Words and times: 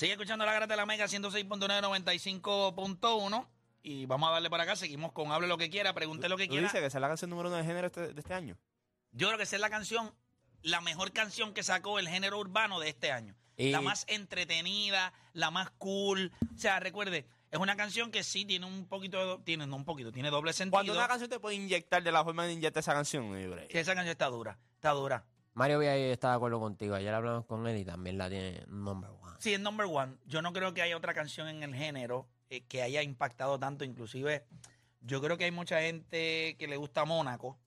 Sigue 0.00 0.12
escuchando 0.12 0.46
la 0.46 0.54
grata 0.54 0.72
de 0.72 0.78
la 0.78 0.86
Mega 0.86 1.04
106.995.1 1.04 3.46
y 3.82 4.06
vamos 4.06 4.30
a 4.30 4.32
darle 4.32 4.48
para 4.48 4.62
acá. 4.62 4.74
Seguimos 4.74 5.12
con 5.12 5.30
Hable 5.30 5.46
lo 5.46 5.58
que 5.58 5.68
quiera, 5.68 5.92
pregunte 5.92 6.26
lo 6.30 6.38
que 6.38 6.46
¿Tú 6.46 6.52
quiera. 6.52 6.68
dices 6.68 6.80
que 6.80 6.86
esa 6.86 6.96
es 6.96 7.02
la 7.02 7.08
canción 7.08 7.28
número 7.28 7.50
uno 7.50 7.58
de 7.58 7.64
género 7.64 7.88
este- 7.88 8.14
de 8.14 8.18
este 8.18 8.32
año? 8.32 8.56
Yo 9.12 9.26
creo 9.26 9.36
que 9.36 9.44
esa 9.44 9.56
es 9.56 9.60
la 9.60 9.68
canción, 9.68 10.10
la 10.62 10.80
mejor 10.80 11.12
canción 11.12 11.52
que 11.52 11.62
sacó 11.62 11.98
el 11.98 12.08
género 12.08 12.38
urbano 12.38 12.80
de 12.80 12.88
este 12.88 13.12
año. 13.12 13.36
Y- 13.58 13.72
La 13.72 13.82
más 13.82 14.06
entretenida, 14.08 15.12
la 15.34 15.50
más 15.50 15.68
cool. 15.72 16.32
O 16.54 16.58
sea, 16.58 16.80
recuerde, 16.80 17.26
es 17.50 17.58
una 17.58 17.76
canción 17.76 18.10
que 18.10 18.24
sí 18.24 18.46
tiene 18.46 18.64
un 18.64 18.86
poquito, 18.86 19.36
de- 19.36 19.44
tiene, 19.44 19.66
no 19.66 19.76
un 19.76 19.84
poquito, 19.84 20.12
tiene 20.12 20.30
doble 20.30 20.54
sentido. 20.54 20.78
Cuando 20.78 20.94
una 20.94 21.08
canción 21.08 21.28
te 21.28 21.38
puede 21.38 21.56
inyectar 21.56 22.02
de 22.02 22.10
la 22.10 22.24
forma 22.24 22.46
de 22.46 22.54
inyectar 22.54 22.80
esa 22.80 22.94
canción. 22.94 23.34
Que 23.68 23.80
esa 23.80 23.94
canción 23.94 24.12
está 24.12 24.28
dura, 24.28 24.56
está 24.76 24.92
dura. 24.92 25.26
Mario 25.60 25.78
Villa 25.78 25.94
está 25.94 26.30
de 26.30 26.36
acuerdo 26.36 26.58
contigo. 26.58 26.94
Ayer 26.94 27.12
hablamos 27.12 27.44
con 27.44 27.66
él 27.66 27.76
y 27.76 27.84
también 27.84 28.16
la 28.16 28.30
tiene 28.30 28.64
number 28.68 29.10
one. 29.10 29.36
Sí, 29.40 29.52
es 29.52 29.60
number 29.60 29.86
one. 29.90 30.14
Yo 30.24 30.40
no 30.40 30.54
creo 30.54 30.72
que 30.72 30.80
haya 30.80 30.96
otra 30.96 31.12
canción 31.12 31.48
en 31.48 31.62
el 31.62 31.74
género 31.74 32.26
eh, 32.48 32.62
que 32.62 32.80
haya 32.80 33.02
impactado 33.02 33.58
tanto. 33.58 33.84
Inclusive, 33.84 34.46
yo 35.02 35.20
creo 35.20 35.36
que 35.36 35.44
hay 35.44 35.50
mucha 35.50 35.78
gente 35.82 36.56
que 36.58 36.66
le 36.66 36.78
gusta 36.78 37.04
Mónaco, 37.04 37.58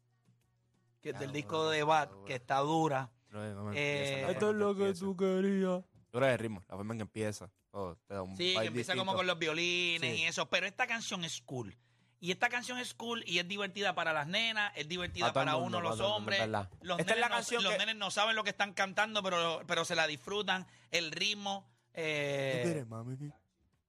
que 1.01 1.11
es 1.11 1.19
del 1.19 1.31
disco 1.31 1.69
de 1.69 1.81
dura. 1.81 2.09
que 2.25 2.33
está 2.33 2.57
dura. 2.61 3.11
Pero, 3.29 3.55
¿cómo 3.57 3.71
Eh, 3.75 4.25
Esto 4.27 4.49
en 4.49 4.59
empieza. 4.59 5.15
querías. 5.15 5.83
Tú 6.09 6.17
eres 6.17 6.29
el 6.31 6.39
ritmo, 6.39 6.63
la 6.67 6.75
forma 6.75 6.93
en 6.95 6.97
que 6.97 7.03
empieza. 7.03 7.51
todo, 7.71 7.95
te 8.07 8.15
da 8.15 8.23
un 8.23 8.35
Sí, 8.37 8.53
que 8.53 8.65
empieza 8.65 8.93
distinto. 8.93 9.01
como 9.05 9.15
con 9.15 9.27
los 9.27 9.37
violines 9.37 10.15
Sí. 10.17 10.21
y 10.21 10.25
eso. 10.25 10.47
Pero 10.49 10.65
esta 10.65 10.87
canción 10.87 11.23
es 11.23 11.41
cool. 11.41 11.75
Y 12.23 12.31
esta 12.31 12.47
canción 12.47 12.77
es 12.77 12.93
cool 12.93 13.21
y 13.27 13.39
es 13.39 13.47
divertida 13.49 13.95
para 13.95 14.13
las 14.13 14.27
nenas, 14.27 14.71
es 14.77 14.87
divertida 14.87 15.33
para 15.33 15.57
mundo, 15.57 15.67
uno, 15.67 15.81
los 15.81 15.99
mundo, 15.99 16.15
hombres. 16.15 16.39
es 16.39 16.45
verdad. 16.45 16.69
Los, 16.79 16.97
Esta 16.97 17.11
es 17.11 17.17
nenes 17.17 17.19
la 17.21 17.27
no, 17.27 17.35
canción 17.35 17.63
los 17.63 17.71
que- 17.73 17.77
nenes 17.79 17.95
no 17.97 18.11
saben 18.11 18.37
lo 18.37 18.45
que 18.45 18.51
están 18.51 18.71
cantando, 18.73 19.21
pero, 19.21 19.61
pero 19.67 19.83
se 19.83 19.93
la 19.93 20.07
disfrutan. 20.07 20.65
El 20.89 21.11
ritmo. 21.11 21.69
eh, 21.93 22.61
¿Tú 22.63 22.67
quieres, 22.69 22.87
mami? 22.87 23.17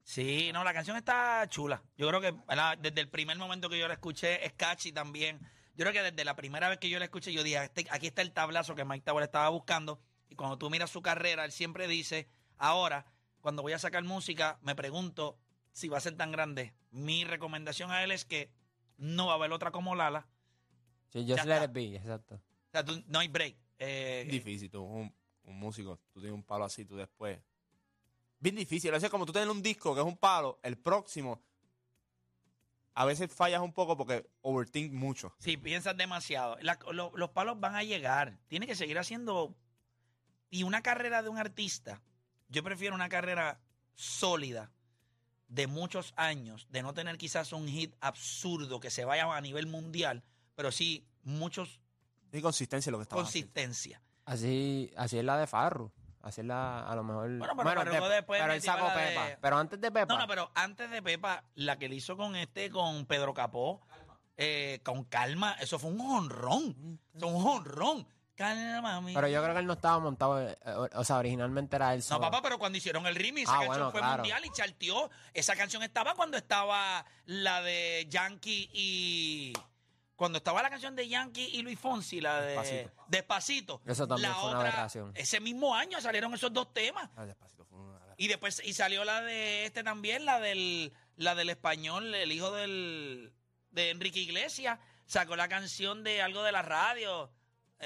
Sí, 0.03 0.51
no, 0.53 0.65
la 0.65 0.75
canción 0.75 0.97
está 0.97 1.47
chula. 1.49 1.81
Yo 1.97 2.09
creo 2.09 2.21
que 2.21 2.33
¿verdad? 2.33 2.77
desde 2.77 3.01
el 3.03 3.09
primer 3.09 3.39
momento 3.39 3.71
que 3.71 3.79
yo 3.79 3.87
la 3.87 3.95
escuché, 3.95 4.45
es 4.45 4.53
catchy 4.55 4.91
también. 4.91 5.39
Yo 5.77 5.85
creo 5.85 5.93
que 5.93 6.03
desde 6.03 6.25
la 6.25 6.35
primera 6.35 6.69
vez 6.69 6.79
que 6.79 6.89
yo 6.91 6.99
la 6.99 7.05
escuché, 7.05 7.33
yo 7.33 7.45
dije, 7.45 7.63
"Este- 7.63 7.87
aquí 7.91 8.09
está 8.09 8.21
el 8.23 8.33
tablazo 8.33 8.75
que 8.75 8.85
Mike 8.85 9.05
Tower 9.05 9.23
estaba 9.23 9.49
buscando. 9.51 10.01
Y 10.29 10.35
cuando 10.35 10.59
tú 10.59 10.71
miras 10.71 10.91
su 10.91 11.03
carrera, 11.03 11.45
él 11.45 11.53
siempre 11.53 11.87
dice, 11.87 12.29
ahora, 12.59 13.07
cuando 13.41 13.63
voy 13.63 13.75
a 13.75 13.79
sacar 13.79 14.03
música, 14.03 14.59
me 14.63 14.75
pregunto 14.75 15.39
si 15.75 15.89
va 15.89 15.99
a 15.99 16.01
ser 16.01 16.17
tan 16.17 16.33
grande. 16.33 16.73
Mi 16.91 17.25
recomendación 17.25 17.91
a 17.91 18.03
él 18.03 18.13
es 18.13 18.25
que 18.25 18.51
no 18.97 19.27
va 19.27 19.33
a 19.33 19.37
haber 19.37 19.53
otra 19.53 19.71
como 19.73 19.95
Lala. 19.95 20.27
Sí, 21.11 21.27
yo 21.27 21.37
Ya 21.37 21.43
sí 21.43 21.49
let 21.49 21.55
está. 21.57 21.65
it 21.67 21.73
be, 21.73 21.97
exacto. 21.97 22.35
O 22.37 22.71
sea, 22.73 22.85
tú- 22.85 23.05
no 23.09 23.19
hay 23.19 23.29
break. 23.29 23.57
Eh, 23.79 24.27
Difícil, 24.31 24.71
tú, 24.71 24.83
un, 24.83 25.15
un 25.43 25.59
músico, 25.59 25.99
tú 26.13 26.21
tienes 26.21 26.35
un 26.35 26.45
palo 26.45 26.65
así, 26.65 26.85
tú 26.87 26.97
después. 26.97 27.39
Bien 28.39 28.55
difícil, 28.57 28.91
a 28.91 28.95
veces 28.95 29.11
como 29.11 29.27
tú 29.27 29.33
tienes 29.33 29.51
un 29.51 29.63
disco 29.63 29.95
que 29.95 30.01
es 30.01 30.07
un 30.07 30.17
palo, 30.17 30.59
el 30.63 30.79
próximo, 30.79 31.43
a 32.95 33.05
veces 33.05 33.33
fallas 33.33 33.61
un 33.61 33.73
poco 33.73 33.97
porque 33.97 34.29
overthink 34.43 34.93
mucho. 34.93 35.35
Si 35.39 35.57
piensas 35.57 35.97
demasiado, 35.97 36.57
La- 36.61 36.79
lo- 36.93 37.13
los 37.17 37.31
palos 37.31 37.59
van 37.59 37.75
a 37.75 37.83
llegar. 37.83 38.39
Tiene 38.47 38.67
que 38.67 38.77
seguir 38.77 38.99
haciendo. 38.99 39.57
Y 40.51 40.63
una 40.63 40.83
carrera 40.83 41.23
de 41.23 41.29
un 41.31 41.39
artista, 41.39 42.01
yo 42.49 42.63
prefiero 42.63 42.95
una 42.95 43.09
carrera 43.09 43.61
sólida 43.95 44.71
de 45.55 45.69
muchos 45.69 46.13
años, 46.17 46.67
de 46.71 46.83
no 46.83 46.95
tener 46.95 47.17
quizás 47.17 47.53
un 47.53 47.69
hit 47.69 47.95
absurdo 48.01 48.81
que 48.81 48.91
se 48.91 49.05
vaya 49.05 49.33
a 49.33 49.41
nivel 49.41 49.67
mundial, 49.69 50.25
pero 50.57 50.73
sí 50.73 51.07
muchos 51.23 51.81
Hay 52.33 52.43
consistencia 52.43 52.91
en 52.91 52.93
lo 52.93 52.99
que 52.99 53.03
está 53.05 53.15
consistencia. 53.15 54.03
Así, 54.25 54.91
así 54.97 55.19
es 55.19 55.25
la 55.25 55.39
de 55.39 55.47
Farru. 55.47 55.93
Así 56.21 56.41
es 56.41 56.47
la, 56.47 56.81
a 56.89 56.97
lo 56.97 57.05
mejor. 57.05 57.29
Bueno, 57.37 57.55
pero 57.57 57.71
Farruko 57.75 58.09
después 58.09 58.41
pero 58.41 58.55
él 58.55 58.63
sacó 58.63 58.89
de- 58.89 58.95
Pepa. 58.95 59.27
Pero 59.41 59.57
antes 59.59 59.81
de 59.81 59.93
Pepa. 59.93 60.13
No, 60.15 60.19
no, 60.19 60.27
pero 60.27 60.51
antes 60.55 60.91
de 60.91 61.03
Pepa, 61.03 61.45
la 61.55 61.79
que 61.79 61.89
le 61.89 61.97
hizo 61.97 62.17
con 62.17 62.35
este, 62.35 62.71
con 62.71 63.05
Pedro 63.07 63.35
Capó, 63.35 63.87
eh, 64.37 64.81
con 64.83 65.05
calma, 65.05 65.53
eso 65.61 65.79
fue 65.79 65.91
un 65.91 66.01
honrón. 66.01 66.99
Eso 67.15 67.29
fue 67.29 67.39
un 67.39 67.47
honrón. 67.47 68.07
Pero 68.37 69.29
yo 69.29 69.43
creo 69.43 69.55
que 69.55 69.61
él 69.61 69.67
no 69.67 69.75
estaba 69.75 69.99
montado. 69.99 70.41
eh, 70.41 70.57
o, 70.67 70.89
o 71.01 71.05
sea, 71.05 71.17
originalmente 71.19 71.77
era 71.77 71.95
él 71.95 72.01
No, 72.01 72.05
solo. 72.05 72.21
papá, 72.23 72.43
pero 72.43 72.59
cuando 72.59 72.79
hicieron 72.79 73.07
el 73.07 73.15
remix, 73.15 73.43
esa 73.49 73.53
Ah, 73.53 73.55
canción 73.61 73.69
bueno, 73.77 73.91
fue 73.93 74.01
claro. 74.01 74.17
mundial 74.19 74.45
y 74.45 74.51
charteó. 74.51 75.11
Esa 75.33 75.57
canción 75.57 75.83
estaba 75.83 76.15
cuando 76.15 76.37
estaba 76.37 77.05
la 77.27 77.63
de 77.63 78.07
Yankee 78.09 78.71
y. 78.73 79.53
Cuando 80.17 80.39
estaba 80.39 80.63
la 80.63 80.71
canción 80.71 80.95
de 80.95 81.09
Yankee 81.09 81.45
y 81.55 81.63
Luis 81.63 81.79
Fonsi, 81.79 82.21
la 82.21 82.41
de 82.41 82.47
Despacito. 82.53 82.93
Despacito. 83.09 83.83
Eso 83.85 84.07
también 84.07 84.31
la 84.31 84.37
fue 84.37 84.49
una 84.51 84.59
otra, 84.59 84.71
aberración. 84.71 85.13
Ese 85.17 85.41
mismo 85.41 85.75
año 85.75 86.01
salieron 86.01 86.33
esos 86.35 86.53
dos 86.53 86.73
temas. 86.73 87.11
Ah, 87.17 87.27
despacito, 87.27 87.65
fue 87.65 87.79
una- 87.81 87.99
Y 88.17 88.29
después 88.29 88.63
y 88.65 88.75
salió 88.75 89.05
la 89.05 89.23
de 89.23 89.67
este 89.67 89.83
también, 89.83 90.25
la 90.25 90.39
del 90.39 90.93
la 91.17 91.35
del 91.35 91.51
español, 91.51 92.15
el 92.15 92.31
hijo 92.31 92.53
del 92.53 93.33
de 93.71 93.91
Enrique 93.91 94.21
Iglesias, 94.21 94.79
sacó 95.07 95.35
la 95.35 95.49
canción 95.49 96.05
de 96.05 96.23
algo 96.23 96.45
de 96.45 96.53
la 96.53 96.63
radio. 96.63 97.33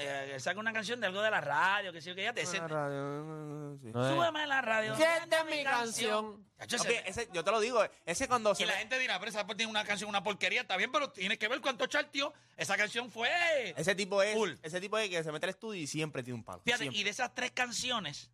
Eh, 0.01 0.31
él 0.35 0.41
sacó 0.41 0.59
una 0.61 0.71
canción 0.71 0.99
de 1.01 1.07
algo 1.07 1.21
de 1.21 1.29
la 1.29 1.41
radio, 1.41 1.91
que 1.91 2.01
sí, 2.01 2.13
que 2.15 2.23
ya 2.23 2.33
te 2.33 2.41
es- 2.41 2.49
Súbeme 2.49 4.47
la 4.47 4.61
radio. 4.61 4.95
Siente 4.95 5.43
mi 5.45 5.63
canción. 5.63 6.45
Chacho, 6.59 6.77
Ok, 6.83 6.89
ese- 7.05 7.29
yo 7.33 7.43
te 7.43 7.51
lo 7.51 7.59
digo, 7.59 7.81
ese 8.05 8.27
cuando 8.27 8.51
y 8.51 8.55
se 8.55 8.65
la 8.65 8.73
gente 8.73 8.99
dirá, 8.99 9.17
pero 9.19 9.29
esa 9.29 9.45
tiene 9.47 9.67
una 9.69 9.85
canción, 9.85 10.09
una 10.09 10.23
porquería, 10.23 10.61
está 10.61 10.75
bien, 10.77 10.91
pero 10.91 11.09
tienes 11.11 11.37
que 11.37 11.47
ver 11.47 11.61
cuánto 11.61 11.85
charteó. 11.87 12.33
Esa 12.57 12.75
canción 12.77 13.09
fue. 13.09 13.29
ese 13.77 13.95
tipo 13.95 14.21
es 14.21 14.35
Full. 14.35 14.51
ese 14.61 14.81
tipo 14.81 14.97
es 14.97 15.09
que 15.09 15.23
se 15.23 15.31
mete 15.31 15.45
al 15.45 15.51
estudio 15.51 15.81
y 15.81 15.87
siempre 15.87 16.21
tiene 16.23 16.37
un 16.39 16.43
palo. 16.43 16.61
Fíjate, 16.63 16.83
siempre. 16.83 16.99
y 16.99 17.03
de 17.03 17.09
esas 17.09 17.33
tres 17.33 17.51
canciones, 17.51 18.29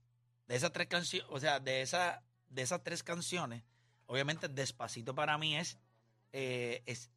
de 0.47 0.55
esas 0.55 0.71
tres 0.71 0.87
canciones, 0.87 1.27
o 1.31 1.39
sea, 1.39 1.59
de, 1.59 1.81
esa, 1.81 2.23
de 2.47 2.61
esas 2.63 2.83
tres 2.83 3.03
canciones, 3.03 3.63
obviamente 4.07 4.47
Despacito 4.49 5.13
para 5.13 5.37
mí 5.37 5.55
es, 5.57 5.77
eh, 6.33 6.81
es, 6.87 7.11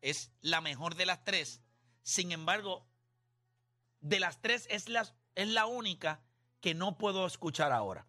es 0.00 0.30
la 0.40 0.60
mejor 0.60 0.94
de 0.94 1.06
las 1.06 1.24
tres. 1.24 1.60
Sin 2.04 2.30
embargo, 2.32 2.86
de 4.02 4.20
las 4.20 4.40
tres 4.42 4.66
es 4.70 4.88
la, 4.90 5.06
es 5.34 5.48
la 5.48 5.64
única 5.66 6.20
que 6.60 6.74
no 6.74 6.98
puedo 6.98 7.26
escuchar 7.26 7.72
ahora. 7.72 8.06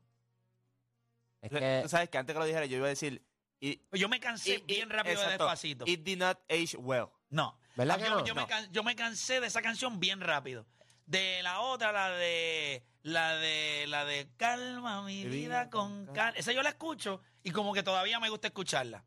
Es 1.42 1.50
Tú- 1.50 1.58
que. 1.58 1.80
Tú 1.84 1.90
sabes 1.90 2.10
que 2.10 2.18
antes 2.18 2.34
que 2.34 2.40
lo 2.40 2.46
dijera 2.46 2.66
yo 2.66 2.78
iba 2.78 2.86
a 2.88 2.90
decir 2.90 3.26
y- 3.60 3.82
Yo 3.94 4.10
me 4.10 4.20
cansé 4.20 4.58
bien 4.68 4.90
rápido 4.90 5.22
de 5.22 5.30
Despacito. 5.30 5.86
It 5.88 6.02
did 6.04 6.18
not 6.18 6.38
age 6.50 6.76
well. 6.78 7.08
no. 7.30 7.58
¿Verdad 7.76 7.98
que 7.98 8.04
yo, 8.04 8.10
no? 8.20 8.26
yo 8.26 8.36
Me 8.36 8.46
can- 8.46 8.72
yo 8.72 8.84
me 8.84 8.96
cansé 8.96 9.40
de 9.40 9.48
esa 9.48 9.62
canción 9.64 10.00
bien 10.00 10.22
rápido. 10.22 10.68
De 11.08 11.42
la 11.42 11.60
otra, 11.62 11.92
la 11.92 12.12
de 12.12 12.84
la 13.02 13.36
de 13.38 13.86
la 13.88 14.06
de 14.06 14.30
calma 14.38 15.02
mi 15.02 15.24
vida 15.26 15.30
vida 15.32 15.70
con 15.72 16.06
con 16.06 16.14
calma. 16.16 16.38
Esa 16.38 16.52
yo 16.52 16.62
la 16.62 16.70
escucho 16.70 17.20
y 17.42 17.50
como 17.52 17.74
que 17.74 17.82
todavía 17.82 18.20
me 18.20 18.30
gusta 18.30 18.48
escucharla. 18.48 19.04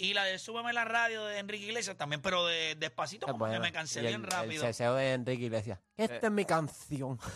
Y 0.00 0.14
la 0.14 0.24
de 0.24 0.38
Súbeme 0.38 0.72
la 0.72 0.84
radio 0.84 1.24
de 1.24 1.38
Enrique 1.40 1.66
Iglesias 1.66 1.96
también, 1.96 2.22
pero 2.22 2.46
de 2.46 2.76
despacito 2.76 3.26
es 3.26 3.32
como 3.32 3.44
que 3.46 3.50
buena. 3.50 3.64
me 3.64 3.72
cansé 3.72 3.98
el- 4.00 4.06
bien 4.06 4.22
rápido. 4.22 4.62
El 4.64 4.68
ceseo 4.68 4.94
de 4.94 5.12
Enrique 5.14 5.44
Iglesias. 5.44 5.80
Esta 5.96 6.26
es 6.28 6.32
mi 6.32 6.44
canción. 6.44 7.18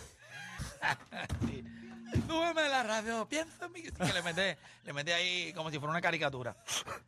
Sí. 1.47 1.63
Súbeme 2.27 2.67
la 2.69 2.83
radio, 2.83 3.27
piensa 3.27 3.65
en 3.65 3.71
mí. 3.71 3.81
Que 3.83 4.13
le 4.13 4.21
mete, 4.21 4.57
le 4.83 4.93
mete 4.93 5.13
ahí 5.13 5.51
como 5.53 5.71
si 5.71 5.77
fuera 5.79 5.91
una 5.91 6.01
caricatura. 6.01 6.55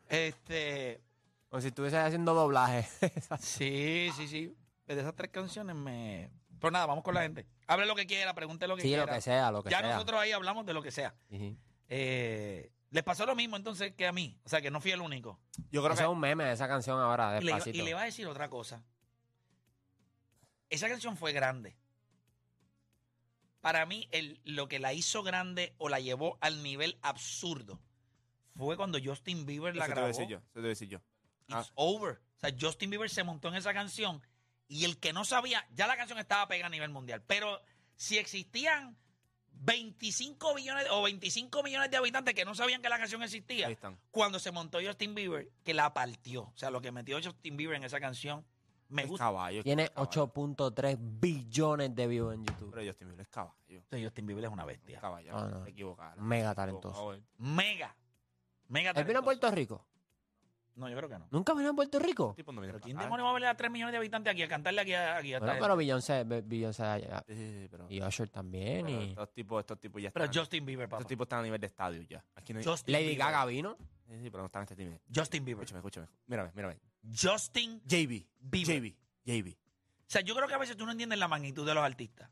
Este, 0.09 1.01
O 1.49 1.59
si 1.61 1.67
estuviese 1.67 1.97
haciendo 1.97 2.33
doblaje. 2.33 2.87
sí, 3.39 4.09
sí, 4.15 4.27
sí. 4.27 4.55
De 4.87 4.99
esas 4.99 5.15
tres 5.15 5.29
canciones 5.31 5.75
me. 5.75 6.31
Pero 6.59 6.71
nada, 6.71 6.85
vamos 6.85 7.03
con 7.03 7.13
la 7.13 7.21
gente. 7.21 7.45
Hable 7.67 7.85
lo 7.85 7.95
que 7.95 8.05
quiera, 8.07 8.33
pregunte 8.33 8.67
lo 8.67 8.75
que 8.75 8.81
sí, 8.83 8.87
quiera. 8.87 9.05
lo 9.05 9.11
que 9.13 9.21
sea, 9.21 9.51
lo 9.51 9.63
que 9.63 9.69
ya 9.69 9.79
sea. 9.79 9.93
nosotros 9.93 10.19
ahí 10.21 10.31
hablamos 10.31 10.65
de 10.65 10.73
lo 10.73 10.81
que 10.81 10.91
sea. 10.91 11.13
Ujú. 11.29 11.55
Eh, 11.89 12.71
les 12.95 13.03
pasó 13.03 13.25
lo 13.25 13.35
mismo 13.35 13.57
entonces 13.57 13.93
que 13.93 14.07
a 14.07 14.13
mí. 14.13 14.39
O 14.45 14.49
sea, 14.49 14.61
que 14.61 14.71
no 14.71 14.79
fui 14.79 14.91
el 14.91 15.01
único. 15.01 15.37
Yo 15.69 15.83
creo 15.83 15.95
que 15.95 16.01
es 16.01 16.07
un 16.07 16.17
meme 16.19 16.45
de 16.45 16.53
esa 16.53 16.67
canción 16.69 16.97
ahora, 16.99 17.37
Y 17.41 17.43
le, 17.43 17.51
despacito. 17.51 17.77
y 17.77 17.81
le 17.81 17.89
iba 17.89 18.01
a 18.01 18.05
decir 18.05 18.25
otra 18.25 18.49
cosa. 18.49 18.81
Esa 20.69 20.87
canción 20.87 21.17
fue 21.17 21.33
grande. 21.33 21.75
Para 23.61 23.85
mí, 23.85 24.07
el, 24.11 24.39
lo 24.45 24.67
que 24.67 24.79
la 24.79 24.93
hizo 24.93 25.23
grande 25.23 25.73
o 25.77 25.89
la 25.89 25.99
llevó 25.99 26.37
al 26.39 26.63
nivel 26.63 26.97
absurdo 27.01 27.81
fue 28.55 28.77
cuando 28.77 28.97
Justin 29.03 29.45
Bieber 29.45 29.75
la 29.75 29.85
eso 29.85 29.93
te 29.93 29.99
voy 29.99 30.09
a 30.09 30.13
grabó. 30.13 30.17
decir 30.19 30.27
yo, 30.29 30.37
eso 30.37 30.51
te 30.53 30.59
voy 30.59 30.65
a 30.67 30.69
decir 30.69 30.87
yo. 30.87 30.97
It's 31.47 31.69
Ah. 31.69 31.71
over. 31.75 32.21
O 32.37 32.39
sea, 32.39 32.55
Justin 32.59 32.89
Bieber 32.91 33.09
se 33.09 33.23
montó 33.23 33.49
en 33.49 33.55
esa 33.55 33.73
canción 33.73 34.21
y 34.69 34.85
el 34.85 34.97
que 34.99 35.11
no 35.11 35.25
sabía, 35.25 35.67
ya 35.73 35.85
la 35.87 35.97
canción 35.97 36.17
estaba 36.19 36.47
pegada 36.47 36.67
a 36.67 36.69
nivel 36.69 36.91
mundial, 36.91 37.21
pero 37.27 37.61
si 37.97 38.17
existían 38.17 38.97
25 39.59 40.53
billones 40.55 40.87
o 40.91 41.01
25 41.03 41.63
millones 41.63 41.89
de 41.91 41.97
habitantes 41.97 42.33
que 42.33 42.45
no 42.45 42.53
sabían 42.55 42.81
que 42.81 42.89
la 42.89 42.97
canción 42.97 43.21
existía, 43.23 43.67
Ahí 43.67 43.73
están. 43.73 43.97
cuando 44.11 44.39
se 44.39 44.51
montó 44.51 44.79
Justin 44.85 45.15
Bieber, 45.15 45.49
que 45.63 45.73
la 45.73 45.93
partió. 45.93 46.43
O 46.43 46.53
sea, 46.57 46.69
lo 46.69 46.81
que 46.81 46.91
metió 46.91 47.17
Justin 47.23 47.57
Bieber 47.57 47.75
en 47.77 47.83
esa 47.83 47.99
canción, 47.99 48.45
me 48.89 49.03
Es 49.03 49.07
gusta. 49.09 49.25
caballo. 49.25 49.63
Tiene 49.63 49.89
caballo. 49.89 50.09
8.3 50.11 50.97
billones 50.99 51.95
de 51.95 52.07
views 52.07 52.33
en 52.35 52.45
YouTube. 52.45 52.71
Pero 52.73 52.85
Justin 52.87 53.07
Bieber 53.07 53.21
es 53.21 53.27
caballo. 53.29 53.79
O 53.79 53.89
sea, 53.89 54.03
Justin 54.03 54.25
Bieber 54.27 54.43
es 54.45 54.51
una 54.51 54.61
Es 54.63 54.67
bestia. 54.67 54.99
caballo. 54.99 55.31
Ah, 55.35 55.47
no. 55.51 55.63
Te 55.63 55.69
equivocaron. 55.71 56.27
Mega 56.27 56.53
talentoso. 56.53 57.17
Mega. 57.37 57.95
Mega 58.67 58.91
¿Él 58.91 59.03
vino 59.05 59.19
a 59.19 59.21
talentoso. 59.21 59.23
Puerto 59.23 59.51
Rico? 59.51 59.85
No, 60.75 60.89
yo 60.89 60.97
creo 60.97 61.07
que 61.09 61.17
no. 61.17 61.27
¿Nunca 61.31 61.53
vino 61.53 61.69
a 61.69 61.73
Puerto 61.73 61.99
Rico? 61.99 62.33
Tipo 62.35 62.51
no 62.51 62.59
viene 62.61 62.73
Pero 62.73 62.81
para 62.81 62.85
¿quién 62.85 62.97
acá. 62.97 63.05
demonios 63.05 63.25
va 63.25 63.29
a 63.29 63.33
verle 63.33 63.47
a 63.47 63.55
3 63.55 63.71
millones 63.71 63.93
de 63.93 63.97
habitantes 63.97 64.31
aquí 64.31 64.43
a 64.43 64.47
cantarle 64.49 64.81
aquí 64.81 64.93
a, 64.93 65.17
aquí 65.17 65.33
a 65.33 65.39
Bueno, 65.39 65.55
pero 65.59 65.75
Beyoncé, 65.77 66.23
Be- 66.25 66.41
Beyoncé 66.41 66.83
allá. 66.83 67.23
Sí, 67.27 67.33
sí, 67.33 67.59
sí, 67.61 67.67
pero, 67.71 67.85
Y 67.89 68.01
Usher 68.01 68.29
también. 68.29 68.85
pero 68.85 69.01
Y 69.01 69.09
estos 69.09 69.33
tipos, 69.33 69.59
estos 69.61 69.79
tipos 69.79 70.01
ya 70.01 70.11
Pero 70.11 70.25
están. 70.25 70.37
Justin 70.41 70.65
Bieber, 70.65 70.87
papá. 70.89 70.97
estos 70.97 71.07
tipos 71.09 71.25
están 71.25 71.39
a 71.39 71.43
nivel 71.43 71.61
de 71.61 71.67
estadio 71.67 72.01
ya. 72.03 72.23
Aquí 72.35 72.51
no 72.53 72.59
hay. 72.59 72.65
Justin 72.65 72.91
Lady 72.91 73.05
Bieber. 73.05 73.19
Gaga 73.25 73.45
vino. 73.45 73.77
Sí, 74.07 74.13
sí, 74.21 74.29
pero 74.29 74.39
no 74.43 74.45
están 74.47 74.61
en 74.61 74.63
este 74.69 74.75
nivel. 74.75 74.99
Justin 75.15 75.45
Bieber. 75.45 75.63
Escúchame, 75.63 75.79
escúchame. 75.79 76.07
Mírame, 76.27 76.51
mírame. 76.53 76.77
Justin. 77.19 77.81
JB. 77.85 78.25
Bieber. 78.39 78.81
JB. 78.81 78.95
JB. 79.25 79.53
O 79.53 80.05
sea, 80.07 80.21
yo 80.21 80.35
creo 80.35 80.47
que 80.47 80.53
a 80.53 80.57
veces 80.59 80.75
tú 80.77 80.85
no 80.85 80.91
entiendes 80.91 81.17
la 81.17 81.27
magnitud 81.27 81.65
de 81.65 81.73
los 81.73 81.83
artistas. 81.83 82.29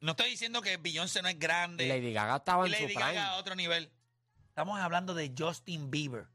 No 0.00 0.10
estoy 0.10 0.28
diciendo 0.30 0.60
que 0.60 0.76
Beyoncé 0.76 1.22
no 1.22 1.28
es 1.28 1.38
grande. 1.38 1.86
Lady 1.88 2.12
Gaga 2.12 2.36
estaba 2.36 2.66
y 2.68 2.70
en 2.72 2.76
su 2.76 2.82
Lady 2.82 2.94
prime. 2.94 3.14
Gaga 3.14 3.26
a 3.32 3.36
otro 3.38 3.54
nivel. 3.54 3.90
Estamos 4.48 4.78
hablando 4.80 5.14
de 5.14 5.32
Justin 5.38 5.90
Bieber. 5.90 6.26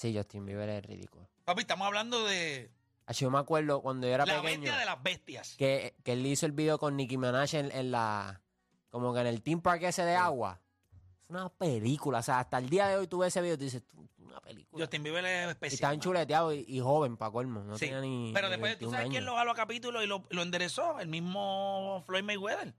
Sí, 0.00 0.16
Justin 0.16 0.46
Bieber 0.46 0.66
es 0.70 0.82
ridículo. 0.86 1.28
Papi, 1.44 1.60
estamos 1.60 1.86
hablando 1.86 2.24
de 2.24 2.70
Así 3.04 3.24
yo 3.24 3.30
me 3.30 3.38
acuerdo 3.38 3.82
cuando 3.82 4.06
yo 4.06 4.14
era 4.14 4.24
la 4.24 4.40
pequeño 4.40 4.60
bestia 4.62 4.78
de 4.78 4.84
las 4.86 5.02
bestias. 5.02 5.56
que, 5.58 5.94
que 6.02 6.12
él 6.14 6.24
hizo 6.24 6.46
el 6.46 6.52
video 6.52 6.78
con 6.78 6.96
Nicki 6.96 7.18
Minaj 7.18 7.54
en, 7.54 7.70
en 7.70 7.90
la 7.90 8.40
como 8.88 9.12
que 9.12 9.20
en 9.20 9.26
el 9.26 9.42
Team 9.42 9.60
Park 9.60 9.82
ese 9.82 10.02
de 10.04 10.14
agua. 10.16 10.58
Es 11.22 11.28
una 11.28 11.50
película, 11.50 12.20
o 12.20 12.22
sea, 12.22 12.38
hasta 12.38 12.56
el 12.56 12.70
día 12.70 12.88
de 12.88 12.96
hoy 12.96 13.08
tú 13.08 13.18
ves 13.18 13.28
ese 13.28 13.42
video 13.42 13.56
y 13.56 13.58
tú 13.58 13.64
dices, 13.64 13.82
"Tú, 13.86 14.08
una 14.18 14.40
película. 14.40 14.82
Justin 14.84 15.02
Bieber 15.02 15.24
es 15.26 15.46
y 15.48 15.50
especial. 15.50 15.74
estaba 15.74 15.92
enchuleteado 15.94 16.54
y, 16.54 16.64
y 16.66 16.80
joven 16.80 17.18
para 17.18 17.30
colmo, 17.30 17.62
no 17.62 17.76
Sí, 17.76 17.84
tenía 17.86 18.00
ni 18.00 18.30
Pero 18.32 18.46
ni 18.46 18.52
después, 18.52 18.78
¿tú 18.78 18.86
21 18.86 18.92
sabes 18.92 19.10
quién 19.10 19.22
años. 19.24 19.32
lo 19.32 19.36
jaló 19.36 19.50
a 19.50 19.54
capítulo 19.54 20.02
y 20.02 20.06
lo, 20.06 20.24
lo 20.30 20.42
enderezó? 20.42 20.98
El 20.98 21.08
mismo 21.08 22.02
Floyd 22.06 22.22
Mayweather. 22.24 22.74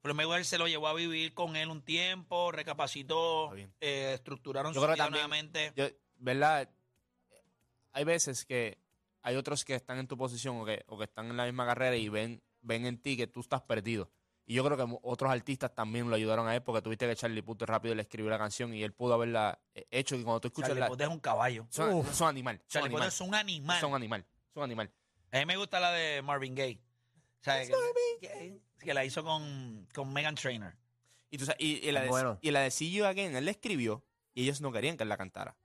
Floyd 0.00 0.14
Mayweather 0.14 0.44
se 0.46 0.56
lo 0.58 0.68
llevó 0.68 0.86
a 0.88 0.94
vivir 0.94 1.34
con 1.34 1.56
él 1.56 1.68
un 1.68 1.82
tiempo, 1.82 2.52
recapacitó, 2.52 3.52
eh, 3.80 4.12
estructuraron 4.14 4.72
Yo 4.72 4.80
su 4.80 4.86
creo 4.86 4.94
vida 4.94 5.04
que 5.04 5.10
también- 5.10 5.28
nuevamente. 5.28 5.72
Yo, 5.74 5.86
¿verdad? 6.18 6.68
Hay 7.92 8.04
veces 8.04 8.44
que 8.44 8.78
hay 9.22 9.36
otros 9.36 9.64
que 9.64 9.74
están 9.74 9.98
en 9.98 10.06
tu 10.06 10.16
posición 10.16 10.60
o 10.60 10.64
que, 10.64 10.84
o 10.88 10.98
que 10.98 11.04
están 11.04 11.26
en 11.30 11.36
la 11.36 11.44
misma 11.44 11.66
carrera 11.66 11.96
y 11.96 12.08
ven, 12.08 12.42
ven 12.60 12.86
en 12.86 12.98
ti 12.98 13.16
que 13.16 13.26
tú 13.26 13.40
estás 13.40 13.62
perdido. 13.62 14.10
Y 14.48 14.54
yo 14.54 14.64
creo 14.64 14.76
que 14.76 14.98
otros 15.02 15.30
artistas 15.32 15.74
también 15.74 16.08
lo 16.08 16.14
ayudaron 16.14 16.46
a 16.46 16.54
él 16.54 16.62
porque 16.62 16.80
tuviste 16.80 17.08
que 17.08 17.16
Charlie 17.16 17.42
Puth 17.42 17.62
rápido 17.62 17.94
le 17.96 18.02
escribió 18.02 18.30
la 18.30 18.38
canción 18.38 18.72
y 18.72 18.84
él 18.84 18.92
pudo 18.92 19.14
haberla 19.14 19.58
eh, 19.74 19.86
hecho. 19.90 20.14
Y 20.14 20.22
cuando 20.22 20.40
tú 20.40 20.48
escuchas 20.48 20.68
Charlie 20.68 20.80
la. 20.82 20.86
Puth 20.88 21.00
es 21.00 21.08
un 21.08 21.18
caballo. 21.18 21.66
Son, 21.70 22.04
son 22.14 22.28
animal. 22.28 22.58
Son 22.58 22.68
Charlie 22.68 22.90
Puth 22.90 22.96
animal. 23.00 23.08
es 23.08 23.20
un 23.20 23.34
animal. 23.34 23.80
Son 23.80 23.94
animal. 23.94 24.26
Son 24.54 24.62
animal. 24.62 24.92
A 25.32 25.38
mí 25.38 25.46
me 25.46 25.56
gusta 25.56 25.80
la 25.80 25.90
de 25.90 26.22
Marvin 26.22 26.54
Gaye. 26.54 26.80
O 27.40 27.44
sea, 27.44 27.60
que, 27.66 27.72
que- 28.20 28.60
que 28.78 28.94
la 28.94 29.04
hizo 29.04 29.24
con, 29.24 29.88
con 29.92 30.12
Megan 30.12 30.36
Trainor. 30.36 30.76
Y, 31.30 31.38
tú 31.38 31.44
sabes- 31.46 31.60
y, 31.60 31.88
y 31.88 31.90
la 31.90 32.02
de, 32.02 32.08
Bueno. 32.08 32.38
y 32.40 32.52
la 32.52 32.60
de 32.60 32.70
See 32.70 32.92
You 32.92 33.04
Again, 33.04 33.34
él 33.34 33.44
la 33.46 33.50
escribió 33.50 34.04
y 34.32 34.42
ellos 34.44 34.60
no 34.60 34.70
querían 34.70 34.96
que 34.96 35.02
él 35.02 35.08
la 35.08 35.16
cantara. 35.16 35.56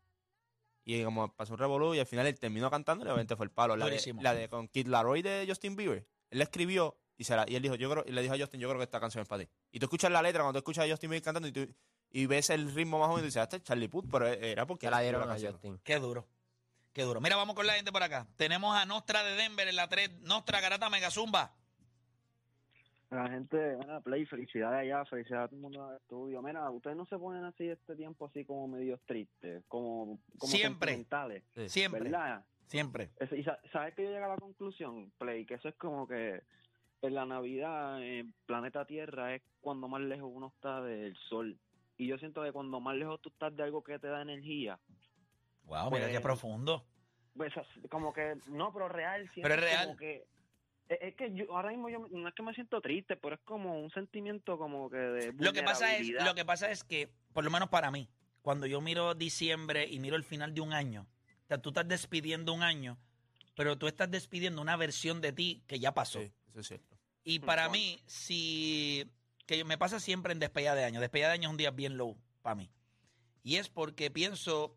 Y 0.96 1.04
como 1.04 1.34
pasó 1.36 1.54
un 1.54 1.60
revolú 1.60 1.94
y 1.96 2.00
al 2.00 2.06
final 2.06 2.28
él 2.28 2.38
terminó 2.40 2.70
cantando 2.70 3.04
y 3.06 3.08
obviamente 3.08 3.36
fue 3.36 3.46
el 3.46 3.52
palo. 3.52 3.76
La 3.76 3.86
de, 3.86 3.92
la 4.24 4.34
de 4.34 4.50
con 4.50 4.68
Kid 4.68 4.88
Laroi 4.88 5.22
de 5.22 5.46
Justin 5.48 5.76
Bieber. 5.76 6.06
Él 6.30 6.38
la 6.38 6.44
escribió 6.46 6.98
y, 7.18 7.24
se 7.24 7.36
la- 7.36 7.46
y 7.48 7.56
él 7.56 7.62
dijo, 7.62 7.76
yo 7.76 7.90
creo, 7.90 8.04
y 8.08 8.12
le 8.12 8.22
dijo 8.22 8.34
a 8.34 8.38
Justin, 8.38 8.60
yo 8.60 8.68
creo 8.68 8.80
que 8.80 8.84
esta 8.86 9.00
canción 9.00 9.22
es 9.22 9.28
para 9.28 9.44
ti. 9.44 9.50
Y 9.72 9.80
tú 9.80 9.86
escuchas 9.86 10.12
la 10.12 10.22
letra 10.22 10.42
cuando 10.42 10.54
tú 10.54 10.64
escuchas 10.64 10.86
a 10.86 10.90
Justin 10.92 11.10
Bieber 11.12 11.24
cantando 11.24 11.48
y, 11.48 11.52
tú- 11.52 11.68
y 12.10 12.26
ves 12.26 12.50
el 12.50 12.74
ritmo 12.74 13.00
más 13.00 13.06
o 13.08 13.12
menos 13.12 13.24
y 13.24 13.26
dices, 13.26 13.38
ah, 13.38 13.44
este 13.44 13.58
es 13.58 13.64
Charlie 13.64 13.88
Puth, 13.88 14.06
pero 14.12 14.28
era 14.28 14.66
porque 14.66 14.90
la 14.90 15.00
dieron 15.02 15.22
a 15.24 15.28
canción. 15.28 15.54
Justin. 15.54 15.80
Qué 15.84 16.00
duro. 16.00 16.28
Qué 16.94 17.04
duro. 17.04 17.22
Mira, 17.22 17.38
vamos 17.38 17.56
con 17.56 17.66
la 17.66 17.74
gente 17.74 17.92
por 17.92 18.04
acá. 18.04 18.28
Tenemos 18.36 18.76
a 18.76 18.86
Nostra 18.86 19.24
de 19.24 19.36
Denver 19.36 19.66
en 19.68 19.78
la 19.78 19.88
3. 19.88 20.12
Nostra 20.22 20.60
Garata 20.60 20.90
Megazumba. 20.90 21.54
La 23.12 23.28
gente, 23.30 23.76
mira, 23.78 24.00
Play, 24.00 24.26
felicidades 24.26 24.80
allá, 24.80 25.04
felicidades 25.06 25.46
a 25.46 25.48
todo 25.50 25.56
el 25.58 25.62
mundo 25.62 25.86
del 25.88 25.98
estudio. 25.98 26.42
Mira, 26.42 26.70
ustedes 26.72 26.96
no 26.96 27.06
se 27.06 27.18
ponen 27.18 27.44
así 27.44 27.68
este 27.68 27.96
tiempo 27.98 28.26
así 28.26 28.46
como 28.46 28.70
medio 28.70 28.98
tristes, 29.06 29.64
como, 29.68 30.18
como 30.40 30.52
Siempre. 30.52 31.06
Sí. 31.56 31.68
Siempre. 31.70 32.00
¿verdad? 32.04 32.46
Siempre. 32.68 33.10
Es- 33.20 33.34
y 33.34 33.44
sa- 33.44 33.60
sabes 33.74 33.94
que 33.96 34.04
yo 34.04 34.12
llegué 34.12 34.24
a 34.24 34.30
la 34.30 34.38
conclusión, 34.38 35.12
Play, 35.18 35.46
que 35.46 35.56
eso 35.56 35.68
es 35.68 35.76
como 35.76 36.08
que 36.08 36.42
en 37.02 37.14
la 37.14 37.26
Navidad, 37.26 38.02
en 38.02 38.34
planeta 38.46 38.86
Tierra, 38.86 39.36
es 39.36 39.42
cuando 39.60 39.90
más 39.90 40.00
lejos 40.02 40.32
uno 40.34 40.48
está 40.56 40.82
del 40.82 41.14
sol. 41.28 41.60
Y 41.98 42.08
yo 42.08 42.18
siento 42.18 42.42
que 42.44 42.54
cuando 42.54 42.80
más 42.80 42.96
lejos 42.96 43.20
tú 43.22 43.28
estás 43.30 43.54
de 43.58 43.64
algo 43.64 43.84
que 43.84 44.00
te 44.00 44.08
da 44.08 44.22
energía, 44.22 44.80
Wow, 45.66 45.92
mira 45.92 46.06
Pues- 46.06 46.12
qué 46.18 46.22
profundo. 46.22 46.86
pues 47.36 47.54
como 47.90 48.14
que, 48.14 48.36
no, 48.48 48.72
pero 48.74 48.88
real. 48.88 49.30
siento 49.34 49.50
Pero 49.50 49.56
es 49.56 49.62
real. 49.62 49.86
Como 49.88 49.98
que, 49.98 50.26
es, 50.92 50.98
es 51.02 51.16
que 51.16 51.34
yo 51.34 51.56
ahora 51.56 51.70
mismo 51.70 51.90
yo 51.90 52.08
no 52.12 52.28
es 52.28 52.36
que 52.36 52.44
me 52.44 52.54
siento 52.54 52.82
triste, 52.82 53.16
pero 53.16 53.36
es 53.36 53.42
como 53.42 53.80
un 53.80 53.90
sentimiento 53.92 54.58
como 54.58 54.90
que 54.90 54.98
de 54.98 55.34
Lo 55.38 55.54
que 55.54 55.64
pasa 55.64 55.96
es, 55.96 56.10
lo 56.10 56.36
que 56.36 56.46
pasa 56.46 56.70
es 56.72 56.84
que, 56.84 57.10
por 57.34 57.44
lo 57.44 57.52
menos 57.52 57.70
para 57.70 57.92
mí, 57.92 58.10
cuando 58.42 58.66
yo 58.66 58.82
miro 58.82 59.14
diciembre 59.16 59.88
y 59.88 60.00
miro 60.00 60.16
el 60.16 60.24
final 60.24 60.54
de 60.54 60.62
un 60.62 60.74
año, 60.74 61.08
o 61.46 61.48
sea, 61.48 61.58
tú 61.60 61.70
estás 61.70 61.88
despidiendo 61.88 62.54
un 62.54 62.64
año, 62.64 62.98
pero 63.56 63.78
tú 63.78 63.88
estás 63.88 64.10
despidiendo 64.10 64.62
una 64.62 64.76
versión 64.76 65.22
de 65.22 65.32
ti 65.32 65.64
que 65.68 65.80
ya 65.80 65.94
pasó. 65.94 66.20
Sí, 66.20 66.32
eso 66.50 66.60
es 66.60 66.68
cierto. 66.68 66.98
Y 67.24 67.40
para 67.40 67.70
mí, 67.70 68.02
si. 68.08 69.10
que 69.46 69.64
me 69.64 69.78
pasa 69.78 70.00
siempre 70.00 70.34
en 70.34 70.40
despedida 70.40 70.76
de 70.76 70.86
año. 70.86 71.00
Despedida 71.00 71.28
de 71.28 71.34
año 71.34 71.50
es 71.50 71.52
un 71.52 71.58
día 71.58 71.72
bien 71.72 71.98
low 71.98 72.18
para 72.42 72.56
mí. 72.56 72.72
Y 73.44 73.58
es 73.58 73.70
porque 73.70 74.10
pienso 74.10 74.76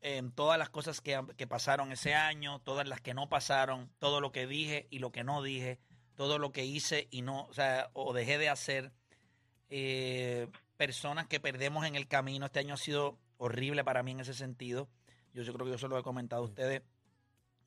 en 0.00 0.30
todas 0.32 0.58
las 0.58 0.70
cosas 0.70 1.00
que, 1.00 1.20
que 1.36 1.46
pasaron 1.46 1.92
ese 1.92 2.14
año, 2.14 2.60
todas 2.60 2.86
las 2.88 3.00
que 3.00 3.14
no 3.14 3.28
pasaron, 3.28 3.90
todo 3.98 4.20
lo 4.20 4.30
que 4.32 4.46
dije 4.46 4.86
y 4.90 4.98
lo 5.00 5.10
que 5.12 5.24
no 5.24 5.42
dije, 5.42 5.78
todo 6.14 6.38
lo 6.38 6.52
que 6.52 6.64
hice 6.64 7.08
y 7.10 7.22
no, 7.22 7.44
o 7.44 7.52
sea, 7.54 7.90
o 7.92 8.12
dejé 8.12 8.38
de 8.38 8.48
hacer. 8.48 8.92
eh, 9.68 10.48
personas 10.76 11.26
que 11.26 11.40
perdemos 11.40 11.86
en 11.86 11.96
el 11.96 12.06
camino. 12.06 12.44
Este 12.46 12.58
año 12.60 12.74
ha 12.74 12.76
sido 12.76 13.18
horrible 13.38 13.82
para 13.82 14.02
mí 14.02 14.10
en 14.12 14.20
ese 14.20 14.34
sentido. 14.34 14.88
Yo, 15.32 15.42
yo 15.42 15.54
creo 15.54 15.64
que 15.64 15.72
yo 15.72 15.78
se 15.78 15.88
lo 15.88 15.98
he 15.98 16.02
comentado 16.02 16.42
a 16.42 16.44
ustedes, 16.44 16.82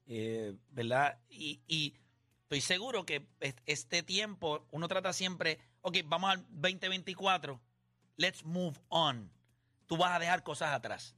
eh, 0.07 0.55
¿verdad? 0.69 1.17
Y, 1.29 1.59
y 1.67 1.95
estoy 2.43 2.61
seguro 2.61 3.05
que 3.05 3.27
es- 3.39 3.55
este 3.65 4.03
tiempo 4.03 4.65
uno 4.71 4.87
trata 4.87 5.11
siempre, 5.13 5.59
ok, 5.81 5.97
vamos 6.05 6.29
al 6.31 6.45
2024, 6.49 7.59
let's 8.17 8.43
move 8.45 8.77
on. 8.89 9.31
Tú 9.87 9.97
vas 9.97 10.11
a 10.15 10.19
dejar 10.19 10.43
cosas 10.43 10.73
atrás. 10.73 11.15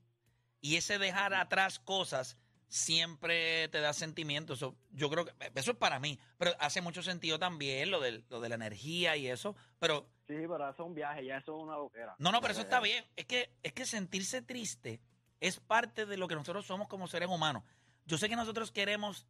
Y 0.61 0.75
ese 0.77 0.97
dejar 0.99 1.33
atrás 1.33 1.79
cosas 1.79 2.37
siempre 2.67 3.67
te 3.69 3.79
da 3.81 3.93
sentimientos. 3.93 4.59
Eso- 4.59 4.75
yo 4.91 5.09
creo 5.09 5.25
que 5.25 5.33
eso 5.55 5.71
es 5.71 5.77
para 5.77 5.99
mí, 5.99 6.17
pero 6.37 6.51
hace 6.59 6.79
mucho 6.81 7.03
sentido 7.03 7.37
también 7.37 7.91
lo, 7.91 7.99
del- 7.99 8.23
lo 8.29 8.39
de 8.39 8.47
la 8.49 8.55
energía 8.55 9.17
y 9.17 9.27
eso. 9.27 9.55
Pero 9.79 10.07
Sí, 10.27 10.35
pero 10.47 10.63
eso 10.69 10.83
es 10.83 10.87
un 10.87 10.95
viaje, 10.95 11.25
ya 11.25 11.37
eso 11.37 11.57
es 11.57 11.63
una 11.63 11.75
boquera. 11.75 12.15
no, 12.17 12.31
no, 12.31 12.39
pero 12.39 12.53
eso 12.53 12.61
está 12.61 12.79
bien. 12.79 13.05
Es 13.17 13.25
que, 13.25 13.53
es 13.63 13.73
que 13.73 13.85
sentirse 13.85 14.41
triste 14.41 15.01
es 15.41 15.59
parte 15.59 16.05
de 16.05 16.15
lo 16.15 16.27
que 16.29 16.35
nosotros 16.35 16.65
somos 16.65 16.87
como 16.87 17.07
seres 17.09 17.27
humanos. 17.27 17.63
Yo 18.05 18.17
sé 18.17 18.29
que 18.29 18.37
nosotros 18.37 18.71
queremos, 18.71 19.27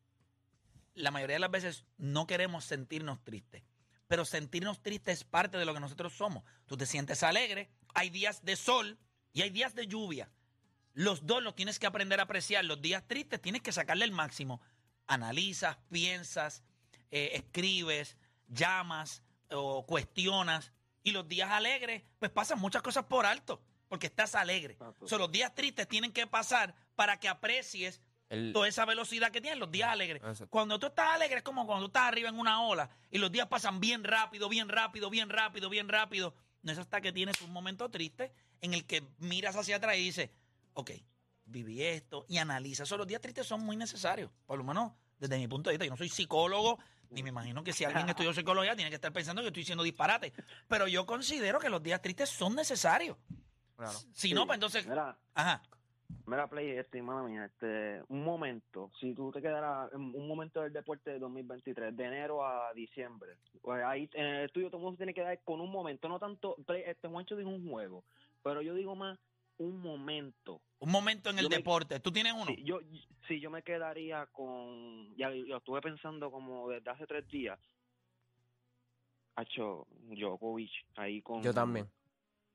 la 0.94 1.10
mayoría 1.10 1.38
de 1.38 1.40
las 1.40 1.50
veces 1.52 1.86
no 1.98 2.28
queremos 2.28 2.66
sentirnos 2.66 3.24
tristes, 3.24 3.64
pero 4.08 4.26
sentirnos 4.26 4.84
tristes 4.84 5.20
es 5.20 5.24
parte 5.24 5.58
de 5.58 5.66
lo 5.66 5.74
que 5.74 5.80
nosotros 5.80 6.14
somos. 6.14 6.44
Tú 6.68 6.78
te 6.78 6.86
sientes 6.86 7.24
alegre, 7.24 7.72
hay 7.96 8.10
días 8.12 8.44
de 8.46 8.56
sol 8.56 9.00
y 9.34 9.42
hay 9.42 9.50
días 9.50 9.74
de 9.74 9.88
lluvia. 9.88 10.30
Los 10.94 11.26
dos 11.26 11.42
los 11.42 11.56
tienes 11.56 11.80
que 11.80 11.88
aprender 11.88 12.20
a 12.20 12.24
apreciar. 12.24 12.66
Los 12.66 12.82
días 12.82 13.08
tristes 13.08 13.42
tienes 13.42 13.62
que 13.62 13.72
sacarle 13.72 14.06
el 14.06 14.12
máximo. 14.12 14.62
Analizas, 15.08 15.78
piensas, 15.90 16.64
eh, 17.12 17.32
escribes, 17.34 18.18
llamas 18.48 19.24
o 19.50 19.86
cuestionas. 19.86 20.72
Y 21.04 21.12
los 21.12 21.28
días 21.28 21.50
alegres, 21.52 22.04
pues 22.20 22.32
pasan 22.32 22.60
muchas 22.60 22.82
cosas 22.82 23.06
por 23.06 23.26
alto, 23.26 23.62
porque 23.88 24.08
estás 24.08 24.36
alegre. 24.36 24.78
O 25.00 25.08
sea, 25.08 25.18
los 25.18 25.32
días 25.32 25.54
tristes 25.56 25.88
tienen 25.88 26.12
que 26.12 26.28
pasar 26.28 26.76
para 26.96 27.20
que 27.20 27.28
aprecies 27.28 28.02
El- 28.30 28.54
toda 28.54 28.68
esa 28.68 28.86
velocidad 28.86 29.32
que 29.32 29.42
tienen 29.42 29.60
los 29.60 29.72
días 29.72 29.90
alegres. 29.90 30.22
Exacto. 30.22 30.48
Cuando 30.50 30.80
tú 30.80 30.88
estás 30.88 31.10
alegre 31.16 31.38
es 31.38 31.44
como 31.44 31.66
cuando 31.66 31.86
tú 31.86 31.88
estás 31.88 32.04
arriba 32.04 32.30
en 32.30 32.38
una 32.40 32.62
ola 32.62 32.90
y 33.10 33.18
los 33.18 33.32
días 33.32 33.48
pasan 33.48 33.80
bien 33.80 34.04
rápido, 34.04 34.48
bien 34.48 34.70
rápido, 34.70 35.10
bien 35.10 35.30
rápido, 35.30 35.70
bien 35.70 35.90
rápido. 35.90 36.36
No 36.62 36.72
es 36.72 36.78
hasta 36.78 37.02
que 37.02 37.12
tienes 37.12 37.42
un 37.42 37.52
momento 37.52 37.90
triste 37.90 38.32
en 38.62 38.74
el 38.76 38.86
que 38.86 39.04
miras 39.18 39.56
hacia 39.56 39.78
atrás 39.78 39.98
y 39.98 40.04
dices, 40.04 40.30
ok, 40.74 40.92
viví 41.46 41.84
esto 41.84 42.26
y 42.28 42.38
analizas. 42.38 42.88
Eso, 42.88 42.98
los 42.98 43.08
días 43.08 43.22
tristes 43.22 43.46
son 43.46 43.62
muy 43.62 43.76
necesarios, 43.76 44.32
por 44.46 44.58
lo 44.58 44.64
menos 44.64 44.94
desde 45.20 45.38
mi 45.38 45.48
punto 45.48 45.70
de 45.70 45.76
vista. 45.76 45.86
Yo 45.86 45.92
no 45.92 45.98
soy 45.98 46.10
psicólogo, 46.10 46.80
ni 47.10 47.24
me 47.24 47.30
imagino 47.30 47.64
que 47.64 47.74
si 47.74 47.86
alguien 47.86 48.10
estudió 48.10 48.34
psicología 48.34 48.76
tiene 48.76 48.90
que 48.90 48.96
estar 48.96 49.12
pensando 49.12 49.42
que 49.42 49.50
estoy 49.50 49.62
diciendo 49.62 49.84
disparate. 49.84 50.34
Pero 50.68 50.88
yo 50.88 51.06
considero 51.06 51.60
que 51.60 51.70
los 51.70 51.84
días 51.84 52.02
tristes 52.02 52.30
son 52.30 52.56
necesarios. 52.56 53.18
Claro. 53.76 53.98
Si 54.14 54.34
no, 54.34 54.46
pues 54.46 54.58
entonces... 54.58 54.88
Mira, 54.88 55.18
Ajá. 55.34 55.62
Mira, 56.26 56.48
Play, 56.48 56.72
este, 56.72 57.02
mala 57.02 57.24
mía, 57.24 57.46
este, 57.46 58.04
un 58.10 58.24
momento, 58.24 58.92
si 59.00 59.14
tú 59.14 59.32
te 59.32 59.42
quedaras 59.42 59.92
en 59.94 60.02
un 60.02 60.28
momento 60.28 60.62
del 60.62 60.74
deporte 60.74 61.12
de 61.12 61.20
2023, 61.20 61.96
de 61.96 62.04
enero 62.04 62.46
a 62.46 62.74
diciembre, 62.74 63.38
pues 63.62 63.84
ahí 63.84 64.10
en 64.14 64.26
el 64.26 64.46
estudio 64.46 64.68
todo 64.68 64.78
el 64.78 64.84
mundo 64.84 64.96
se 64.96 65.04
tiene 65.04 65.14
que 65.14 65.22
dar 65.22 65.40
con 65.44 65.62
un 65.62 65.72
momento, 65.72 66.08
no 66.10 66.20
tanto, 66.20 66.56
Play, 66.66 66.84
este 66.86 67.08
Juancho 67.08 67.36
dijo 67.36 67.50
un 67.50 67.70
juego, 67.70 68.04
pero 68.44 68.62
yo 68.62 68.74
digo 68.74 68.96
más 68.96 69.20
un 69.62 69.80
momento. 69.82 70.62
Un 70.80 70.92
momento 70.92 71.30
en 71.30 71.40
el 71.40 71.50
me- 71.50 71.58
deporte. 71.58 72.00
¿Tú 72.00 72.12
tienes 72.12 72.34
uno? 72.34 72.46
Sí, 72.48 72.64
yo, 72.64 72.80
sí, 73.28 73.40
yo 73.40 73.50
me 73.52 73.62
quedaría 73.64 74.26
con, 74.28 75.16
ya 75.16 75.30
lo 75.30 75.58
estuve 75.58 75.82
pensando 75.82 76.32
como 76.32 76.70
desde 76.70 76.90
hace 76.90 77.06
tres 77.06 77.28
días, 77.28 77.60
Hacho, 79.36 79.88
Djokovic, 80.10 80.72
ahí 80.96 81.22
con... 81.22 81.42
Yo 81.42 81.54
también. 81.54 81.90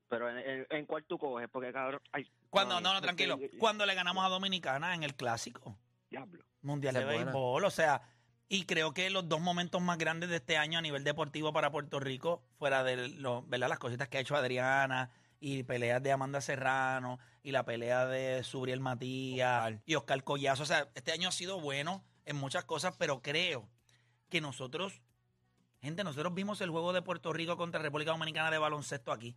Pero 0.09 0.29
en, 0.29 0.37
en, 0.37 0.67
¿en 0.69 0.85
cuál 0.85 1.03
tú 1.05 1.17
coges, 1.17 1.49
porque 1.49 1.73
cabrón, 1.73 2.01
ay, 2.11 2.29
Cuando, 2.49 2.77
ay, 2.77 2.83
no, 2.83 2.93
no, 2.93 3.01
tranquilo. 3.01 3.37
Cuando 3.59 3.85
le 3.85 3.93
ganamos 3.95 4.23
a 4.25 4.29
Dominicana 4.29 4.93
en 4.93 5.03
el 5.03 5.15
clásico. 5.15 5.77
Diablo. 6.09 6.45
Mundial 6.61 6.93
de. 6.95 7.03
Béisbol. 7.05 7.65
O 7.65 7.69
sea, 7.71 8.01
y 8.47 8.65
creo 8.65 8.93
que 8.93 9.09
los 9.09 9.27
dos 9.27 9.41
momentos 9.41 9.81
más 9.81 9.97
grandes 9.97 10.29
de 10.29 10.37
este 10.37 10.55
año 10.55 10.79
a 10.79 10.81
nivel 10.81 11.03
deportivo 11.03 11.51
para 11.51 11.71
Puerto 11.71 11.99
Rico, 11.99 12.41
fuera 12.57 12.83
de 12.85 13.09
lo- 13.09 13.41
¿verdad? 13.47 13.67
las 13.67 13.79
cositas 13.79 14.07
que 14.07 14.17
ha 14.17 14.21
hecho 14.21 14.35
Adriana 14.37 15.11
y 15.39 15.63
peleas 15.63 16.01
de 16.01 16.11
Amanda 16.11 16.41
Serrano 16.41 17.19
y 17.43 17.51
la 17.51 17.63
pelea 17.63 18.05
de 18.05 18.43
Subriel 18.43 18.79
Matías 18.79 19.63
Oscar. 19.63 19.81
y 19.85 19.95
Oscar 19.95 20.23
Collazo. 20.23 20.63
O 20.63 20.65
sea, 20.65 20.89
este 20.95 21.11
año 21.11 21.29
ha 21.29 21.31
sido 21.31 21.59
bueno 21.59 22.03
en 22.25 22.35
muchas 22.35 22.65
cosas, 22.65 22.95
pero 22.97 23.21
creo 23.21 23.69
que 24.29 24.41
nosotros, 24.41 25.01
gente, 25.79 26.03
nosotros 26.03 26.33
vimos 26.33 26.61
el 26.61 26.69
juego 26.69 26.93
de 26.93 27.01
Puerto 27.01 27.31
Rico 27.33 27.57
contra 27.57 27.81
República 27.81 28.11
Dominicana 28.11 28.51
de 28.51 28.57
baloncesto 28.57 29.11
aquí. 29.11 29.35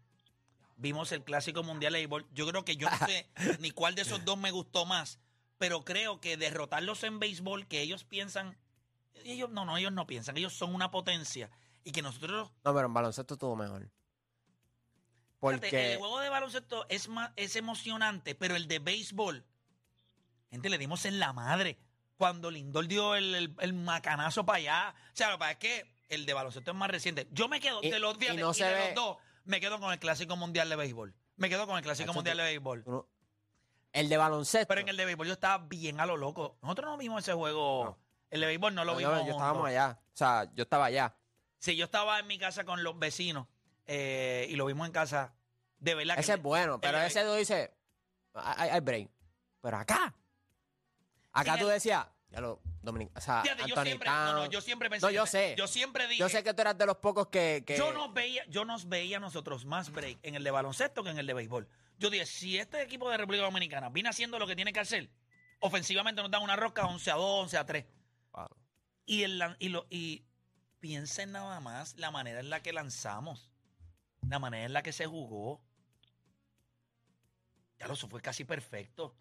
Vimos 0.76 1.12
el 1.12 1.22
clásico 1.22 1.62
mundial 1.62 1.92
de 1.92 2.00
béisbol. 2.00 2.26
Yo 2.32 2.46
creo 2.48 2.64
que 2.64 2.76
yo 2.76 2.88
no 2.90 3.06
sé 3.06 3.28
ni 3.60 3.70
cuál 3.70 3.94
de 3.94 4.02
esos 4.02 4.24
dos 4.24 4.38
me 4.38 4.50
gustó 4.50 4.86
más, 4.86 5.20
pero 5.58 5.84
creo 5.84 6.20
que 6.20 6.36
derrotarlos 6.36 7.04
en 7.04 7.18
béisbol, 7.20 7.66
que 7.66 7.82
ellos 7.82 8.04
piensan, 8.04 8.56
ellos 9.24 9.50
no, 9.50 9.66
no, 9.66 9.76
ellos 9.76 9.92
no 9.92 10.06
piensan, 10.06 10.36
ellos 10.38 10.54
son 10.54 10.74
una 10.74 10.90
potencia 10.90 11.50
y 11.84 11.92
que 11.92 12.02
nosotros, 12.02 12.50
No, 12.64 12.74
pero 12.74 12.86
en 12.86 12.94
baloncesto 12.94 13.34
estuvo 13.34 13.56
mejor. 13.56 13.90
Fíjate, 15.40 15.58
Porque 15.60 15.92
el 15.92 15.98
juego 15.98 16.20
de 16.20 16.28
baloncesto 16.28 16.86
es 16.88 17.08
más, 17.08 17.30
es 17.36 17.56
emocionante, 17.56 18.34
pero 18.34 18.56
el 18.56 18.68
de 18.68 18.78
béisbol, 18.78 19.44
gente, 20.50 20.68
le 20.68 20.78
dimos 20.78 21.04
en 21.04 21.18
la 21.18 21.32
madre 21.32 21.78
cuando 22.16 22.50
Lindor 22.50 22.86
dio 22.86 23.14
el, 23.14 23.34
el- 23.34 23.54
el 23.60 23.72
macanazo 23.72 24.44
para 24.44 24.58
allá. 24.58 24.94
O 25.12 25.16
sea, 25.16 25.28
lo 25.28 25.34
que 25.34 25.38
pasa 25.38 25.52
es 25.52 25.58
que 25.58 25.94
el 26.08 26.26
de 26.26 26.34
baloncesto 26.34 26.70
es 26.72 26.76
más 26.76 26.90
reciente. 26.90 27.26
Yo 27.32 27.48
me 27.48 27.60
quedo 27.60 27.80
Y- 27.82 27.90
de 27.90 27.98
los, 27.98 28.16
y 28.16 28.20
fíjate, 28.20 28.40
no 28.40 28.50
y 28.50 28.54
se 28.54 28.64
de 28.64 28.74
ve- 28.74 28.84
los 28.86 28.94
dos, 28.94 29.16
me 29.44 29.60
quedo 29.60 29.80
con 29.80 29.92
el 29.92 29.98
clásico 29.98 30.36
mundial 30.36 30.68
de 30.68 30.76
béisbol. 30.76 31.14
Me 31.36 31.48
quedo 31.48 31.66
con 31.66 31.76
el 31.78 31.82
clásico 31.82 32.12
mundial 32.12 32.36
de 32.36 32.42
béisbol. 32.42 32.84
no- 32.86 33.06
el 33.92 34.08
de 34.08 34.16
baloncesto. 34.18 34.68
Pero 34.68 34.82
en 34.82 34.88
el 34.88 34.96
de 34.96 35.04
béisbol 35.04 35.26
yo 35.26 35.32
estaba 35.32 35.64
bien 35.66 35.98
a 35.98 36.06
lo 36.06 36.16
loco. 36.16 36.58
Nosotros 36.62 36.90
no 36.90 36.96
vimos 36.96 37.22
ese 37.24 37.32
juego. 37.32 37.84
No. 37.84 37.98
El 38.30 38.40
de 38.40 38.46
béisbol 38.46 38.74
no 38.74 38.84
lo 38.84 38.92
No, 38.94 39.00
yo, 39.00 39.10
vimos. 39.10 39.26
yo 39.26 39.32
estábamos 39.32 39.66
allá. 39.66 39.98
O 40.00 40.16
sea, 40.16 40.48
yo 40.54 40.62
estaba 40.62 40.84
allá. 40.84 41.16
Sí, 41.58 41.74
yo 41.76 41.86
estaba 41.86 42.18
en 42.20 42.26
mi 42.28 42.38
casa 42.38 42.64
con 42.64 42.84
los 42.84 42.98
vecinos 42.98 43.46
eh, 43.86 44.46
y 44.50 44.56
lo 44.56 44.66
vimos 44.66 44.86
en 44.86 44.92
casa. 44.92 45.34
De 45.78 45.94
verdad 45.94 46.14
que 46.14 46.20
Ese 46.20 46.34
es 46.34 46.42
bueno, 46.42 46.80
pero 46.80 46.98
ese 47.00 47.22
tú 47.24 47.32
dices, 47.34 47.70
hay, 48.34 48.70
hay 48.70 48.80
break. 48.80 49.10
Pero 49.62 49.76
acá. 49.78 50.14
Acá 51.32 51.56
tú 51.58 51.66
el- 51.66 51.74
decías, 51.74 52.06
ya 52.28 52.40
lo, 52.40 52.60
Dominic, 52.82 53.10
o 53.16 53.20
sea, 53.20 53.42
Fíjate, 53.42 53.62
yo 53.62 53.74
Anthony 53.74 53.84
siempre, 53.84 54.08
no, 54.10 54.24
no, 54.32 54.38
Towns. 54.40 54.50
yo 54.50 54.60
siempre 54.60 54.90
pensé. 54.90 55.06
No, 55.06 55.10
yo 55.12 55.26
sé. 55.26 55.54
Yo 55.56 55.66
siempre 55.66 56.06
dije. 56.06 56.18
Yo 56.18 56.28
sé 56.28 56.42
que 56.42 56.52
tú 56.54 56.60
eras 56.62 56.76
de 56.78 56.86
los 56.86 56.96
pocos 56.98 57.28
que. 57.28 57.62
que- 57.66 57.76
Yo 57.76 57.92
nos 57.92 58.12
veía, 58.12 58.44
yo 58.48 58.64
nos 58.64 58.88
veía 58.88 59.18
a 59.18 59.20
nosotros 59.20 59.64
más 59.64 59.90
break 59.92 60.18
en 60.22 60.34
el 60.34 60.44
de 60.44 60.50
baloncesto 60.50 61.02
que 61.02 61.10
en 61.10 61.18
el 61.18 61.26
de 61.26 61.34
béisbol. 61.34 61.68
Yo 61.98 62.08
dije, 62.10 62.24
si 62.26 62.58
este 62.58 62.80
equipo 62.82 63.10
de 63.10 63.16
República 63.18 63.44
Dominicana 63.44 63.90
viene 63.90 64.08
haciendo 64.08 64.38
lo 64.38 64.46
que 64.46 64.56
tiene 64.56 64.72
que 64.72 64.80
hacer, 64.80 65.10
ofensivamente 65.60 66.22
nos 66.22 66.30
dan 66.30 66.42
una 66.42 66.56
rosca 66.56 66.86
11 66.86 67.10
a 67.10 67.14
2, 67.14 67.42
11 67.44 67.58
a 67.58 67.66
3. 67.66 67.84
Palo. 68.30 68.56
Y, 69.04 69.22
el, 69.24 69.38
lan- 69.38 69.56
y, 69.58 69.68
lo, 69.68 69.86
y 69.90 70.24
piensen 70.78 71.32
nada 71.32 71.60
más 71.60 71.96
la 71.98 72.10
manera 72.10 72.40
en 72.40 72.48
la 72.48 72.62
que 72.62 72.72
lanzamos, 72.72 73.49
la 74.28 74.38
manera 74.38 74.66
en 74.66 74.72
la 74.72 74.82
que 74.82 74.92
se 74.92 75.06
jugó. 75.06 75.60
Ya 77.78 77.88
lo 77.88 77.96
fue 77.96 78.20
casi 78.20 78.44
perfecto. 78.44 79.14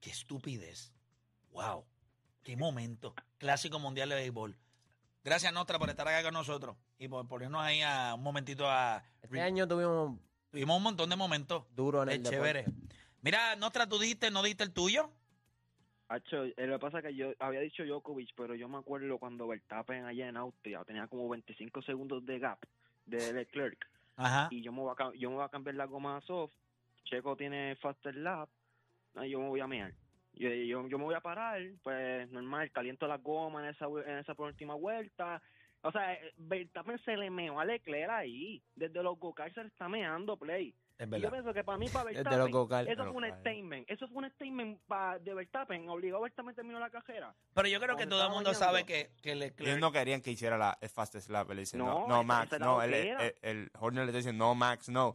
Qué 0.00 0.10
estupidez. 0.10 0.92
Wow. 1.50 1.84
Qué 2.42 2.56
momento. 2.56 3.14
Clásico 3.38 3.78
mundial 3.80 4.08
de 4.10 4.14
béisbol. 4.14 4.56
Gracias, 5.24 5.52
Nostra, 5.52 5.78
por 5.78 5.90
estar 5.90 6.06
acá 6.06 6.22
con 6.22 6.34
nosotros 6.34 6.76
y 6.98 7.08
por 7.08 7.26
ponernos 7.26 7.60
ahí 7.60 7.82
a 7.82 8.14
un 8.14 8.22
momentito 8.22 8.70
a. 8.70 9.02
Este 9.22 9.40
año 9.40 9.66
tuvimos 9.66 10.18
Tuvimos 10.50 10.76
un 10.76 10.82
montón 10.84 11.10
de 11.10 11.16
momentos. 11.16 11.64
duro 11.74 12.04
en 12.04 12.10
el 12.10 12.22
chévere. 12.22 12.62
deporte. 12.62 12.96
Mira, 13.20 13.56
Nostra, 13.56 13.88
tú 13.88 13.98
dijiste, 13.98 14.30
¿no 14.30 14.42
diste 14.42 14.62
el 14.62 14.72
tuyo? 14.72 15.10
Hacho, 16.08 16.44
eh, 16.44 16.54
lo 16.66 16.74
que 16.74 16.78
pasa 16.78 16.98
es 16.98 17.04
que 17.04 17.14
yo 17.14 17.32
había 17.40 17.60
dicho 17.60 17.84
Djokovic, 17.84 18.30
pero 18.36 18.54
yo 18.54 18.68
me 18.68 18.78
acuerdo 18.78 19.18
cuando 19.18 19.48
Verstappen 19.48 20.04
allá 20.04 20.28
en 20.28 20.36
Austria 20.36 20.84
tenía 20.84 21.08
como 21.08 21.28
25 21.28 21.82
segundos 21.82 22.24
de 22.24 22.38
gap 22.38 22.58
de 23.06 23.32
Leclerc 23.32 23.88
Ajá. 24.16 24.48
y 24.50 24.62
yo 24.62 24.72
me 24.72 24.80
voy 24.80 24.94
a, 24.96 25.14
yo 25.14 25.30
me 25.30 25.36
voy 25.36 25.44
a 25.44 25.48
cambiar 25.48 25.74
la 25.74 25.86
goma 25.86 26.16
a 26.16 26.20
soft. 26.20 26.54
Checo 27.04 27.36
tiene 27.36 27.76
faster 27.76 28.14
lap, 28.16 28.48
yo 29.14 29.40
me 29.40 29.48
voy 29.48 29.60
a 29.60 29.66
mear. 29.66 29.92
Yo, 30.34 30.48
yo, 30.48 30.86
yo 30.88 30.98
me 30.98 31.04
voy 31.04 31.14
a 31.14 31.20
parar, 31.20 31.60
pues 31.82 32.30
normal, 32.30 32.70
caliento 32.70 33.06
la 33.06 33.18
goma 33.18 33.62
en 33.62 33.74
esa 33.74 33.86
en 33.86 34.18
esa 34.18 34.34
última 34.36 34.74
vuelta. 34.74 35.40
O 35.82 35.92
sea, 35.92 36.14
eh, 36.14 36.32
Verstappen 36.36 36.98
se 37.04 37.16
le 37.16 37.30
meó 37.30 37.60
a 37.60 37.64
Leclerc 37.64 38.10
ahí. 38.10 38.62
Desde 38.74 39.02
los 39.02 39.18
go 39.18 39.34
se 39.54 39.62
le 39.62 39.68
está 39.68 39.88
meando 39.88 40.36
play. 40.36 40.74
Es 40.98 41.06
Y 41.06 41.10
yo 41.10 41.10
verdad. 41.10 41.30
pienso 41.30 41.52
que 41.52 41.62
para 41.64 41.76
mí, 41.78 41.88
para 41.88 42.04
Verstappen, 42.46 42.50
go-kart. 42.50 42.88
eso 42.88 43.04
fue 43.12 43.12
un 43.28 43.38
statement. 43.40 43.90
Eso 43.90 44.08
fue 44.08 44.18
un 44.24 44.30
statement 44.30 44.80
pa- 44.86 45.18
de 45.18 45.34
Verstappen. 45.34 45.88
Obligó 45.88 46.16
a 46.16 46.20
Verstappen 46.20 46.54
terminó 46.54 46.78
la 46.80 46.88
carrera. 46.90 47.34
Pero 47.54 47.68
yo 47.68 47.78
creo 47.80 47.96
que 47.96 48.06
todo 48.06 48.24
el 48.24 48.30
mundo 48.30 48.54
sabe 48.54 48.84
que, 48.86 49.10
que 49.22 49.34
Leclerc- 49.36 49.66
Ellos 49.66 49.78
no 49.78 49.92
querían 49.92 50.22
que 50.22 50.30
hiciera 50.30 50.56
la, 50.56 50.78
el 50.80 50.88
fastest 50.88 51.28
lap. 51.28 51.50
Él 51.50 51.58
dice, 51.58 51.76
no, 51.76 52.06
No, 52.08 52.22
Max, 52.24 52.52
es 52.52 52.60
no. 52.60 52.82
El, 52.82 52.90
loquera. 52.92 53.24
el, 53.26 53.34
el 53.42 53.70
Horner 53.78 54.04
le 54.04 54.10
está 54.10 54.18
diciendo, 54.18 54.44
no, 54.46 54.54
Max, 54.54 54.88
no. 54.88 55.14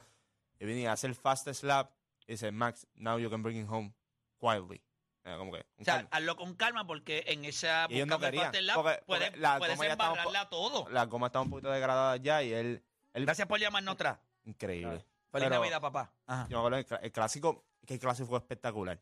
Y 0.60 0.66
viene 0.66 0.88
a 0.88 0.92
hacer 0.92 1.10
el 1.10 1.16
fastest 1.16 1.64
lap. 1.64 1.92
Y 2.28 2.34
dice, 2.34 2.52
Max, 2.52 2.86
now 2.96 3.18
you 3.18 3.30
can 3.32 3.42
bring 3.42 3.58
him 3.58 3.68
home 3.68 3.94
quietly. 4.40 4.82
Eh, 5.24 5.36
como 5.38 5.52
que, 5.52 5.66
O 5.80 5.84
sea, 5.84 5.96
calma. 5.98 6.10
hazlo 6.12 6.36
con 6.36 6.56
calma 6.56 6.86
porque 6.88 7.24
en 7.28 7.46
esa 7.46 7.86
Y 7.90 7.96
ellos 7.96 8.08
no 8.08 8.20
querían, 8.20 8.52
lap 8.66 8.76
porque- 8.76 9.02
puedes, 9.06 9.30
porque 9.30 9.40
la 9.40 9.58
puedes 9.60 9.80
estaba 9.80 10.50
todo. 10.50 10.90
la 10.90 11.06
goma 11.06 11.28
estaba 11.28 11.44
un 11.44 11.50
poquito 11.52 11.70
degradada 11.72 12.18
ya 12.18 12.42
y 12.42 12.52
él, 12.54 12.84
él 13.14 13.26
Gracias 13.26 13.48
por 13.48 13.60
llamar, 13.60 13.84
Nostra. 13.84 14.20
increíble. 14.46 15.06
Feliz 15.32 15.46
Pero- 15.48 15.62
Navidad, 15.62 15.82
papá. 15.82 16.14
Ajá. 16.28 16.48
Yo 16.50 16.62
me 16.62 16.68
acuerdo 16.68 16.88
cla- 16.88 17.00
el 17.04 17.12
clásico, 17.12 17.66
que 17.86 17.94
el 17.96 18.00
clásico 18.00 18.28
fue 18.28 18.38
espectacular. 18.40 19.02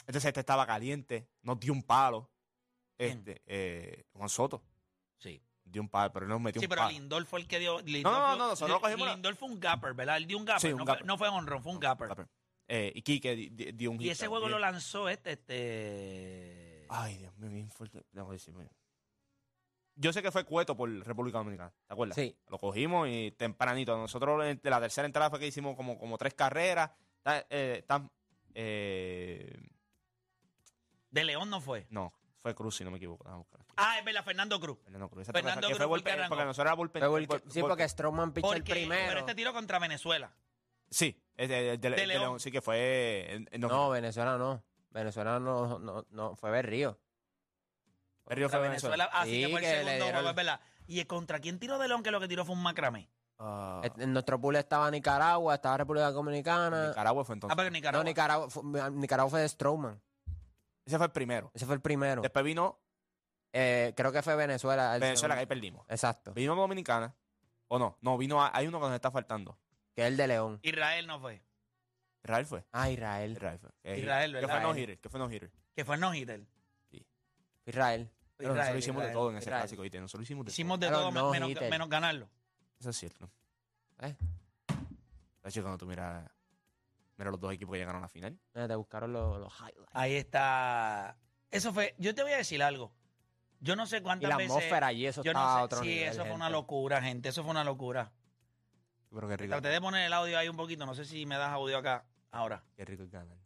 Entonces 0.00 0.24
este 0.24 0.40
estaba 0.40 0.66
caliente, 0.66 1.28
nos 1.42 1.58
dio 1.60 1.72
un 1.72 1.82
palo. 1.82 2.30
Este, 2.98 3.42
eh, 3.46 4.06
Juan 4.14 4.28
Soto 4.30 4.62
Sí. 5.18 5.42
dio 5.62 5.82
un 5.82 5.88
palo, 5.90 6.10
pero 6.12 6.24
él 6.24 6.30
nos 6.30 6.40
metió 6.40 6.60
Sí, 6.60 6.66
un 6.66 6.70
pero 6.70 6.82
palo. 6.82 6.92
Lindor 6.92 7.26
fue 7.26 7.40
el 7.40 7.46
que 7.46 7.58
dio. 7.58 7.80
Lindor 7.82 8.12
No, 8.12 8.18
no, 8.20 8.26
fue- 8.28 8.38
no, 8.38 8.48
nosotros 8.48 8.80
cogimos 8.80 9.08
Lindor 9.10 9.36
fue 9.36 9.48
un 9.48 9.60
gapper, 9.60 9.92
¿verdad? 9.94 10.16
Él 10.16 10.26
dio 10.26 10.38
un 10.38 10.44
gapper. 10.46 10.60
Sí, 10.62 10.72
un 10.72 10.78
no, 10.78 10.84
gapper. 10.86 11.00
Fue, 11.00 11.06
no 11.06 11.18
fue 11.18 11.28
honrón, 11.28 11.62
fue 11.62 11.72
un 11.72 11.80
gapper. 11.80 12.28
Eh, 12.68 12.92
y 12.94 13.02
Quique 13.02 13.36
di- 13.36 13.48
di- 13.50 13.72
dio 13.72 13.90
un 13.90 14.00
Y 14.00 14.04
hit 14.04 14.12
ese 14.12 14.26
juego 14.28 14.48
lo 14.48 14.58
lanzó 14.58 15.08
este. 15.08 15.32
este... 15.32 16.86
Ay, 16.88 17.18
Dios 17.18 17.36
mío, 17.36 17.50
bien 17.50 17.70
fuerte. 17.70 18.02
Que 18.12 18.22
decirme. 18.22 18.68
Yo 19.98 20.12
sé 20.12 20.22
que 20.22 20.30
fue 20.30 20.44
Cueto 20.44 20.76
por 20.76 20.90
República 21.06 21.38
Dominicana, 21.38 21.72
¿te 21.86 21.94
acuerdas? 21.94 22.14
Sí. 22.16 22.36
Lo 22.48 22.58
cogimos 22.58 23.08
y 23.08 23.30
tempranito. 23.32 23.96
Nosotros 23.96 24.44
de 24.44 24.70
la 24.70 24.80
tercera 24.80 25.06
entrada 25.06 25.30
fue 25.30 25.38
que 25.40 25.46
hicimos 25.46 25.74
como, 25.74 25.98
como 25.98 26.18
tres 26.18 26.34
carreras. 26.34 26.90
Eh, 27.50 27.82
tan- 27.86 28.10
eh, 28.54 29.58
De 31.10 31.24
León 31.24 31.48
no 31.48 31.60
fue. 31.60 31.86
no, 31.90 32.12
fue 32.42 32.54
Cruz, 32.54 32.76
si 32.76 32.84
no 32.84 32.90
me 32.90 32.98
equivoco. 32.98 33.24
Ah, 33.76 33.98
es 33.98 34.04
verdad, 34.04 34.22
Fernando 34.24 34.60
Cruz. 34.60 34.78
Fernando 34.82 35.08
Cruz. 35.08 35.26
Fernando 35.26 35.60
que 35.68 35.74
Cruz 35.74 35.78
fue 35.88 36.02
que 36.02 36.28
porque 36.28 36.44
nosotros 36.44 36.66
era 36.66 36.74
bullpen. 36.74 37.02
Fue 37.08 37.18
el- 37.20 37.26
bull- 37.26 37.42
sí, 37.48 37.60
bull- 37.60 37.68
porque 37.70 37.88
Strowman 37.88 38.32
pichó 38.32 38.52
el 38.52 38.62
primero. 38.64 39.04
pero 39.08 39.20
este 39.20 39.34
tiro 39.34 39.52
contra 39.52 39.78
Venezuela. 39.78 40.32
Sí, 40.90 41.18
es 41.36 41.48
de, 41.48 41.54
de- 41.62 41.78
de- 41.78 41.90
de 41.90 42.06
León. 42.06 42.20
León. 42.22 42.40
Sí, 42.40 42.50
que 42.50 42.60
fue. 42.60 43.46
en- 43.50 43.60
No, 43.60 43.88
Venezuela 43.90 44.36
no. 44.36 44.62
Venezuela 44.90 45.38
no, 45.40 45.78
no, 45.78 46.06
no 46.10 46.36
fue 46.36 46.50
Berrío. 46.50 46.98
Berrío 48.26 48.48
fue 48.48 48.58
Contra 48.58 48.68
Venezuela. 48.70 48.96
Venezuela. 49.06 49.20
Así 49.22 49.30
Sí, 49.30 49.40
que 49.42 49.48
fue 49.50 49.60
el 49.60 49.64
que 49.64 49.70
le 49.70 49.76
segundo 49.76 49.92
dieron- 50.04 50.12
juego, 50.12 50.28
es 50.30 50.34
verdad. 50.36 50.60
¿Y 50.88 51.04
contra 51.04 51.38
quién 51.40 51.58
tiró 51.58 51.78
de 51.78 51.88
León 51.88 52.02
que 52.02 52.10
lo 52.10 52.20
que 52.20 52.28
tiró 52.28 52.44
fue 52.44 52.54
un 52.54 52.62
macramé? 52.62 53.08
Ah, 53.38 53.82
En 53.84 54.00
en 54.02 54.12
nuestro 54.12 54.40
pool 54.40 54.56
estaba 54.56 54.90
Nicaragua, 54.90 55.54
estaba 55.56 55.76
República 55.76 56.10
Dominicana. 56.10 56.88
Nicaragua 56.88 57.24
fue 57.24 57.34
Ah, 57.34 57.36
entonces. 57.36 57.56
pero 57.56 57.70
Nicaragua. 57.70 58.02
No, 58.02 58.08
Nicaragua, 58.08 58.50
fue, 58.50 58.62
Nicaragua 58.92 59.30
fue 59.30 59.40
de 59.40 59.48
Strowman. 59.48 60.00
Ese 60.84 60.96
fue 60.96 61.06
el 61.06 61.12
primero. 61.12 61.50
Ese 61.54 61.66
fue 61.66 61.74
el 61.74 61.80
primero. 61.80 62.22
Después 62.22 62.44
vino 62.44 62.78
Eh, 63.52 63.94
creo 63.96 64.12
que 64.12 64.20
fue 64.22 64.36
Venezuela. 64.36 64.94
el 64.94 65.00
Venezuela, 65.00 65.34
que 65.34 65.40
ahí 65.40 65.44
segundo. 65.46 65.48
perdimos. 65.60 65.86
Exacto. 65.88 66.32
Vino 66.34 66.54
Dominicana. 66.54 67.14
¿O 67.68 67.78
no? 67.78 67.96
No, 68.02 68.18
vino. 68.18 68.42
a- 68.42 68.50
hay 68.54 68.66
uno 68.66 68.78
que 68.80 68.86
nos 68.86 68.94
está 68.94 69.10
faltando. 69.10 69.56
Que 69.94 70.02
es 70.02 70.08
el 70.08 70.16
de 70.18 70.26
León. 70.28 70.58
Israel 70.62 71.06
no 71.06 71.18
fue. 71.20 71.42
Israel 72.22 72.44
fue. 72.46 72.64
Ah, 72.72 72.90
Israel. 72.90 73.32
Israel 73.32 73.58
fue. 73.58 73.70
Que- 73.82 73.98
Israel, 73.98 74.30
Que 74.32 74.40
¿verdad? 74.40 74.50
fue 74.50 74.60
no 74.62 74.76
hitter. 74.78 74.98
Que 74.98 75.08
fue 75.08 75.20
no 75.20 75.30
hitter. 75.32 75.50
Que 75.74 75.84
fue 75.86 75.96
no 75.96 76.14
hitter. 76.14 76.46
Israel. 77.66 78.10
Pero 78.36 78.50
Israel, 78.50 78.56
nosotros 78.58 78.78
hicimos 78.78 78.96
Israel. 79.00 79.08
de 79.08 79.14
todo 79.14 79.30
en 79.30 79.36
ese 79.36 79.44
Israel. 79.48 79.62
clásico. 79.62 79.82
¿viste? 79.82 80.00
Nosotros 80.00 80.22
hicimos 80.24 80.44
de 80.46 80.52
Hicimos 80.52 80.80
de 80.80 80.88
todo 80.88 81.10
no 81.12 81.30
menos, 81.30 81.88
ganarlo. 81.88 82.28
Eso 82.80 82.90
es 82.90 82.96
cierto. 82.96 83.30
¿Eh? 84.00 84.14
De 85.42 85.48
hecho, 85.50 85.62
cuando 85.62 85.78
tú 85.78 85.86
miras. 85.86 86.28
Mira 87.16 87.30
los 87.30 87.40
dos 87.40 87.52
equipos 87.54 87.72
que 87.72 87.78
llegaron 87.78 87.98
a 87.98 88.02
la 88.02 88.08
final. 88.08 88.38
Eh, 88.54 88.66
Te 88.68 88.74
buscaron 88.74 89.12
los, 89.12 89.38
los 89.40 89.52
highlights. 89.58 89.90
Ahí 89.92 90.16
está. 90.16 91.16
Eso 91.50 91.72
fue. 91.72 91.94
Yo 91.98 92.14
te 92.14 92.22
voy 92.22 92.32
a 92.32 92.36
decir 92.36 92.62
algo. 92.62 92.92
Yo 93.60 93.74
no 93.74 93.86
sé 93.86 93.98
Y 93.98 94.00
cuántas 94.02 94.28
la 94.28 94.36
veces. 94.36 94.50
atmósfera 94.52 94.88
allí, 94.88 95.06
eso 95.06 95.22
yo 95.22 95.30
estaba 95.30 95.46
no 95.46 95.54
sé. 95.54 95.60
a 95.60 95.64
otro 95.64 95.80
sí, 95.80 95.86
nivel. 95.88 96.08
eso 96.10 96.24
fue 96.26 96.34
una 96.34 96.50
locura, 96.50 97.00
gente. 97.00 97.30
Eso 97.30 97.42
fue 97.42 97.50
una 97.52 97.64
locura. 97.64 98.12
Pero 99.10 99.28
qué 99.28 99.36
rico. 99.38 99.50
Traté 99.52 99.68
de 99.68 99.80
poner 99.80 100.04
el 100.04 100.12
audio 100.12 100.38
ahí 100.38 100.48
un 100.48 100.56
poquito. 100.56 100.84
No 100.84 100.94
sé 100.94 101.06
si 101.06 101.24
me 101.24 101.38
das 101.38 101.48
audio 101.52 101.78
acá. 101.78 102.04
Ahora. 102.32 102.62
Qué 102.76 102.84
rico 102.84 103.04
es 103.04 103.10
ganar. 103.10 103.38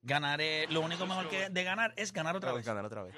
Ganar 0.00 0.40
es- 0.40 0.70
Lo 0.70 0.80
único 0.80 1.04
mejor 1.06 1.28
que 1.28 1.50
de 1.50 1.64
ganar 1.64 1.92
es 1.96 2.10
ganar 2.10 2.34
otra 2.36 2.52
vez. 2.52 2.64
ganar 2.64 2.86
otra 2.86 3.02
vez. 3.02 3.14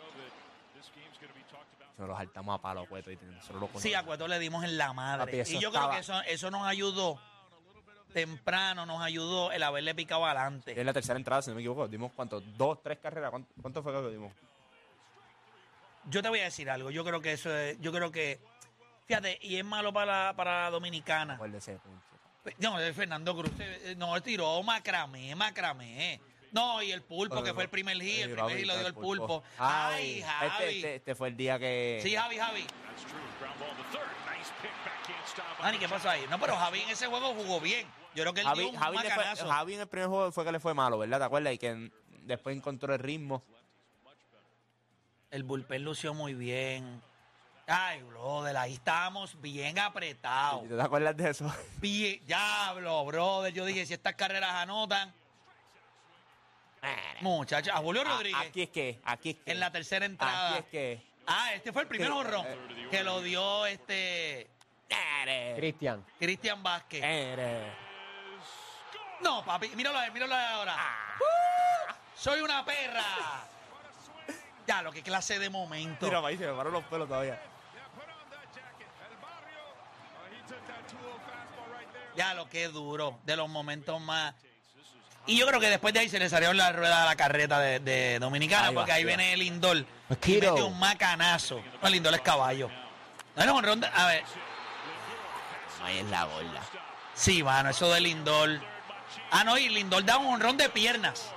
Nos 1.98 2.08
los 2.08 2.16
saltamos 2.18 2.58
a 2.58 2.60
palo, 2.60 2.86
cueto. 2.86 3.10
Y 3.10 3.16
nosotros 3.16 3.70
lo 3.72 3.80
Sí, 3.80 3.94
a 3.94 4.02
Cueto 4.02 4.28
le 4.28 4.38
dimos 4.38 4.64
en 4.64 4.76
la 4.76 4.92
madre. 4.92 5.24
Papi, 5.24 5.38
eso 5.40 5.52
y 5.52 5.60
yo 5.60 5.68
estaba- 5.68 5.86
creo 5.88 5.96
que 5.96 6.00
eso, 6.02 6.20
eso 6.22 6.50
nos 6.50 6.66
ayudó. 6.66 7.18
Temprano 8.12 8.86
nos 8.86 9.02
ayudó 9.02 9.50
el 9.52 9.62
haberle 9.62 9.94
picado 9.94 10.24
adelante. 10.24 10.78
Es 10.78 10.86
la 10.86 10.92
tercera 10.92 11.18
entrada, 11.18 11.42
si 11.42 11.50
no 11.50 11.56
me 11.56 11.62
equivoco. 11.62 11.88
Dimos 11.88 12.12
cuánto, 12.14 12.40
dos, 12.40 12.82
tres 12.82 12.98
carreras. 12.98 13.30
¿Cuánto, 13.30 13.50
cuánto 13.60 13.82
fue 13.82 13.92
que 13.92 14.10
dimos? 14.10 14.32
Yo 16.04 16.22
te 16.22 16.28
voy 16.28 16.40
a 16.40 16.44
decir 16.44 16.70
algo. 16.70 16.90
Yo 16.90 17.04
creo 17.04 17.20
que 17.20 17.32
eso 17.32 17.54
es. 17.54 17.80
Yo 17.80 17.92
creo 17.92 18.10
que. 18.12 18.40
Fíjate, 19.06 19.38
y 19.42 19.56
es 19.56 19.64
malo 19.64 19.92
para, 19.92 20.34
para 20.36 20.70
Dominicana. 20.70 21.34
Acuérdese. 21.34 21.78
No, 22.58 22.78
el 22.78 22.94
Fernando 22.94 23.36
Cruz 23.36 23.50
eh, 23.58 23.94
no 23.96 24.14
él 24.14 24.22
tiró 24.22 24.62
macramé, 24.62 25.34
macramé. 25.34 26.20
No, 26.52 26.82
y 26.82 26.92
el 26.92 27.02
pulpo, 27.02 27.42
que 27.42 27.52
fue 27.52 27.64
el 27.64 27.70
primer 27.70 28.00
hit, 28.00 28.22
el 28.22 28.30
primer 28.32 28.56
hit 28.58 28.66
lo 28.66 28.76
dio 28.78 28.86
el 28.86 28.94
pulpo. 28.94 29.42
Ay, 29.58 30.22
Javi. 30.22 30.46
Este, 30.46 30.76
este, 30.76 30.94
este 30.96 31.14
fue 31.14 31.28
el 31.28 31.36
día 31.36 31.58
que. 31.58 32.00
Sí, 32.02 32.14
Javi, 32.14 32.38
Javi. 32.38 32.66
Dani, 35.62 35.78
¿qué 35.78 35.88
pasó 35.88 36.08
ahí? 36.08 36.24
No, 36.30 36.38
pero 36.38 36.56
Javi 36.56 36.80
en 36.80 36.90
ese 36.90 37.06
juego 37.06 37.34
jugó 37.34 37.60
bien. 37.60 37.86
Yo 38.14 38.22
creo 38.22 38.32
que 38.32 38.40
él 38.40 38.46
dio 38.46 38.54
Javi, 38.54 38.64
un 38.64 38.76
Javi, 38.76 38.96
fue-. 38.98 39.48
Javi 39.50 39.74
en 39.74 39.80
el 39.80 39.86
primer 39.88 40.08
juego 40.08 40.32
fue 40.32 40.44
que 40.44 40.52
le 40.52 40.60
fue 40.60 40.72
malo, 40.74 40.98
¿verdad? 40.98 41.18
¿Te 41.18 41.24
acuerdas? 41.24 41.52
Y 41.52 41.58
que 41.58 41.68
en- 41.68 41.92
después 42.22 42.56
encontró 42.56 42.94
el 42.94 43.00
ritmo. 43.00 43.42
El 45.30 45.42
bullpen 45.42 45.84
lució 45.84 46.14
muy 46.14 46.34
bien. 46.34 47.02
Ay, 47.66 48.00
brother, 48.02 48.56
ahí 48.56 48.74
estábamos 48.74 49.38
bien 49.40 49.78
apretados. 49.78 50.68
¿Te 50.68 50.80
acuerdas 50.80 51.16
de 51.16 51.30
eso? 51.30 51.52
Bien, 51.78 52.24
diablo, 52.24 53.04
brother. 53.04 53.52
Yo 53.52 53.64
dije, 53.64 53.84
si 53.84 53.92
estas 53.92 54.14
carreras 54.14 54.52
anotan, 54.54 55.12
muchachos, 57.20 57.72
a 57.74 57.78
Julio 57.78 58.04
Rodríguez 58.04 58.40
Aquí 58.40 58.62
es 58.62 58.68
que, 58.70 59.00
aquí 59.04 59.30
es 59.30 59.36
que. 59.36 59.52
en 59.52 59.60
la 59.60 59.70
tercera 59.72 60.06
entrada. 60.06 60.50
Aquí 60.50 60.58
es 60.58 60.64
que. 60.66 61.02
Ah, 61.26 61.54
este 61.54 61.72
fue 61.72 61.82
el 61.82 61.88
primer 61.88 62.10
eh. 62.10 62.88
que 62.90 63.02
lo 63.02 63.20
dio 63.20 63.66
este 63.66 64.48
Cristian. 65.56 66.04
Cristian 66.18 66.62
Vázquez. 66.62 67.02
No, 69.20 69.44
papi, 69.44 69.70
míralo 69.70 69.98
ahí, 69.98 70.10
míralo 70.10 70.34
ahí 70.34 70.44
ahora. 70.52 70.74
Ah. 70.76 71.16
¡Uh! 71.18 71.92
Soy 72.14 72.40
una 72.40 72.64
perra. 72.64 73.04
Ya, 74.66 74.82
lo 74.82 74.92
que 74.92 75.02
clase 75.02 75.38
de 75.38 75.48
momento. 75.48 76.06
Mira, 76.06 76.18
ahí 76.26 76.36
se 76.36 76.46
me 76.46 76.52
pararon 76.52 76.74
los 76.74 76.84
pelos 76.84 77.08
todavía. 77.08 77.40
Ya 82.16 82.34
lo 82.34 82.48
que 82.48 82.68
duro, 82.68 83.18
de 83.24 83.36
los 83.36 83.48
momentos 83.48 84.00
más. 84.00 84.34
Y 85.26 85.36
yo 85.38 85.46
creo 85.46 85.58
que 85.60 85.68
después 85.68 85.92
de 85.92 86.00
ahí 86.00 86.08
se 86.08 86.18
le 86.18 86.28
salió 86.28 86.52
la 86.52 86.72
rueda 86.72 87.02
a 87.02 87.06
la 87.06 87.16
carreta 87.16 87.58
de, 87.58 87.80
de 87.80 88.18
Dominicana, 88.20 88.68
Ahí 88.68 88.74
porque 88.74 88.92
ahí 88.92 88.98
ahí 88.98 89.04
va. 89.04 89.08
viene 89.08 89.32
el 89.32 89.40
Lindor 89.40 89.78
y 89.78 89.86
Mosquito. 90.08 90.52
mete 90.52 90.62
un 90.62 90.78
macanazo. 90.78 91.60
No, 91.82 91.86
el 91.88 91.92
Lindor 91.94 92.14
es 92.14 92.20
caballo. 92.20 92.70
No 93.34 93.54
un 93.54 93.64
ronda. 93.64 93.90
A 93.94 94.06
ver, 94.06 94.22
Ahí 95.84 95.98
es 95.98 96.06
la 96.06 96.24
gorda. 96.24 96.60
sí, 97.14 97.42
mano, 97.42 97.70
eso 97.70 97.92
de 97.92 98.00
Lindor. 98.00 98.60
Ah, 99.30 99.44
no, 99.44 99.58
y 99.58 99.68
Lindor 99.68 100.04
da 100.04 100.18
un 100.18 100.26
honrón 100.34 100.56
de 100.56 100.68
piernas. 100.68 101.30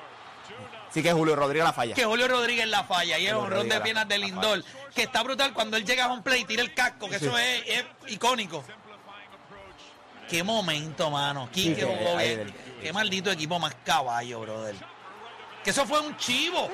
Sí 0.91 1.03
que 1.03 1.12
Julio 1.13 1.36
Rodríguez 1.36 1.65
la 1.65 1.74
falla. 1.74 1.93
Que 1.93 2.05
Julio 2.05 2.27
Rodríguez 2.27 2.67
la 2.67 2.84
falla. 2.84 3.19
Y 3.19 3.27
el 3.27 3.36
honrón 3.36 3.69
de 3.69 3.79
piernas 3.81 4.08
de 4.08 4.17
Lindor. 4.17 4.63
Que 4.96 5.03
está 5.03 5.22
brutal 5.22 5.53
cuando 5.53 5.77
él 5.77 5.86
llega 5.86 6.05
a 6.05 6.08
un 6.12 6.23
play 6.23 6.41
y 6.41 6.45
tira 6.45 6.63
el 6.63 6.73
casco, 6.73 7.08
que 7.10 7.17
eso 7.17 7.38
es, 7.38 7.63
es 7.67 7.86
icónico. 8.08 8.63
Qué 10.30 10.44
momento, 10.44 11.10
mano. 11.10 11.50
Quique 11.52 11.86
Qué 12.82 12.94
maldito 12.94 13.32
equipo 13.32 13.60
más 13.60 13.76
caballo, 13.84 14.42
brother. 14.42 14.76
Que 15.63 15.72
eso 15.72 15.86
fue 15.86 16.00
un 16.00 16.15
chivo. 16.18 16.70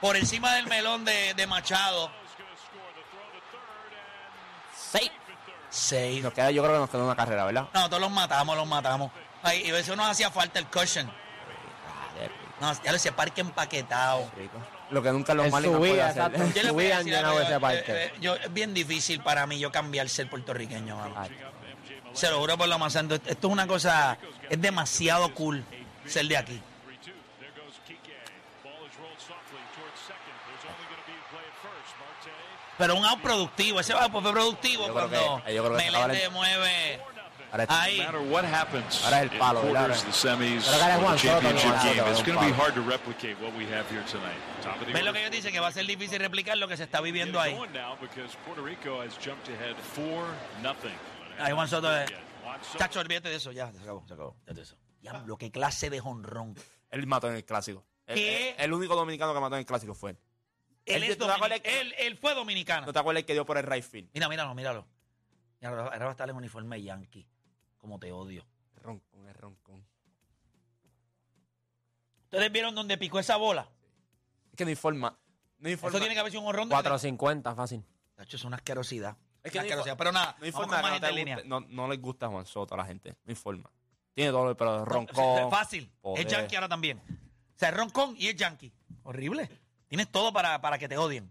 Por 0.00 0.16
encima 0.16 0.54
del 0.54 0.66
melón 0.66 1.04
de, 1.04 1.34
de 1.34 1.46
Machado. 1.46 2.10
Seis. 4.74 5.10
Seis. 5.68 6.22
Nos 6.22 6.32
queda, 6.32 6.50
yo 6.50 6.62
creo 6.62 6.74
que 6.74 6.80
nos 6.80 6.90
queda 6.90 7.04
una 7.04 7.16
carrera, 7.16 7.44
¿verdad? 7.44 7.68
No, 7.74 7.88
todos 7.88 8.00
los 8.00 8.10
matamos, 8.10 8.56
los 8.56 8.66
matamos. 8.66 9.10
Ay, 9.42 9.62
y 9.66 9.70
eso 9.70 9.94
nos 9.96 10.06
hacía 10.08 10.30
falta 10.30 10.58
el 10.58 10.66
cushion. 10.66 11.10
No, 12.60 12.72
ya 12.82 12.90
lo 12.90 12.96
ese 12.96 13.10
parque 13.12 13.40
empaquetado. 13.40 14.30
Lo 14.90 15.02
que 15.02 15.10
nunca 15.12 15.32
los 15.32 15.46
su 15.72 15.78
pueden 15.78 15.94
vida, 15.94 16.08
hacer. 16.08 16.22
exacto. 16.34 16.60
Yo 16.60 16.62
a 17.38 17.42
ese 17.42 17.60
parque. 17.60 17.84
eh, 17.92 18.04
eh, 18.06 18.12
yo- 18.20 18.34
es 18.34 18.52
bien 18.52 18.74
difícil 18.74 19.22
para 19.22 19.46
mí 19.46 19.58
yo 19.58 19.72
cambiar 19.72 20.08
ser 20.10 20.28
puertorriqueño, 20.28 20.94
mano. 20.96 21.14
Se 22.12 22.28
lo 22.30 22.38
juro 22.40 22.56
por 22.58 22.68
la 22.68 22.78
más 22.78 22.92
santo. 22.92 23.14
Esto 23.14 23.30
es 23.46 23.52
una 23.52 23.66
cosa, 23.66 24.18
es 24.48 24.60
demasiado 24.60 25.32
cool 25.34 25.64
ser 26.06 26.26
de 26.26 26.36
aquí. 26.36 26.60
Pero 32.78 32.96
un 32.96 33.04
out 33.04 33.20
productivo, 33.20 33.80
ese 33.80 33.92
out 33.92 34.10
fue 34.10 34.22
productivo 34.22 34.86
Yo 34.86 34.94
creo 34.94 35.08
cuando 35.08 35.42
que- 35.44 35.54
yo 35.54 35.62
creo 35.64 35.76
que 35.76 35.82
se 35.82 35.88
acaba 35.88 36.06
Melende 36.06 36.24
el- 36.24 36.30
mueve 36.30 37.00
ahora 37.52 37.64
es- 37.64 37.70
ahí. 37.70 38.06
What 38.30 38.44
happens 38.46 39.04
Ahora 39.04 39.16
es 39.18 39.22
el 39.32 39.38
palo, 39.38 39.60
in 39.60 39.66
¿verdad? 39.66 39.80
quarters, 39.88 40.04
the 40.04 40.12
semis, 40.12 40.64
Pero 40.64 40.76
que 40.78 40.82
ahora 40.84 40.94
es 40.94 40.98
or 41.00 41.04
Juan 41.04 41.16
the 41.16 41.20
Soto, 41.20 41.32
championship 41.40 41.68
Juan 41.68 41.80
Soto, 41.82 41.94
game, 41.94 42.10
it's 42.10 42.18
un 42.20 42.24
going 42.24 42.38
to 42.38 42.44
be 42.46 42.52
palo. 42.52 42.62
hard 42.64 42.74
to 42.74 42.80
replicate 42.82 43.34
what 43.42 43.52
we 43.54 43.64
have 43.66 43.84
here 43.90 44.02
tonight. 44.10 44.38
Top 44.62 44.80
of 44.80 44.86
the 44.86 44.92
¿Ves 44.94 45.04
lo 45.04 45.12
que 45.12 45.20
ellos 45.20 45.30
dicen? 45.30 45.52
Que 45.52 45.60
va 45.60 45.68
a 45.68 45.72
ser 45.72 45.84
difícil 45.86 46.18
replicar 46.20 46.56
lo 46.56 46.68
que 46.68 46.76
se 46.78 46.84
está 46.84 47.02
viviendo 47.02 47.38
ahí. 47.38 47.52
going 47.54 47.70
now 47.74 47.96
because 48.00 48.34
Puerto 48.46 48.62
Rico 48.64 49.02
has 49.02 49.12
jumped 49.22 49.46
ahead 49.50 49.76
4-0. 49.94 50.88
Ahí 51.40 51.52
Juan 51.52 51.68
Soto 51.68 51.96
es- 51.96 52.10
Juan 52.42 52.62
Soto. 52.64 52.78
Chacho, 52.78 53.00
olvídate 53.00 53.28
de 53.28 53.36
eso, 53.36 53.52
ya, 53.52 53.72
se 53.72 53.78
acabó, 53.80 54.04
se 54.06 54.14
acabó. 54.14 54.30
olvídate 54.30 54.54
de 54.54 54.62
eso. 54.62 54.76
Diablo, 55.00 55.36
qué 55.38 55.50
clase 55.50 55.88
de 55.90 56.00
jonrón. 56.00 56.54
Él 56.90 57.06
mató 57.06 57.28
en 57.28 57.36
el 57.36 57.44
clásico. 57.44 57.84
El, 58.06 58.14
¿Qué? 58.16 58.50
el- 58.50 58.60
el 58.60 58.72
único 58.72 58.94
dominicano 58.96 59.32
que 59.32 59.40
mató 59.40 59.54
en 59.54 59.60
el 59.60 59.66
clásico 59.66 59.94
fue 59.94 60.10
él. 60.12 60.18
Él, 60.86 61.02
Él- 61.04 61.10
es 61.10 61.18
¿tú 61.18 61.26
te 61.26 61.32
acuerdas 61.32 61.58
domini- 61.60 61.62
que- 61.62 61.80
él, 61.80 61.94
él 61.98 62.16
fue 62.16 62.34
dominicano. 62.34 62.86
¿No 62.86 62.92
te 62.92 62.98
acuerdas 62.98 63.20
el 63.20 63.26
que 63.26 63.32
dio 63.34 63.46
por 63.46 63.56
el 63.58 63.64
right 63.64 63.84
field? 63.84 64.10
Mira, 64.12 64.28
míralo, 64.28 64.54
míralo. 64.54 64.86
Mira, 65.60 65.70
ahora 65.70 65.82
ahora 65.84 65.98
va 66.06 66.08
a 66.08 66.10
estar 66.12 66.28
en 66.28 66.36
uniforme 66.36 66.82
yankee. 66.82 67.28
Como 67.78 67.98
te 67.98 68.10
odio. 68.12 68.44
Roncón, 68.76 69.28
el 69.28 69.34
roncón. 69.34 69.86
¿Ustedes 72.24 72.52
vieron 72.52 72.74
dónde 72.74 72.96
picó 72.98 73.18
esa 73.18 73.36
bola? 73.36 73.68
Es 74.50 74.56
que 74.56 74.64
no 74.64 74.68
hay 74.70 74.76
forma. 74.76 75.18
No 75.58 75.68
hay 75.68 75.76
forma. 75.76 75.90
Eso 75.96 75.98
tiene 76.00 76.14
que 76.14 76.20
haber 76.20 76.32
sido 76.32 76.42
un 76.42 76.48
horrón 76.48 76.68
de... 76.68 76.74
450, 76.74 77.54
fácil. 77.54 77.84
Tacho, 78.14 78.36
es 78.36 78.44
una 78.44 78.56
asquerosidad. 78.56 79.16
Es 79.42 79.52
que 79.52 79.58
no 79.58 79.62
asquerosidad. 79.62 79.96
Pero 79.96 80.12
nada, 80.12 80.36
No 80.38 80.44
hay 80.44 80.50
vamos 80.50 80.66
forma 80.66 80.66
con 80.66 80.76
que 80.76 80.82
más 80.82 80.82
no, 80.82 80.94
gente 80.94 81.06
te 81.06 81.20
en 81.20 81.26
guste- 81.38 81.42
línea. 81.42 81.60
no, 81.60 81.66
no 81.68 81.88
les 81.88 82.00
gusta 82.00 82.28
Juan 82.28 82.46
Soto 82.46 82.74
a 82.74 82.76
la 82.78 82.84
gente. 82.84 83.10
No 83.10 83.16
hay 83.30 83.34
forma. 83.34 83.70
Tiene 84.14 84.30
todo, 84.32 84.56
pero 84.56 84.84
roncón. 84.84 85.14
Fácil. 85.50 85.90
poder. 86.00 86.26
Es 86.26 86.32
yankee 86.32 86.56
ahora 86.56 86.68
también. 86.68 86.98
O 86.98 87.58
sea, 87.58 87.68
es 87.70 87.74
roncón 87.76 88.14
y 88.18 88.28
es 88.28 88.36
yankee. 88.36 88.72
Horrible. 89.02 89.48
Tienes 89.88 90.10
todo 90.10 90.32
para, 90.32 90.60
para 90.60 90.78
que 90.78 90.88
te 90.88 90.96
odien. 90.98 91.30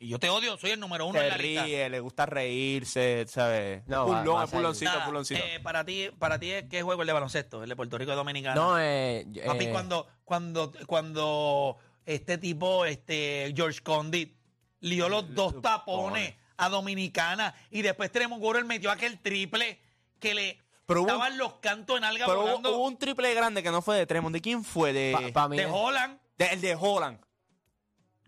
Y 0.00 0.08
yo 0.08 0.20
te 0.20 0.30
odio, 0.30 0.56
soy 0.58 0.70
el 0.70 0.78
número 0.80 1.06
uno 1.06 1.18
Se 1.18 1.24
en 1.24 1.30
la 1.32 1.36
lista. 1.38 1.64
ríe, 1.64 1.88
le 1.90 1.98
gusta 1.98 2.24
reírse, 2.24 3.24
¿sabes? 3.26 3.84
No, 3.88 4.04
Es 4.06 4.12
va- 4.12 4.20
pulón, 4.20 4.36
va 4.36 4.40
a 4.42 4.44
es 4.44 4.50
puloncito, 4.52 4.92
Nada, 4.92 5.04
puloncito. 5.06 5.40
eh, 5.44 5.58
para 5.60 5.84
ti, 5.84 6.08
para 6.20 6.38
ti, 6.38 6.52
¿qué 6.70 6.82
juego 6.82 7.02
el 7.02 7.06
de 7.08 7.12
baloncesto? 7.12 7.62
El 7.64 7.68
de 7.68 7.74
Puerto 7.74 7.98
Rico 7.98 8.12
y 8.12 8.14
Dominicana. 8.14 8.54
No, 8.54 8.78
eh, 8.78 9.26
Papi, 9.44 9.64
eh, 9.64 9.70
cuando, 9.72 10.06
cuando, 10.24 10.70
cuando 10.86 11.78
este 12.06 12.38
tipo, 12.38 12.84
este 12.84 13.52
George 13.56 13.80
Condit, 13.82 14.36
lió 14.80 15.08
los 15.08 15.34
dos 15.34 15.60
tapones 15.60 16.34
a 16.58 16.68
Dominicana 16.68 17.54
y 17.70 17.82
después 17.82 18.12
tenemos 18.12 18.38
Goro 18.40 18.62
metió 18.64 18.90
aquel 18.90 19.18
triple 19.20 19.80
que 20.20 20.34
le 20.34 20.60
Pero 20.86 21.00
hubo- 21.02 21.08
estaban 21.08 21.38
los 21.38 21.54
cantos 21.54 21.96
en 21.96 22.04
alga 22.04 22.26
Pero 22.26 22.38
hubo, 22.40 22.46
volando 22.48 22.76
hubo 22.76 22.86
un 22.86 22.98
triple 22.98 23.32
grande 23.32 23.62
que 23.62 23.70
no 23.70 23.80
fue 23.80 23.96
de 23.96 24.06
Tremont. 24.06 24.34
¿De 24.34 24.40
quién 24.40 24.64
fue? 24.64 24.92
De, 24.92 25.12
pa- 25.32 25.42
pa' 25.42 25.48
mí 25.48 25.56
de 25.56 25.62
es- 25.64 25.70
Holland. 25.72 26.18
de- 26.36 26.46
el 26.46 26.60
de 26.60 26.74
Holland. 26.74 27.20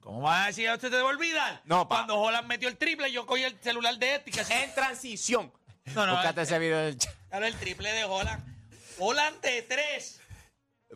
¿Cómo 0.01 0.23
vas 0.23 0.45
a 0.45 0.47
decir 0.47 0.69
a 0.69 0.75
usted 0.75 0.91
te 0.91 0.97
va 0.97 1.03
a 1.03 1.13
olvidar? 1.13 1.61
No, 1.65 1.87
pa- 1.89 1.97
Cuando 1.97 2.17
Holland 2.19 2.47
metió 2.49 2.69
el 2.69 2.79
triple, 2.79 3.13
yo 3.13 3.27
cogí 3.27 3.43
el 3.43 3.59
celular 3.61 3.99
de 3.99 4.15
este 4.15 4.31
y 4.31 4.53
En 4.63 4.75
transición. 4.75 5.53
No, 5.95 6.07
no, 6.07 6.13
Búscate 6.15 6.41
el, 6.41 6.47
ese 6.47 6.59
video 6.59 6.79
del 6.79 6.97
chat. 6.99 7.13
el 7.33 7.55
triple 7.57 7.93
de 7.93 8.05
Holland. 8.05 8.43
Holland 8.99 9.41
de 9.43 9.63
tres. 9.63 10.21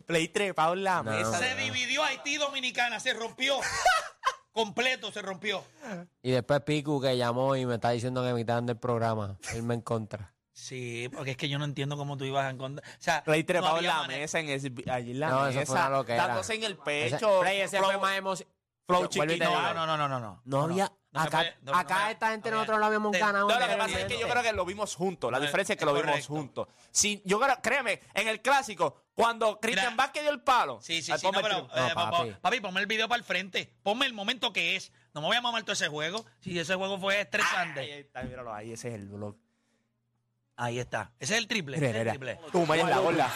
Play 0.07 0.27
trepado 0.29 0.73
en 0.73 0.83
la 0.83 1.03
No. 1.03 1.37
Se 1.39 1.55
dividió 1.55 2.03
Haití 2.03 2.35
y 2.35 2.37
Dominicana, 2.37 2.99
se 2.99 3.13
rompió. 3.13 3.57
Completo 4.65 5.11
se 5.11 5.21
rompió. 5.21 5.61
Y 6.23 6.31
después 6.31 6.61
Piku 6.61 7.01
que 7.01 7.17
llamó 7.17 7.57
y 7.57 7.65
me 7.65 7.75
está 7.75 7.89
diciendo 7.89 8.23
que 8.23 8.31
me 8.31 8.39
quitaran 8.39 8.65
del 8.65 8.77
programa. 8.77 9.37
Él 9.53 9.63
me 9.63 9.73
en 9.73 9.81
contra. 9.81 10.33
Sí, 10.53 11.09
porque 11.13 11.31
es 11.31 11.37
que 11.37 11.49
yo 11.49 11.59
no 11.59 11.65
entiendo 11.65 11.97
cómo 11.97 12.15
tú 12.15 12.23
ibas 12.23 12.45
a 12.45 12.51
encontrar. 12.51 12.87
O 12.89 12.95
sea, 13.01 13.21
Play 13.25 13.41
no 13.41 13.45
trepado 13.47 13.77
en 13.79 13.87
la 13.87 13.97
manera. 13.97 14.21
mesa, 14.21 14.39
en 14.39 14.47
ese, 14.49 14.71
allí 14.89 15.11
en 15.11 15.19
la 15.19 15.29
No, 15.29 15.47
eso 15.47 15.59
mesa. 15.59 15.71
fue 15.73 15.81
una 15.81 15.89
loquera. 15.89 16.27
Dándose 16.27 16.53
en 16.55 16.63
el 16.63 16.77
pecho. 16.77 17.41
Play, 17.41 17.59
ese 17.59 17.77
flow- 17.79 17.91
fue 17.91 17.97
más 17.99 18.17
emocionante. 18.17 18.55
flow 18.87 19.07
chiquito. 19.07 19.43
No, 19.43 19.73
no, 19.73 19.85
no, 19.85 19.97
no, 19.97 20.07
no, 20.07 20.19
no. 20.21 20.41
No 20.45 20.61
había. 20.61 20.89
no 21.11 21.19
acá 21.19 21.39
puede- 21.39 21.55
no, 21.61 21.71
no 21.73 21.77
acá 21.77 22.11
esta 22.11 22.29
gente 22.31 22.49
no 22.49 22.55
nosotros 22.55 22.79
lo 22.79 22.85
habíamos 22.85 23.11
Te- 23.11 23.19
ganado. 23.19 23.49
No, 23.49 23.59
lo 23.59 23.67
que 23.67 23.75
pasa 23.75 23.99
es 23.99 24.05
que 24.05 24.17
yo 24.17 24.29
creo 24.29 24.41
que 24.41 24.53
lo 24.53 24.63
vimos 24.63 24.95
juntos. 24.95 25.29
La 25.29 25.39
No, 25.39 25.43
diferencia 25.45 25.73
es 25.73 25.77
que 25.79 25.83
es 25.83 25.91
lo 25.91 26.01
vimos 26.01 26.25
juntos. 26.27 26.67
Si, 26.91 27.21
yo 27.25 27.37
creo, 27.41 27.57
créeme, 27.61 27.99
en 28.13 28.29
el 28.29 28.41
clásico, 28.41 28.95
Cuando 29.15 29.59
Christian 29.61 29.93
Mira. 29.93 30.03
Vázquez 30.03 30.23
dio 30.23 30.31
el 30.31 30.41
palo. 30.41 30.79
Sí, 30.81 31.01
sí, 31.01 31.13
sí. 31.17 31.25
No, 31.31 31.41
pero, 31.41 31.57
eh, 31.59 31.61
No, 31.73 31.87
pa- 31.93 31.93
pa- 31.95 32.11
papi. 32.11 32.31
papi. 32.41 32.59
ponme 32.59 32.81
el 32.81 32.85
video 32.85 33.07
para 33.07 33.17
el 33.17 33.23
frente. 33.23 33.71
Ponme 33.81 34.05
el 34.05 34.13
momento 34.13 34.51
que 34.51 34.75
es. 34.75 34.91
No 35.13 35.21
me 35.21 35.27
voy 35.27 35.37
a 35.37 35.41
mamar 35.41 35.63
todo 35.63 35.71
ese 35.71 35.87
juego. 35.87 36.25
Si 36.41 36.59
ese 36.59 36.75
juego 36.75 36.99
fue 36.99 37.21
estresante. 37.21 37.79
Ahí 37.79 37.91
está, 37.91 38.23
míralo 38.23 38.53
ahí, 38.53 38.73
ese 38.73 38.89
es 38.89 38.95
el 38.95 39.07
blog. 39.07 39.37
Ahí 40.57 40.79
está. 40.79 41.11
Ese 41.19 41.33
es 41.35 41.39
el 41.39 41.47
triple. 41.47 41.77
Mira, 41.77 41.89
ese 41.91 41.99
es 42.01 42.13
el 42.13 42.19
mira. 42.19 42.33
triple. 42.35 42.51
Tú, 42.51 42.65
Maya, 42.65 42.87
la 42.89 42.99
bola. 42.99 43.31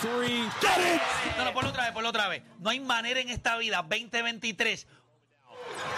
No, 1.37 1.45
no, 1.45 1.53
ponlo 1.53 1.69
otra 1.69 1.83
vez, 1.85 1.91
ponlo 1.93 2.09
otra 2.09 2.27
vez. 2.27 2.43
No 2.59 2.69
hay 2.69 2.79
manera 2.81 3.19
en 3.21 3.29
esta 3.29 3.55
vida, 3.57 3.77
2023. 3.81 4.85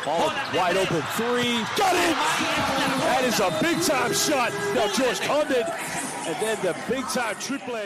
Ball 0.06 0.32
wide 0.54 0.78
open 0.80 1.04
three. 1.16 1.58
Got 1.78 1.94
it! 1.94 2.18
That 3.04 3.24
is 3.24 3.40
a 3.40 3.50
big 3.62 3.80
time 3.86 4.14
shot. 4.14 4.52
Now 4.76 4.88
George 4.96 5.20
Condon. 5.26 5.64
And 6.28 6.36
then 6.40 6.58
the 6.62 6.74
big 6.88 7.06
time 7.08 7.36
triple. 7.40 7.78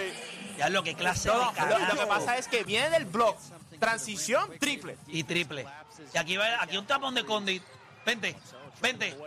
Ya 0.58 0.70
lo 0.70 0.84
que 0.84 0.96
clase 0.96 1.28
No, 1.30 1.52
de 1.52 1.60
no, 1.62 1.94
lo, 1.94 2.00
que 2.00 2.08
pasa 2.08 2.38
es 2.38 2.48
que 2.48 2.63
viene 2.63 2.89
del 2.89 3.06
blog. 3.06 3.36
Transición 3.80 4.58
triple. 4.60 4.98
Y 5.08 5.24
triple. 5.24 5.65
Y 6.13 6.18
aquí 6.18 6.38
va 6.38 6.62
aquí 6.62 6.78
un 6.78 6.86
tapón 6.86 7.15
de 7.15 7.26
Condit. 7.26 7.63
Vente, 8.06 8.36
vente. 8.82 9.18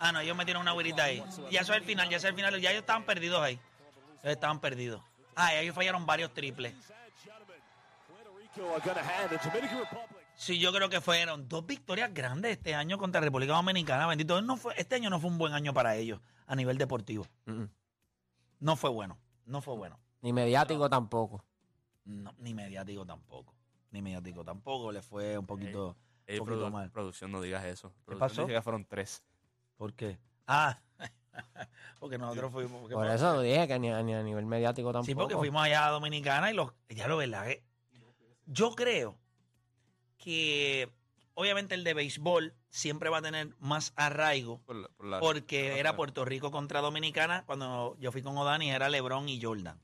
Ah, 0.00 0.12
no, 0.12 0.20
ellos 0.20 0.36
metieron 0.36 0.62
una 0.62 0.72
güerita 0.72 1.04
ahí. 1.04 1.22
Ya 1.50 1.60
eso 1.60 1.72
es 1.72 1.78
el 1.78 1.84
final, 1.84 2.08
ya 2.08 2.18
eso 2.18 2.26
es 2.26 2.30
el 2.30 2.36
final. 2.36 2.60
Ya 2.60 2.70
ellos 2.70 2.80
estaban 2.80 3.04
perdidos 3.04 3.42
ahí. 3.42 3.58
Ellos 4.22 4.34
estaban 4.34 4.60
perdidos. 4.60 5.02
Ah, 5.34 5.54
y 5.54 5.58
ellos 5.58 5.74
fallaron 5.74 6.04
varios 6.04 6.32
triples. 6.34 6.74
Sí, 10.34 10.58
yo 10.58 10.72
creo 10.72 10.88
que 10.88 11.00
fueron 11.00 11.48
dos 11.48 11.66
victorias 11.66 12.12
grandes 12.14 12.52
este 12.52 12.74
año 12.74 12.98
contra 12.98 13.20
República 13.20 13.54
Dominicana. 13.54 14.06
Bendito, 14.06 14.40
no 14.40 14.56
fue, 14.56 14.74
este 14.76 14.94
año 14.94 15.10
no 15.10 15.20
fue 15.20 15.30
un 15.30 15.38
buen 15.38 15.52
año 15.52 15.74
para 15.74 15.96
ellos 15.96 16.20
a 16.46 16.54
nivel 16.54 16.78
deportivo. 16.78 17.26
Mm, 17.46 17.52
mm. 17.52 17.70
No 18.60 18.76
fue 18.76 18.90
bueno, 18.90 19.18
no 19.46 19.60
fue 19.62 19.74
bueno. 19.74 19.98
Ni 20.22 20.32
mediático 20.32 20.88
tampoco. 20.90 21.44
No, 22.04 22.34
ni 22.38 22.54
mediático 22.54 23.04
tampoco. 23.06 23.54
Ni 23.90 24.02
mediático 24.02 24.44
tampoco. 24.44 24.90
Le 24.92 25.02
fue 25.02 25.38
un 25.38 25.46
poquito, 25.46 25.96
Ey, 26.26 26.38
un 26.38 26.46
poquito 26.46 26.66
produ- 26.68 26.72
mal. 26.72 26.90
Producción, 26.90 27.30
no 27.32 27.40
digas 27.40 27.64
eso. 27.64 27.92
Producción 28.04 28.46
pasó? 28.46 28.46
que 28.46 28.62
fueron 28.62 28.84
tres. 28.84 29.22
¿Por 29.76 29.92
qué? 29.94 30.18
Ah, 30.46 30.78
porque 32.00 32.18
nosotros 32.18 32.52
fuimos. 32.52 32.80
porque 32.80 32.94
Por 32.94 33.06
fue- 33.06 33.14
eso 33.14 33.40
dije 33.40 33.68
que 33.68 33.78
ni 33.78 33.90
a, 33.90 34.02
ni 34.02 34.14
a 34.14 34.22
nivel 34.22 34.46
mediático 34.46 34.88
tampoco. 34.92 35.06
Sí, 35.06 35.14
porque 35.14 35.36
fuimos 35.36 35.62
allá 35.62 35.86
a 35.86 35.90
Dominicana 35.90 36.50
y 36.50 36.54
los, 36.54 36.72
ya 36.88 37.06
lo 37.06 37.16
verdad. 37.16 37.48
eh. 37.50 37.62
Yo 38.46 38.74
creo 38.74 39.16
que 40.16 40.90
obviamente 41.34 41.74
el 41.74 41.84
de 41.84 41.94
béisbol 41.94 42.54
siempre 42.70 43.08
va 43.10 43.18
a 43.18 43.22
tener 43.22 43.54
más 43.60 43.92
arraigo 43.96 44.60
Por 44.64 44.76
la- 44.76 44.88
por 44.88 45.06
la- 45.06 45.20
porque 45.20 45.68
la- 45.70 45.76
era 45.76 45.96
Puerto 45.96 46.24
Rico 46.24 46.50
contra 46.50 46.80
Dominicana 46.80 47.44
cuando 47.46 47.96
yo 48.00 48.10
fui 48.10 48.22
con 48.22 48.36
Odani 48.36 48.70
era 48.70 48.88
LeBron 48.88 49.28
y 49.28 49.40
Jordan. 49.40 49.78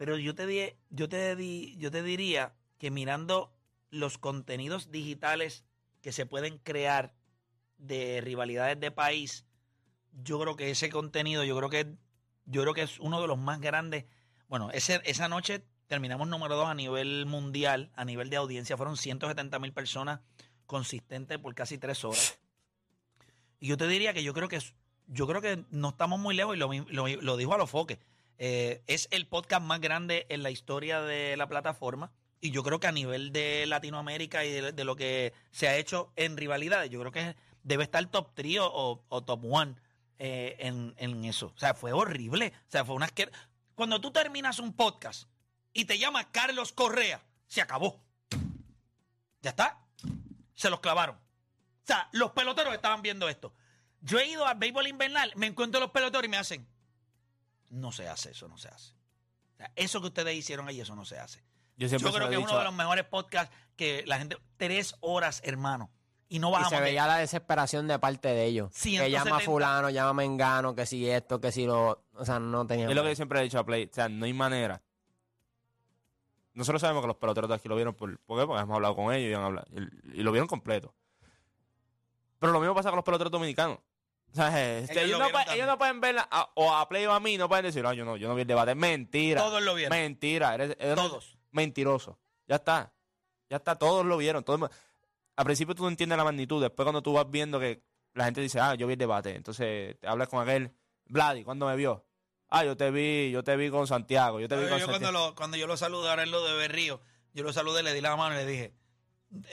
Pero 0.00 0.16
yo 0.16 0.34
te 0.34 0.46
di, 0.46 0.62
yo 0.88 1.10
te 1.10 1.36
di, 1.36 1.76
yo 1.76 1.90
te 1.90 2.02
diría 2.02 2.54
que 2.78 2.90
mirando 2.90 3.52
los 3.90 4.16
contenidos 4.16 4.90
digitales 4.90 5.66
que 6.00 6.10
se 6.10 6.24
pueden 6.24 6.56
crear 6.56 7.12
de 7.76 8.22
rivalidades 8.22 8.80
de 8.80 8.90
país, 8.90 9.44
yo 10.24 10.40
creo 10.40 10.56
que 10.56 10.70
ese 10.70 10.88
contenido, 10.88 11.44
yo 11.44 11.54
creo 11.54 11.68
que 11.68 11.96
yo 12.46 12.62
creo 12.62 12.72
que 12.72 12.80
es 12.80 12.98
uno 12.98 13.20
de 13.20 13.26
los 13.26 13.36
más 13.36 13.60
grandes. 13.60 14.06
Bueno, 14.48 14.70
ese, 14.70 15.02
esa 15.04 15.28
noche 15.28 15.66
terminamos 15.86 16.26
número 16.28 16.56
dos 16.56 16.68
a 16.68 16.74
nivel 16.74 17.26
mundial, 17.26 17.92
a 17.94 18.06
nivel 18.06 18.30
de 18.30 18.36
audiencia, 18.36 18.78
fueron 18.78 18.96
170 18.96 19.58
mil 19.58 19.74
personas 19.74 20.20
consistentes 20.64 21.36
por 21.36 21.54
casi 21.54 21.76
tres 21.76 22.06
horas. 22.06 22.38
Y 23.58 23.66
yo 23.66 23.76
te 23.76 23.86
diría 23.86 24.14
que 24.14 24.22
yo 24.22 24.32
creo 24.32 24.48
que 24.48 24.60
yo 25.08 25.26
creo 25.26 25.42
que 25.42 25.62
no 25.68 25.90
estamos 25.90 26.18
muy 26.18 26.34
lejos 26.34 26.56
y 26.56 26.58
lo, 26.58 26.72
lo, 26.72 27.06
lo 27.06 27.36
dijo 27.36 27.52
a 27.52 27.58
los 27.58 27.68
foques. 27.68 27.98
Eh, 28.42 28.82
es 28.86 29.06
el 29.10 29.26
podcast 29.26 29.62
más 29.62 29.80
grande 29.82 30.24
en 30.30 30.42
la 30.42 30.50
historia 30.50 31.02
de 31.02 31.36
la 31.36 31.46
plataforma. 31.46 32.10
Y 32.40 32.52
yo 32.52 32.62
creo 32.62 32.80
que 32.80 32.86
a 32.86 32.92
nivel 32.92 33.32
de 33.32 33.66
Latinoamérica 33.66 34.46
y 34.46 34.50
de, 34.50 34.84
lo 34.84 34.96
que 34.96 35.34
se 35.50 35.68
ha 35.68 35.76
hecho 35.76 36.10
en 36.16 36.38
rivalidades, 36.38 36.88
yo 36.88 36.98
creo 37.00 37.12
que 37.12 37.36
debe 37.64 37.84
estar 37.84 38.04
top 38.06 38.30
3 38.34 38.56
o, 38.62 39.04
top 39.26 39.44
1 39.44 39.76
en, 40.16 40.94
en 40.96 41.24
eso. 41.26 41.52
O 41.54 41.58
sea, 41.58 41.74
fue 41.74 41.92
horrible. 41.92 42.54
O 42.66 42.70
sea, 42.70 42.82
fue 42.86 42.94
una 42.94 43.08
asquer- 43.08 43.30
Cuando 43.74 44.00
tú 44.00 44.10
terminas 44.10 44.58
un 44.58 44.72
podcast 44.72 45.28
y 45.74 45.84
te 45.84 45.98
llama 45.98 46.32
Carlos 46.32 46.72
Correa, 46.72 47.22
se 47.46 47.60
acabó. 47.60 48.02
Ya 49.42 49.50
está. 49.50 49.84
Se 50.54 50.70
los 50.70 50.80
clavaron. 50.80 51.16
O 51.16 51.86
sea, 51.86 52.08
los 52.12 52.30
peloteros 52.32 52.72
estaban 52.72 53.02
viendo 53.02 53.28
esto. 53.28 53.52
Yo 54.00 54.18
he 54.18 54.26
ido 54.28 54.46
al 54.46 54.56
béisbol 54.56 54.86
invernal, 54.86 55.30
me 55.36 55.46
encuentro 55.46 55.78
los 55.78 55.90
peloteros 55.90 56.24
y 56.24 56.28
me 56.30 56.38
hacen. 56.38 56.66
No 57.70 57.90
se 57.92 58.06
hace, 58.08 58.32
eso 58.32 58.46
no 58.48 58.58
se 58.58 58.68
hace. 58.68 58.92
O 59.54 59.56
sea, 59.56 59.72
eso 59.76 60.00
que 60.00 60.08
ustedes 60.08 60.34
hicieron 60.36 60.68
ahí, 60.68 60.80
eso 60.80 60.94
no 60.94 61.04
se 61.04 61.18
hace. 61.18 61.42
Yo 61.76 61.88
siempre 61.88 62.08
Yo 62.08 62.12
se 62.12 62.18
creo 62.18 62.28
que 62.28 62.36
es 62.36 62.42
uno 62.42 62.58
de 62.58 62.64
los 62.64 62.74
mejores 62.74 63.04
podcasts 63.06 63.54
que 63.76 64.04
la 64.06 64.18
gente. 64.18 64.36
Tres 64.58 64.94
horas, 65.00 65.40
hermano. 65.44 65.90
Y 66.28 66.38
no 66.38 66.48
Y 66.50 66.52
bajamos. 66.52 66.70
se 66.70 66.76
de- 66.76 66.82
veía 66.82 67.06
la 67.06 67.16
desesperación 67.16 67.88
de 67.88 67.98
parte 67.98 68.28
de 68.28 68.44
ellos. 68.44 68.72
Que 68.80 68.90
llama 69.10 69.24
170. 69.30 69.36
a 69.36 69.40
fulano, 69.40 69.90
llama 69.90 70.10
a 70.10 70.14
mengano, 70.14 70.74
que 70.74 70.86
si 70.86 71.08
esto, 71.08 71.40
que 71.40 71.50
si 71.50 71.64
lo... 71.66 72.04
O 72.12 72.24
sea, 72.24 72.38
no 72.38 72.66
tenía... 72.66 72.88
Es 72.88 72.94
lo 72.94 73.02
que 73.02 73.08
yo 73.08 73.16
siempre 73.16 73.40
he 73.40 73.42
dicho 73.42 73.58
a 73.58 73.64
Play. 73.64 73.88
O 73.90 73.94
sea, 73.94 74.08
no 74.08 74.26
hay 74.26 74.32
manera. 74.32 74.80
Nosotros 76.54 76.80
sabemos 76.80 77.02
que 77.02 77.08
los 77.08 77.16
peloteros 77.16 77.48
de 77.48 77.56
aquí 77.56 77.68
lo 77.68 77.76
vieron 77.76 77.94
por, 77.94 78.18
¿por 78.20 78.38
qué? 78.40 78.46
Porque 78.46 78.62
hemos 78.62 78.74
hablado 78.74 78.94
con 78.96 79.12
ellos 79.14 79.30
y, 79.30 79.34
han 79.34 79.42
hablado- 79.42 79.66
y- 79.72 80.20
y 80.20 80.22
lo 80.22 80.30
vieron 80.32 80.46
completo. 80.48 80.94
Pero 82.38 82.52
lo 82.52 82.60
mismo 82.60 82.74
pasa 82.74 82.90
con 82.90 82.96
los 82.96 83.04
peloteros 83.04 83.30
dominicanos. 83.32 83.78
O 84.32 84.34
sea, 84.36 84.78
este, 84.78 84.92
Ellos 84.92 85.04
ellos, 85.06 85.18
lo 85.18 85.24
no 85.26 85.30
pueden, 85.32 85.50
ellos 85.50 85.66
no 85.66 85.78
pueden 85.78 86.00
ver, 86.00 86.16
a- 86.18 86.50
o 86.54 86.72
a 86.72 86.88
Play 86.88 87.04
o 87.06 87.12
a 87.12 87.20
mí, 87.20 87.36
no 87.36 87.48
pueden 87.48 87.64
decir, 87.64 87.84
"Ah, 87.84 87.94
yo 87.94 88.04
no, 88.04 88.16
yo 88.16 88.28
no 88.28 88.34
vi 88.34 88.42
el 88.42 88.46
debate. 88.48 88.74
Mentira. 88.74 89.40
Todos 89.42 89.62
lo 89.62 89.74
vieron. 89.74 89.96
Mentira. 89.98 90.54
Eres, 90.54 90.76
eres 90.78 90.94
Todos. 90.94 91.36
mentiroso. 91.50 92.18
Ya 92.46 92.56
está. 92.56 92.92
Ya 93.48 93.56
está. 93.56 93.76
Todos 93.76 94.06
lo 94.06 94.16
vieron. 94.16 94.44
Todo 94.44 94.56
el 94.56 94.60
mu- 94.60 94.68
Al 95.36 95.44
principio 95.44 95.74
tú 95.74 95.82
no 95.84 95.88
entiendes 95.88 96.18
la 96.18 96.24
magnitud. 96.24 96.60
Después 96.60 96.84
cuando 96.84 97.02
tú 97.02 97.12
vas 97.14 97.28
viendo 97.30 97.58
que 97.58 97.82
la 98.14 98.24
gente 98.26 98.40
dice, 98.40 98.60
ah, 98.60 98.74
yo 98.74 98.86
vi 98.86 98.92
el 98.92 98.98
debate. 98.98 99.34
Entonces 99.34 99.98
te 99.98 100.06
hablas 100.06 100.28
con 100.28 100.40
aquel, 100.42 100.70
Vladi, 101.06 101.44
¿cuándo 101.44 101.66
me 101.66 101.74
vio? 101.76 102.04
Ah, 102.50 102.64
yo 102.64 102.76
te 102.76 102.90
vi, 102.90 103.30
yo 103.30 103.42
te 103.42 103.56
vi 103.56 103.70
con 103.70 103.86
Santiago. 103.86 104.38
Yo 104.40 104.48
te 104.48 104.56
vi 104.56 104.62
Yo, 104.64 104.68
con 104.68 104.78
yo 104.80 104.86
cuando, 104.86 105.06
Santiago. 105.06 105.28
lo, 105.30 105.34
cuando 105.34 105.56
yo 105.56 105.66
lo 105.66 105.76
saludé 105.76 106.10
ahora 106.10 106.22
en 106.24 106.30
lo 106.30 106.44
de 106.44 106.54
Berrío, 106.54 107.00
yo 107.32 107.42
lo 107.42 107.52
saludé, 107.52 107.82
le 107.82 107.94
di 107.94 108.00
la 108.00 108.14
mano 108.16 108.34
y 108.34 108.38
le 108.38 108.46
dije, 108.46 108.74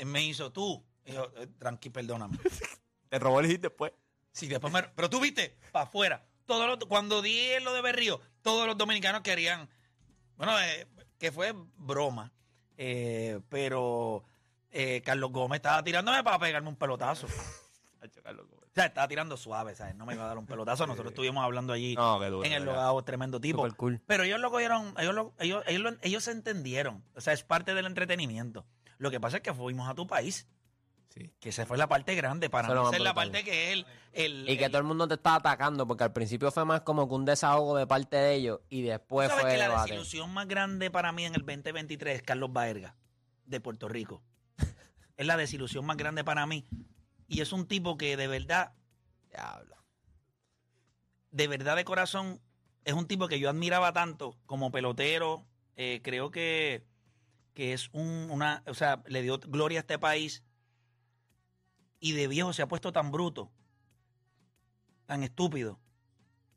me 0.06 0.24
hizo 0.24 0.52
tú. 0.52 0.84
Y 1.06 1.14
yo, 1.14 1.32
eh, 1.38 1.48
tranqui, 1.58 1.90
perdóname. 1.90 2.38
Te 3.10 3.20
robó 3.20 3.40
el 3.40 3.48
hit 3.48 3.62
después. 3.62 3.94
Sí, 4.38 4.48
después 4.48 4.72
me- 4.72 4.84
pero 4.84 5.10
tú 5.10 5.20
viste, 5.20 5.58
para 5.72 5.86
afuera. 5.86 6.24
Todos 6.46 6.68
los- 6.68 6.78
cuando 6.88 7.22
di 7.24 7.50
lo 7.64 7.74
de 7.74 7.82
Berrío, 7.82 8.22
todos 8.44 8.68
los 8.68 8.78
dominicanos 8.78 9.22
querían, 9.22 9.68
bueno, 10.38 10.60
eh, 10.62 10.88
que 11.18 11.32
fue 11.32 11.54
broma, 11.78 12.32
eh, 12.78 13.40
pero 13.50 14.24
eh, 14.72 15.02
Carlos 15.04 15.32
Gómez 15.32 15.58
estaba 15.58 15.84
tirándome 15.84 16.24
para 16.24 16.38
pegarme 16.38 16.70
un 16.70 16.76
pelotazo. 16.76 17.26
O 18.00 18.80
sea, 18.80 18.86
estaba 18.86 19.08
tirando 19.08 19.36
suave, 19.38 19.74
¿sabes? 19.76 19.96
No 19.96 20.06
me 20.06 20.14
iba 20.14 20.24
a 20.24 20.28
dar 20.28 20.38
un 20.38 20.46
pelotazo. 20.46 20.86
Nosotros 20.86 21.12
estuvimos 21.12 21.44
hablando 21.44 21.74
allí 21.74 21.96
No, 21.96 22.20
qué 22.20 22.28
duro. 22.28 22.46
en 22.46 22.54
el 22.54 22.64
logado, 22.64 23.02
tremendo 23.04 23.42
tipo. 23.42 23.68
Cool. 23.76 24.00
Pero 24.06 24.24
ellos 24.24 24.40
lo 24.40 24.52
cogieron, 24.52 24.94
ellos, 25.00 25.16
lo- 25.16 25.34
ellos, 25.40 25.64
ellos, 25.66 25.82
lo- 25.82 25.98
ellos 26.04 26.24
se 26.24 26.30
entendieron. 26.32 27.04
O 27.16 27.22
sea, 27.22 27.34
es 27.34 27.42
parte 27.44 27.74
del 27.74 27.88
entretenimiento. 27.88 28.68
Lo 29.00 29.10
que 29.10 29.20
pasa 29.20 29.38
es 29.38 29.44
que 29.44 29.52
fuimos 29.54 29.90
a 29.90 29.96
tu 29.96 30.06
país. 30.06 30.48
Sí. 31.18 31.34
Que 31.40 31.50
esa 31.50 31.66
fue 31.66 31.78
la 31.78 31.88
parte 31.88 32.14
grande. 32.16 32.50
Para 32.50 32.68
mí 32.68 32.74
más 32.76 32.88
esa 32.88 32.98
es 32.98 33.02
la 33.04 33.14
parte 33.14 33.44
que 33.44 33.68
es 33.68 33.74
el... 33.74 33.86
el- 34.14 34.50
Y 34.50 34.58
que 34.58 34.68
todo 34.70 34.80
el 34.80 34.84
mundo 34.84 35.08
te 35.08 35.16
estaba 35.16 35.38
atacando, 35.38 35.88
porque 35.88 36.04
al 36.04 36.14
principio 36.14 36.52
fue 36.52 36.66
más 36.66 36.82
como 36.82 37.08
que 37.08 37.16
un 37.16 37.26
desahogo 37.26 37.76
de 37.78 37.88
parte 37.88 38.18
de 38.18 38.36
ellos, 38.36 38.60
y 38.70 38.82
después 38.84 39.30
¿Sabes 39.30 39.42
fue 39.44 39.52
que 39.52 39.58
la 39.58 39.64
debate. 39.70 39.92
desilusión 39.92 40.34
más 40.34 40.48
grande 40.48 40.92
para 40.92 41.12
mí 41.12 41.26
en 41.26 41.34
el 41.36 41.42
2023 41.46 42.16
es 42.18 42.24
Carlos 42.24 42.52
Baerga, 42.54 42.96
de 43.46 43.60
Puerto 43.60 43.88
Rico? 43.88 44.22
es 45.18 45.26
la 45.26 45.36
desilusión 45.38 45.86
más 45.86 45.98
grande 45.98 46.24
para 46.24 46.46
mí. 46.46 46.66
Y 47.28 47.42
es 47.42 47.52
un 47.52 47.68
tipo 47.68 47.98
que 47.98 48.16
de 48.18 48.28
verdad, 48.28 48.74
Diablo. 49.32 49.76
de 51.32 51.48
verdad 51.48 51.76
de 51.76 51.84
corazón, 51.86 52.40
es 52.86 52.94
un 52.94 53.08
tipo 53.08 53.28
que 53.28 53.40
yo 53.40 53.50
admiraba 53.50 53.92
tanto 53.94 54.38
como 54.46 54.72
pelotero. 54.72 55.46
Eh, 55.76 56.02
creo 56.04 56.32
que, 56.32 56.86
que 57.54 57.74
es 57.74 57.90
un, 57.92 58.30
una, 58.32 58.64
o 58.68 58.74
sea, 58.74 59.04
le 59.08 59.22
dio 59.22 59.40
gloria 59.40 59.80
a 59.80 59.82
este 59.82 60.00
país. 60.00 60.44
Y 62.00 62.12
de 62.14 62.28
viejo 62.28 62.54
se 62.54 62.62
ha 62.62 62.68
puesto 62.68 62.92
tan 62.94 63.12
bruto, 63.12 63.52
tan 65.06 65.24
estúpido. 65.24 65.80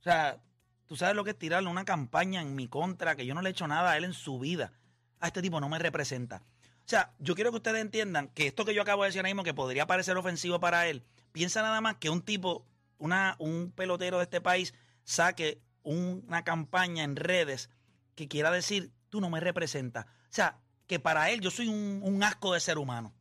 O 0.01 0.03
sea, 0.03 0.41
tú 0.87 0.97
sabes 0.97 1.15
lo 1.17 1.25
que 1.25 1.31
es 1.31 1.39
tirarle 1.39 1.69
una 1.69 1.85
campaña 1.85 2.41
en 2.43 2.55
mi 2.55 2.69
contra, 2.69 3.17
que 3.17 3.27
yo 3.27 3.35
no 3.35 3.43
le 3.43 3.51
he 3.51 3.53
hecho 3.53 3.67
nada 3.69 3.93
a 3.93 3.97
él 3.97 4.05
en 4.05 4.13
su 4.15 4.39
vida. 4.39 4.73
A 5.21 5.29
este 5.29 5.43
tipo 5.43 5.61
no 5.61 5.69
me 5.69 5.79
representa. 5.79 6.43
O 6.85 6.89
sea, 6.91 7.13
yo 7.19 7.35
quiero 7.35 7.51
que 7.51 7.59
ustedes 7.59 7.81
entiendan 7.81 8.29
que 8.29 8.47
esto 8.47 8.65
que 8.65 8.75
yo 8.75 8.83
acabo 8.83 9.03
de 9.03 9.09
decir 9.09 9.21
ahora 9.21 9.29
mismo, 9.29 9.45
que 9.45 9.55
podría 9.55 9.87
parecer 9.87 10.17
ofensivo 10.17 10.59
para 10.61 10.89
él, 10.89 11.05
piensa 11.33 11.63
nada 11.63 11.81
más 11.81 11.97
que 11.97 12.11
un 12.11 12.23
tipo, 12.23 12.67
una, 12.99 13.37
un 13.39 13.71
pelotero 13.71 14.17
de 14.19 14.25
este 14.25 14.41
país, 14.41 14.75
saque 15.05 15.61
un- 15.83 16.25
una 16.27 16.43
campaña 16.43 17.05
en 17.05 17.17
redes 17.17 17.71
que 18.17 18.29
quiera 18.29 18.51
decir, 18.51 18.91
tú 19.09 19.21
no 19.21 19.31
me 19.31 19.41
representas. 19.41 20.07
O 20.07 20.33
sea, 20.33 20.59
que 20.87 20.99
para 20.99 21.31
él 21.31 21.41
yo 21.41 21.51
soy 21.51 21.69
un, 21.69 22.01
un 22.03 22.23
asco 22.25 22.53
de 22.53 22.61
ser 22.61 22.79
humano. 22.79 23.15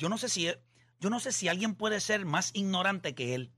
Yo 0.00 0.08
no 0.08 0.16
sé 0.16 0.30
si 0.30 0.50
yo 0.98 1.10
no 1.10 1.20
sé 1.20 1.30
si 1.30 1.48
alguien 1.48 1.74
puede 1.74 2.00
ser 2.00 2.24
más 2.24 2.52
ignorante 2.54 3.14
que 3.14 3.34
él. 3.34 3.52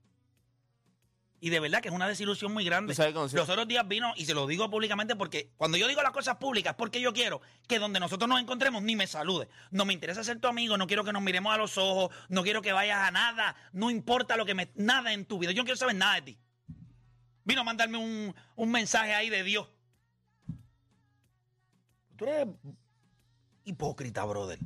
Y 1.39 1.49
de 1.49 1.61
verdad 1.61 1.81
que 1.81 1.87
es 1.87 1.93
una 1.93 2.07
desilusión 2.07 2.53
muy 2.53 2.65
grande. 2.65 2.93
Los 2.93 3.49
otros 3.49 3.67
días 3.67 3.87
vino, 3.87 4.13
y 4.17 4.25
se 4.25 4.33
lo 4.33 4.45
digo 4.45 4.69
públicamente 4.69 5.15
porque 5.15 5.51
cuando 5.55 5.77
yo 5.77 5.87
digo 5.87 6.01
las 6.01 6.11
cosas 6.11 6.35
públicas, 6.37 6.75
porque 6.77 6.99
yo 6.99 7.13
quiero 7.13 7.41
que 7.65 7.79
donde 7.79 8.01
nosotros 8.01 8.27
nos 8.27 8.41
encontremos 8.41 8.83
ni 8.83 8.97
me 8.97 9.07
salude. 9.07 9.47
No 9.71 9.85
me 9.85 9.93
interesa 9.93 10.21
ser 10.23 10.39
tu 10.39 10.49
amigo, 10.49 10.77
no 10.77 10.85
quiero 10.85 11.05
que 11.05 11.13
nos 11.13 11.21
miremos 11.21 11.53
a 11.53 11.57
los 11.57 11.77
ojos, 11.77 12.13
no 12.27 12.43
quiero 12.43 12.61
que 12.61 12.73
vayas 12.73 12.99
a 12.99 13.11
nada, 13.11 13.55
no 13.71 13.89
importa 13.89 14.35
lo 14.35 14.45
que 14.45 14.53
me. 14.53 14.69
nada 14.75 15.13
en 15.13 15.25
tu 15.25 15.39
vida. 15.39 15.51
Yo 15.51 15.61
no 15.61 15.65
quiero 15.65 15.77
saber 15.77 15.95
nada 15.95 16.15
de 16.15 16.21
ti. 16.23 16.39
Vino 17.45 17.61
a 17.61 17.63
mandarme 17.63 17.97
un, 17.97 18.35
un 18.55 18.71
mensaje 18.71 19.13
ahí 19.13 19.29
de 19.29 19.43
Dios. 19.43 19.69
Tú 22.17 22.25
eres 22.25 22.47
hipócrita, 23.63 24.25
brother. 24.25 24.59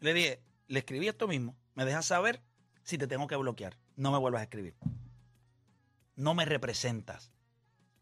Le 0.00 0.14
dije, 0.14 0.45
le 0.68 0.78
escribí 0.80 1.08
esto 1.08 1.28
mismo. 1.28 1.56
Me 1.74 1.84
dejas 1.84 2.06
saber 2.06 2.42
si 2.82 2.98
te 2.98 3.06
tengo 3.06 3.26
que 3.26 3.36
bloquear. 3.36 3.76
No 3.96 4.10
me 4.10 4.18
vuelvas 4.18 4.40
a 4.40 4.44
escribir. 4.44 4.76
No 6.14 6.34
me 6.34 6.44
representas. 6.44 7.30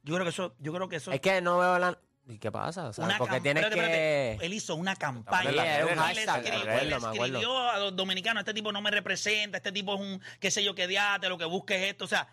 Yo 0.02 0.14
creo 0.14 0.24
que 0.24 0.30
eso, 0.30 0.54
yo 0.58 0.72
creo 0.72 0.88
que 0.88 0.96
eso 0.96 1.12
Es 1.12 1.20
que 1.20 1.40
no 1.40 1.58
veo 1.58 1.78
la... 1.78 1.98
¿Y 2.26 2.38
qué 2.38 2.50
pasa? 2.50 2.88
O 2.88 2.92
sea, 2.92 3.04
una 3.04 3.18
porque 3.18 3.36
espérate, 3.36 3.76
que... 3.76 4.38
Él 4.40 4.54
hizo 4.54 4.74
una 4.76 4.96
campaña. 4.96 5.50
Un 5.50 5.56
le 5.56 5.94
hashtag, 5.96 6.46
escribió, 6.46 7.68
a 7.68 7.78
los 7.78 7.96
dominicanos, 7.96 8.40
este 8.40 8.54
tipo 8.54 8.72
no 8.72 8.80
me 8.80 8.90
representa, 8.90 9.58
este 9.58 9.72
tipo 9.72 9.94
es 9.94 10.00
un, 10.00 10.22
qué 10.40 10.50
sé 10.50 10.64
yo, 10.64 10.74
qué 10.74 10.86
diate, 10.86 11.28
lo 11.28 11.36
que 11.36 11.44
busque 11.44 11.76
es 11.76 11.90
esto. 11.90 12.06
O 12.06 12.08
sea, 12.08 12.26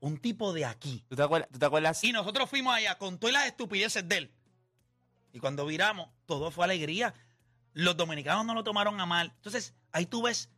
un 0.00 0.18
tipo 0.18 0.52
de 0.52 0.66
aquí. 0.66 1.02
¿Tú 1.08 1.16
te 1.16 1.22
acuerdas? 1.22 1.48
¿Tú 1.50 1.58
te 1.58 1.64
acuerdas? 1.64 2.04
Y 2.04 2.12
nosotros 2.12 2.50
fuimos 2.50 2.74
allá 2.74 2.98
con 2.98 3.18
todas 3.18 3.32
las 3.32 3.46
estupideces 3.46 4.06
de 4.06 4.18
él. 4.18 4.32
Y 5.32 5.40
cuando 5.40 5.64
viramos, 5.64 6.10
todo 6.26 6.50
fue 6.50 6.64
alegría. 6.64 7.14
Los 7.72 7.96
dominicanos 7.96 8.44
no 8.44 8.54
lo 8.54 8.64
tomaron 8.64 9.00
a 9.00 9.06
mal. 9.06 9.32
Entonces, 9.36 9.74
ahí 9.92 10.06
tú 10.06 10.22
ves 10.22 10.50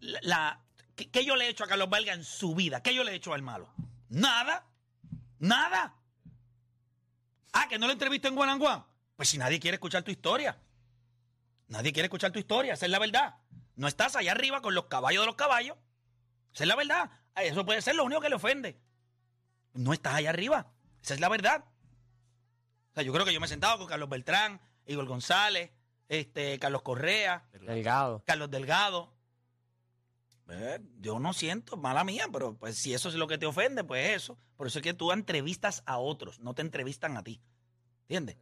la... 0.00 0.60
¿qué, 0.96 1.24
yo 1.24 1.36
le 1.36 1.46
he 1.46 1.48
hecho 1.48 1.64
a 1.64 1.68
Carlos 1.68 1.88
Valga 1.88 2.12
en 2.12 2.24
su 2.24 2.54
vida? 2.54 2.82
¿Qué 2.82 2.94
yo 2.94 3.04
le 3.04 3.12
he 3.12 3.14
hecho 3.14 3.34
al 3.34 3.42
malo? 3.42 3.72
Nada. 4.08 4.66
Nada. 5.38 5.94
Ah, 7.52 7.66
que 7.68 7.78
no 7.78 7.86
lo 7.86 7.92
entrevisto 7.92 8.28
en 8.28 8.34
Guananguán. 8.34 8.84
Pues 9.16 9.28
si 9.28 9.38
nadie 9.38 9.60
quiere 9.60 9.76
escuchar 9.76 10.02
tu 10.02 10.10
historia. 10.10 10.58
Nadie 11.68 11.92
quiere 11.92 12.06
escuchar 12.06 12.32
tu 12.32 12.38
historia, 12.38 12.74
esa 12.74 12.86
es 12.86 12.90
la 12.90 12.98
verdad. 12.98 13.36
No 13.76 13.86
estás 13.86 14.16
allá 14.16 14.32
arriba 14.32 14.60
con 14.60 14.74
los 14.74 14.86
caballos 14.86 15.22
de 15.22 15.26
los 15.26 15.36
caballos. 15.36 15.76
Esa 16.52 16.64
es 16.64 16.68
la 16.68 16.74
verdad. 16.76 17.10
Ah, 17.34 17.44
Eso 17.44 17.64
puede 17.64 17.80
ser 17.80 17.94
lo 17.94 18.04
único 18.04 18.20
que 18.20 18.28
le 18.28 18.34
ofende. 18.34 18.80
No 19.72 19.92
estás 19.92 20.14
allá 20.14 20.30
arriba. 20.30 20.72
Esa 21.02 21.14
es 21.14 21.20
la 21.20 21.28
verdad. 21.28 21.64
O 22.90 22.94
sea, 22.94 23.04
yo 23.04 23.12
creo 23.12 23.24
que 23.24 23.32
yo 23.32 23.40
me 23.40 23.46
he 23.46 23.48
sentado 23.48 23.78
con 23.78 23.86
Carlos 23.86 24.08
Beltrán, 24.08 24.60
Igor 24.86 25.06
González, 25.06 25.70
este, 26.10 26.58
Carlos 26.58 26.82
Correa, 26.82 27.48
Delgado. 27.52 28.22
Carlos 28.26 28.50
Delgado. 28.50 29.14
Eh, 30.48 30.80
yo 30.98 31.20
no 31.20 31.32
siento, 31.32 31.76
mala 31.76 32.02
mía, 32.02 32.26
pero 32.32 32.56
pues 32.56 32.76
si 32.76 32.92
eso 32.92 33.08
es 33.08 33.14
lo 33.14 33.28
que 33.28 33.38
te 33.38 33.46
ofende, 33.46 33.84
pues 33.84 34.16
eso. 34.16 34.36
Por 34.56 34.66
eso 34.66 34.80
es 34.80 34.82
que 34.82 34.92
tú 34.92 35.12
entrevistas 35.12 35.84
a 35.86 35.98
otros, 35.98 36.40
no 36.40 36.52
te 36.54 36.62
entrevistan 36.62 37.16
a 37.16 37.22
ti. 37.22 37.40
¿Entiendes? 38.02 38.36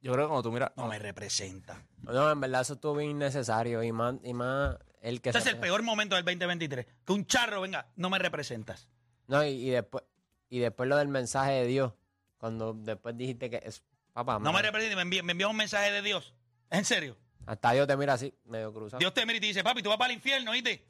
Yo 0.00 0.12
creo 0.12 0.26
que 0.26 0.28
cuando 0.30 0.42
tú 0.42 0.52
miras. 0.52 0.72
No 0.76 0.88
me 0.88 0.98
representa. 0.98 1.86
No, 2.02 2.28
en 2.30 2.40
verdad 2.40 2.62
eso 2.62 2.74
estuvo 2.74 2.96
bien 2.96 3.12
innecesario 3.12 3.82
y 3.84 3.92
más, 3.92 4.16
y 4.24 4.34
más 4.34 4.76
el 5.00 5.20
que 5.20 5.28
Este 5.28 5.38
es 5.38 5.46
el 5.46 5.58
peor 5.58 5.82
momento 5.84 6.16
del 6.16 6.24
2023. 6.24 6.86
Que 7.06 7.12
un 7.12 7.24
charro 7.24 7.60
venga, 7.60 7.86
no 7.94 8.10
me 8.10 8.18
representas. 8.18 8.90
No, 9.28 9.44
y, 9.44 9.50
y 9.50 9.70
después 9.70 10.02
y 10.48 10.58
después 10.58 10.88
lo 10.88 10.96
del 10.96 11.08
mensaje 11.08 11.52
de 11.52 11.66
Dios, 11.66 11.92
cuando 12.38 12.74
después 12.74 13.16
dijiste 13.16 13.48
que 13.48 13.60
es 13.64 13.82
papá, 14.14 14.34
No 14.38 14.40
me 14.40 14.50
mira, 14.52 14.62
representas, 14.62 14.96
me 14.96 15.02
envía, 15.02 15.22
me 15.22 15.32
envía 15.32 15.48
un 15.48 15.56
mensaje 15.56 15.92
de 15.92 16.00
Dios. 16.02 16.32
¿En 16.70 16.84
serio? 16.86 17.16
hasta 17.46 17.72
Dios 17.72 17.86
te 17.86 17.94
mira 17.98 18.14
así, 18.14 18.32
medio 18.46 18.72
cruzado. 18.72 18.98
Dios 18.98 19.12
te 19.12 19.26
mira 19.26 19.36
y 19.36 19.40
te 19.40 19.46
dice, 19.48 19.62
papi, 19.62 19.82
tú 19.82 19.90
vas 19.90 19.98
para 19.98 20.10
el 20.10 20.16
infierno, 20.16 20.52
¿oíste? 20.52 20.86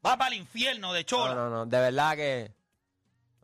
Vas 0.00 0.16
para 0.16 0.28
el 0.28 0.34
infierno 0.40 0.92
de 0.92 1.04
chola. 1.04 1.34
no, 1.34 1.50
no, 1.50 1.50
no, 1.50 1.66
de 1.66 1.78
verdad 1.80 2.14
que 2.14 2.54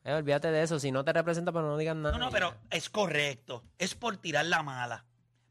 eh, 0.04 0.12
olvídate 0.12 0.52
de 0.52 0.62
eso, 0.62 0.78
si 0.78 0.92
no 0.92 1.04
te 1.04 1.12
representa 1.12 1.50
pero 1.50 1.66
no 1.66 1.76
digas 1.76 1.96
nada. 1.96 2.16
No, 2.16 2.24
no, 2.26 2.30
pero 2.30 2.54
es 2.70 2.88
correcto. 2.90 3.64
Es 3.76 3.96
por 3.96 4.16
tirar 4.18 4.46
la 4.46 4.62
mala. 4.62 5.04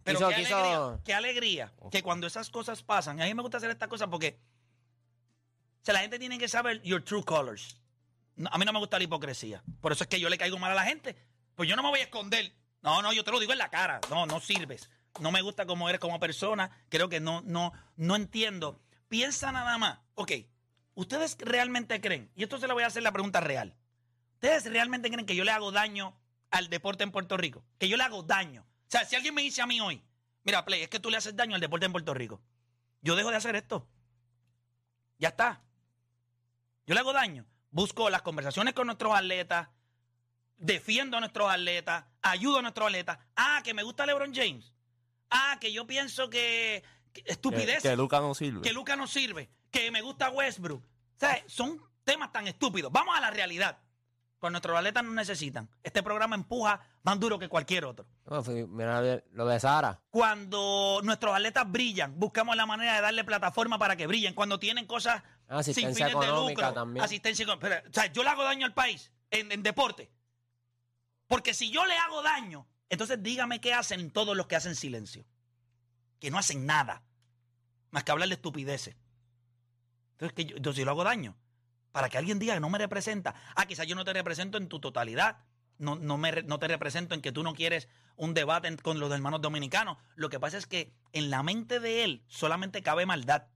Pero 0.06 0.20
Quiso- 0.20 0.30
qué, 0.30 0.36
quiso- 0.36 0.56
alegría, 0.56 1.00
qué 1.04 1.14
alegría 1.14 1.74
que 1.92 2.02
cuando 2.04 2.26
esas 2.28 2.50
cosas 2.50 2.84
pasan, 2.84 3.20
y 3.20 3.24
a 3.24 3.26
mí 3.26 3.34
me 3.34 3.42
gusta 3.42 3.58
hacer 3.58 3.70
estas 3.72 3.90
cosas 3.90 4.08
porque 4.08 4.40
o 5.82 5.86
sea, 5.86 5.94
la 5.94 6.00
gente 6.02 6.18
tiene 6.20 6.38
que 6.38 6.48
saber 6.48 6.82
your 6.84 7.04
true 7.04 7.24
colors. 7.24 7.80
No, 8.38 8.50
a 8.52 8.58
mí 8.58 8.66
no 8.66 8.72
me 8.74 8.80
gusta 8.80 8.98
la 8.98 9.04
hipocresía. 9.04 9.62
Por 9.82 9.92
eso 9.92 10.04
es 10.04 10.08
que 10.08 10.20
yo 10.20 10.30
le 10.30 10.38
caigo 10.38 10.58
mal 10.58 10.72
a 10.72 10.76
la 10.76 10.84
gente. 10.86 11.16
Pues 11.56 11.68
yo 11.70 11.76
no 11.76 11.84
me 11.84 11.90
voy 11.90 12.00
a 12.00 12.04
esconder. 12.04 12.52
No, 12.86 13.02
no, 13.02 13.12
yo 13.12 13.24
te 13.24 13.32
lo 13.32 13.40
digo 13.40 13.52
en 13.52 13.58
la 13.58 13.70
cara. 13.70 14.00
No, 14.12 14.28
no 14.28 14.40
sirves. 14.40 14.92
No 15.20 15.32
me 15.32 15.42
gusta 15.42 15.66
cómo 15.66 15.90
eres 15.90 16.00
como 16.00 16.20
persona. 16.20 16.70
Creo 16.90 17.10
que 17.10 17.20
no, 17.20 17.42
no, 17.42 17.74
no 17.96 18.16
entiendo. 18.16 18.80
Piensa 19.10 19.52
nada 19.52 19.80
más. 19.80 20.00
Ok, 20.14 20.32
¿ustedes 20.94 21.36
realmente 21.40 22.00
creen? 22.00 22.32
Y 22.36 22.44
esto 22.44 22.60
se 22.60 22.68
le 22.68 22.74
voy 22.74 22.84
a 22.84 22.88
hacer 22.88 23.02
la 23.02 23.12
pregunta 23.12 23.42
real. 23.42 23.76
¿Ustedes 24.36 24.66
realmente 24.66 25.10
creen 25.10 25.26
que 25.26 25.36
yo 25.36 25.44
le 25.44 25.52
hago 25.52 25.72
daño 25.72 26.16
al 26.52 26.70
deporte 26.70 27.04
en 27.04 27.12
Puerto 27.12 27.38
Rico? 27.38 27.66
Que 27.80 27.90
yo 27.90 27.98
le 27.98 28.04
hago 28.04 28.22
daño. 28.22 28.62
O 28.62 28.92
sea, 28.92 29.04
si 29.04 29.16
alguien 29.16 29.34
me 29.34 29.42
dice 29.42 29.64
a 29.64 29.66
mí 29.66 29.82
hoy, 29.82 30.04
mira, 30.44 30.64
Play, 30.64 30.84
es 30.84 30.90
que 30.90 31.00
tú 31.00 31.10
le 31.10 31.18
haces 31.18 31.36
daño 31.36 31.56
al 31.56 31.62
deporte 31.62 31.88
en 31.88 31.92
Puerto 31.92 32.14
Rico. 32.14 32.40
Yo 33.02 33.16
dejo 33.16 33.32
de 33.32 33.38
hacer 33.38 33.56
esto. 33.56 33.88
Ya 35.18 35.30
está. 35.30 35.64
Yo 36.86 36.94
le 36.94 37.00
hago 37.00 37.14
daño. 37.14 37.48
Busco 37.72 38.12
las 38.12 38.22
conversaciones 38.22 38.76
con 38.76 38.86
nuestros 38.86 39.16
atletas, 39.16 39.70
defiendo 40.58 41.18
a 41.18 41.20
nuestros 41.20 41.50
atletas, 41.52 42.06
ayudo 42.22 42.60
a 42.60 42.62
nuestros 42.62 42.88
atletas. 42.88 43.18
Ah, 43.36 43.62
que 43.64 43.74
me 43.74 43.84
gusta 43.84 44.06
LeBron 44.06 44.34
James. 44.34 44.74
Ah, 45.30 45.58
que 45.60 45.72
yo 45.74 45.86
pienso 45.88 46.30
que, 46.30 46.84
que 47.12 47.24
estupidez 47.26 47.82
Que, 47.82 47.90
que 47.90 47.96
Luca 47.96 48.20
no 48.20 48.34
sirve. 48.34 48.62
que 48.62 48.74
Luca 48.74 48.96
no 48.96 49.08
sirve, 49.08 49.50
que 49.72 49.92
me 49.92 50.02
gusta 50.02 50.30
Westbrook. 50.30 50.84
O 50.84 51.20
sea, 51.20 51.44
son 51.48 51.82
temas 52.04 52.32
tan 52.32 52.48
estúpidos. 52.48 52.92
Vamos 52.92 53.16
a 53.18 53.22
la 53.22 53.32
realidad. 53.32 53.80
Pues 54.38 54.52
nuestros 54.52 54.78
atletas 54.78 55.04
no 55.04 55.12
necesitan. 55.12 55.70
Este 55.82 56.04
programa 56.04 56.36
empuja 56.36 56.80
más 57.04 57.20
duro 57.20 57.40
que 57.40 57.48
cualquier 57.48 57.86
otro. 57.86 58.06
No, 58.30 58.44
mira 58.68 59.02
lo 59.32 59.46
de 59.48 59.60
Sara. 59.60 60.00
Cuando 60.12 61.00
nuestros 61.04 61.34
atletas 61.34 61.72
brillan, 61.72 62.20
buscamos 62.20 62.56
la 62.56 62.66
manera 62.66 62.96
de 62.96 63.02
darle 63.02 63.24
plataforma 63.24 63.80
para 63.80 63.96
que 63.96 64.06
brillen. 64.06 64.34
Cuando 64.36 64.60
tienen 64.60 64.86
cosas 64.86 65.24
sin 65.48 65.56
Asistencia 65.58 66.08
fines 66.10 66.22
de 66.22 66.28
lucro, 66.28 66.74
también. 66.74 67.04
asistencia 67.04 67.44
económica. 67.44 67.68
Pero, 67.82 67.90
o 67.90 67.94
sea, 67.94 68.06
yo 68.12 68.24
le 68.24 68.30
hago 68.30 68.44
daño 68.44 68.66
al 68.68 68.74
país 68.74 69.12
en, 69.32 69.52
en 69.52 69.64
deporte. 69.64 70.12
Porque 71.28 71.54
si 71.54 71.72
yo 71.72 71.86
le 71.86 71.98
hago 71.98 72.22
daño, 72.22 72.68
entonces 72.90 73.22
dígame 73.22 73.60
qué 73.62 73.74
hacen 73.74 74.12
todos 74.12 74.36
los 74.38 74.48
que 74.48 74.56
hacen 74.56 74.76
silencio. 74.76 75.26
Que 76.20 76.32
no 76.32 76.38
hacen 76.38 76.66
nada. 76.66 77.04
Más 77.92 78.04
que 78.04 78.12
hablar 78.12 78.28
de 78.30 78.36
estupideces. 78.36 78.96
Entonces, 80.14 80.34
que 80.36 80.46
yo, 80.46 80.58
entonces 80.58 80.80
yo 80.80 80.86
le 80.86 80.92
hago 80.92 81.04
daño. 81.04 81.36
Para 81.92 82.10
que 82.10 82.18
alguien 82.18 82.40
diga 82.40 82.54
que 82.54 82.60
no 82.60 82.70
me 82.70 82.78
representa. 82.78 83.36
Ah, 83.56 83.66
quizás 83.66 83.88
yo 83.88 83.96
no 83.96 84.06
te 84.06 84.14
represento 84.14 84.58
en 84.58 84.68
tu 84.68 84.80
totalidad. 84.80 85.38
No, 85.78 85.96
no, 85.96 86.18
me, 86.18 86.32
no 86.44 86.60
te 86.60 86.68
represento 86.68 87.16
en 87.16 87.22
que 87.22 87.32
tú 87.32 87.44
no 87.44 87.54
quieres 87.54 87.90
un 88.16 88.34
debate 88.34 88.68
en- 88.68 88.78
con 88.78 89.00
los 89.00 89.12
hermanos 89.12 89.42
dominicanos. 89.42 89.98
Lo 90.16 90.30
que 90.30 90.40
pasa 90.40 90.58
es 90.58 90.68
que 90.68 90.94
en 91.12 91.30
la 91.30 91.44
mente 91.44 91.80
de 91.80 92.04
él 92.06 92.24
solamente 92.28 92.82
cabe 92.82 93.06
maldad. 93.06 93.48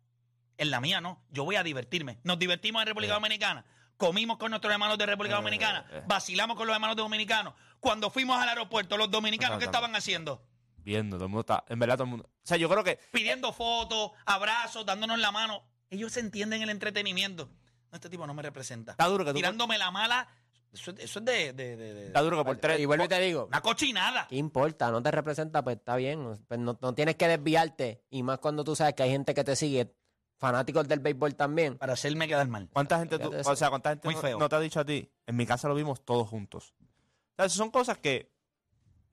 En 0.58 0.72
la 0.72 0.82
mía 0.82 1.00
no. 1.00 1.24
Yo 1.30 1.46
voy 1.46 1.56
a 1.56 1.64
divertirme. 1.64 2.20
Nos 2.24 2.40
divertimos 2.40 2.82
en 2.82 2.88
República 2.88 3.14
Dominicana. 3.14 3.66
Comimos 4.00 4.38
con 4.38 4.50
nuestros 4.52 4.72
hermanos 4.72 4.98
de 4.98 5.06
República 5.06 5.36
Eh, 5.36 5.38
Dominicana. 5.40 5.86
eh. 5.92 6.02
Vacilamos 6.08 6.56
con 6.56 6.66
los 6.66 6.74
hermanos 6.74 6.96
dominicanos. 6.96 7.54
Cuando 7.82 8.10
fuimos 8.10 8.42
al 8.42 8.48
aeropuerto, 8.48 8.96
los 8.98 9.12
dominicanos, 9.12 9.60
¿qué 9.60 9.66
estaban 9.66 9.94
haciendo? 9.94 10.42
Viendo, 10.78 11.18
todo 11.18 11.26
el 11.26 11.30
mundo 11.32 11.42
está. 11.42 11.66
En 11.68 11.78
verdad, 11.80 11.96
todo 11.96 12.06
el 12.06 12.10
mundo. 12.12 12.26
O 12.34 12.48
sea, 12.48 12.56
yo 12.56 12.70
creo 12.70 12.82
que. 12.84 12.98
Pidiendo 13.12 13.52
fotos, 13.52 14.12
abrazos, 14.26 14.86
dándonos 14.86 15.20
la 15.20 15.32
mano. 15.34 15.64
Ellos 15.90 16.16
entienden 16.16 16.62
el 16.62 16.70
entretenimiento. 16.70 17.50
No, 17.92 17.96
este 17.96 18.10
tipo 18.10 18.26
no 18.26 18.34
me 18.34 18.42
representa. 18.42 18.92
Está 18.94 19.06
duro 19.08 19.26
que 19.26 19.32
tú. 19.32 19.36
Tirándome 19.36 19.78
la 19.78 19.92
mala. 19.92 20.30
Eso, 20.72 20.92
eso 20.92 21.20
es 21.20 21.26
de, 21.26 21.52
de- 21.54 21.76
de- 21.76 21.94
de- 21.94 22.08
Está 22.08 22.22
duro 22.22 22.38
que 22.38 22.46
por 22.46 22.58
tres. 22.58 22.80
Y 22.80 22.86
vuelvo 22.86 23.04
y 23.04 23.08
te 23.10 23.20
digo, 23.20 23.48
una 23.48 23.60
cochinada. 23.60 24.28
¿qué 24.30 24.38
importa? 24.38 24.92
No 24.92 25.04
te 25.04 25.12
representa, 25.12 25.62
pues 25.62 25.76
está 25.76 25.98
bien. 25.98 26.40
Pues 26.48 26.58
no, 26.60 26.78
no 26.82 26.94
tienes 26.94 27.18
que 27.18 27.28
desviarte. 27.28 28.06
Y 28.10 28.24
más 28.24 28.40
cuando 28.40 28.64
tú 28.64 28.78
sabes 28.78 28.94
que 28.94 29.04
hay 29.04 29.10
gente 29.10 29.34
que 29.34 29.44
te 29.44 29.58
sigue, 29.58 29.94
fanáticos 30.40 30.88
del 30.88 31.00
béisbol 31.00 31.36
también. 31.36 31.78
Para 31.78 31.94
hacerme 31.94 32.28
quedar 32.28 32.48
mal. 32.48 32.68
¿Cuánta 32.74 32.98
gente 32.98 33.20
tú, 33.20 33.32
o 33.46 33.56
sea, 33.56 33.70
cuánta 33.70 33.92
gente 33.92 34.08
Muy 34.08 34.16
no, 34.16 34.22
feo. 34.22 34.40
no 34.40 34.50
te 34.50 34.56
ha 34.56 34.60
dicho 34.60 34.80
a 34.80 34.86
ti? 34.86 35.08
En 35.28 35.36
mi 35.36 35.46
casa 35.46 35.68
lo 35.68 35.76
vimos 35.76 36.04
todos 36.04 36.28
juntos. 36.28 36.74
O 36.80 37.36
sea, 37.36 37.46
esas 37.46 37.58
son 37.58 37.70
cosas 37.72 37.98
que, 38.00 38.32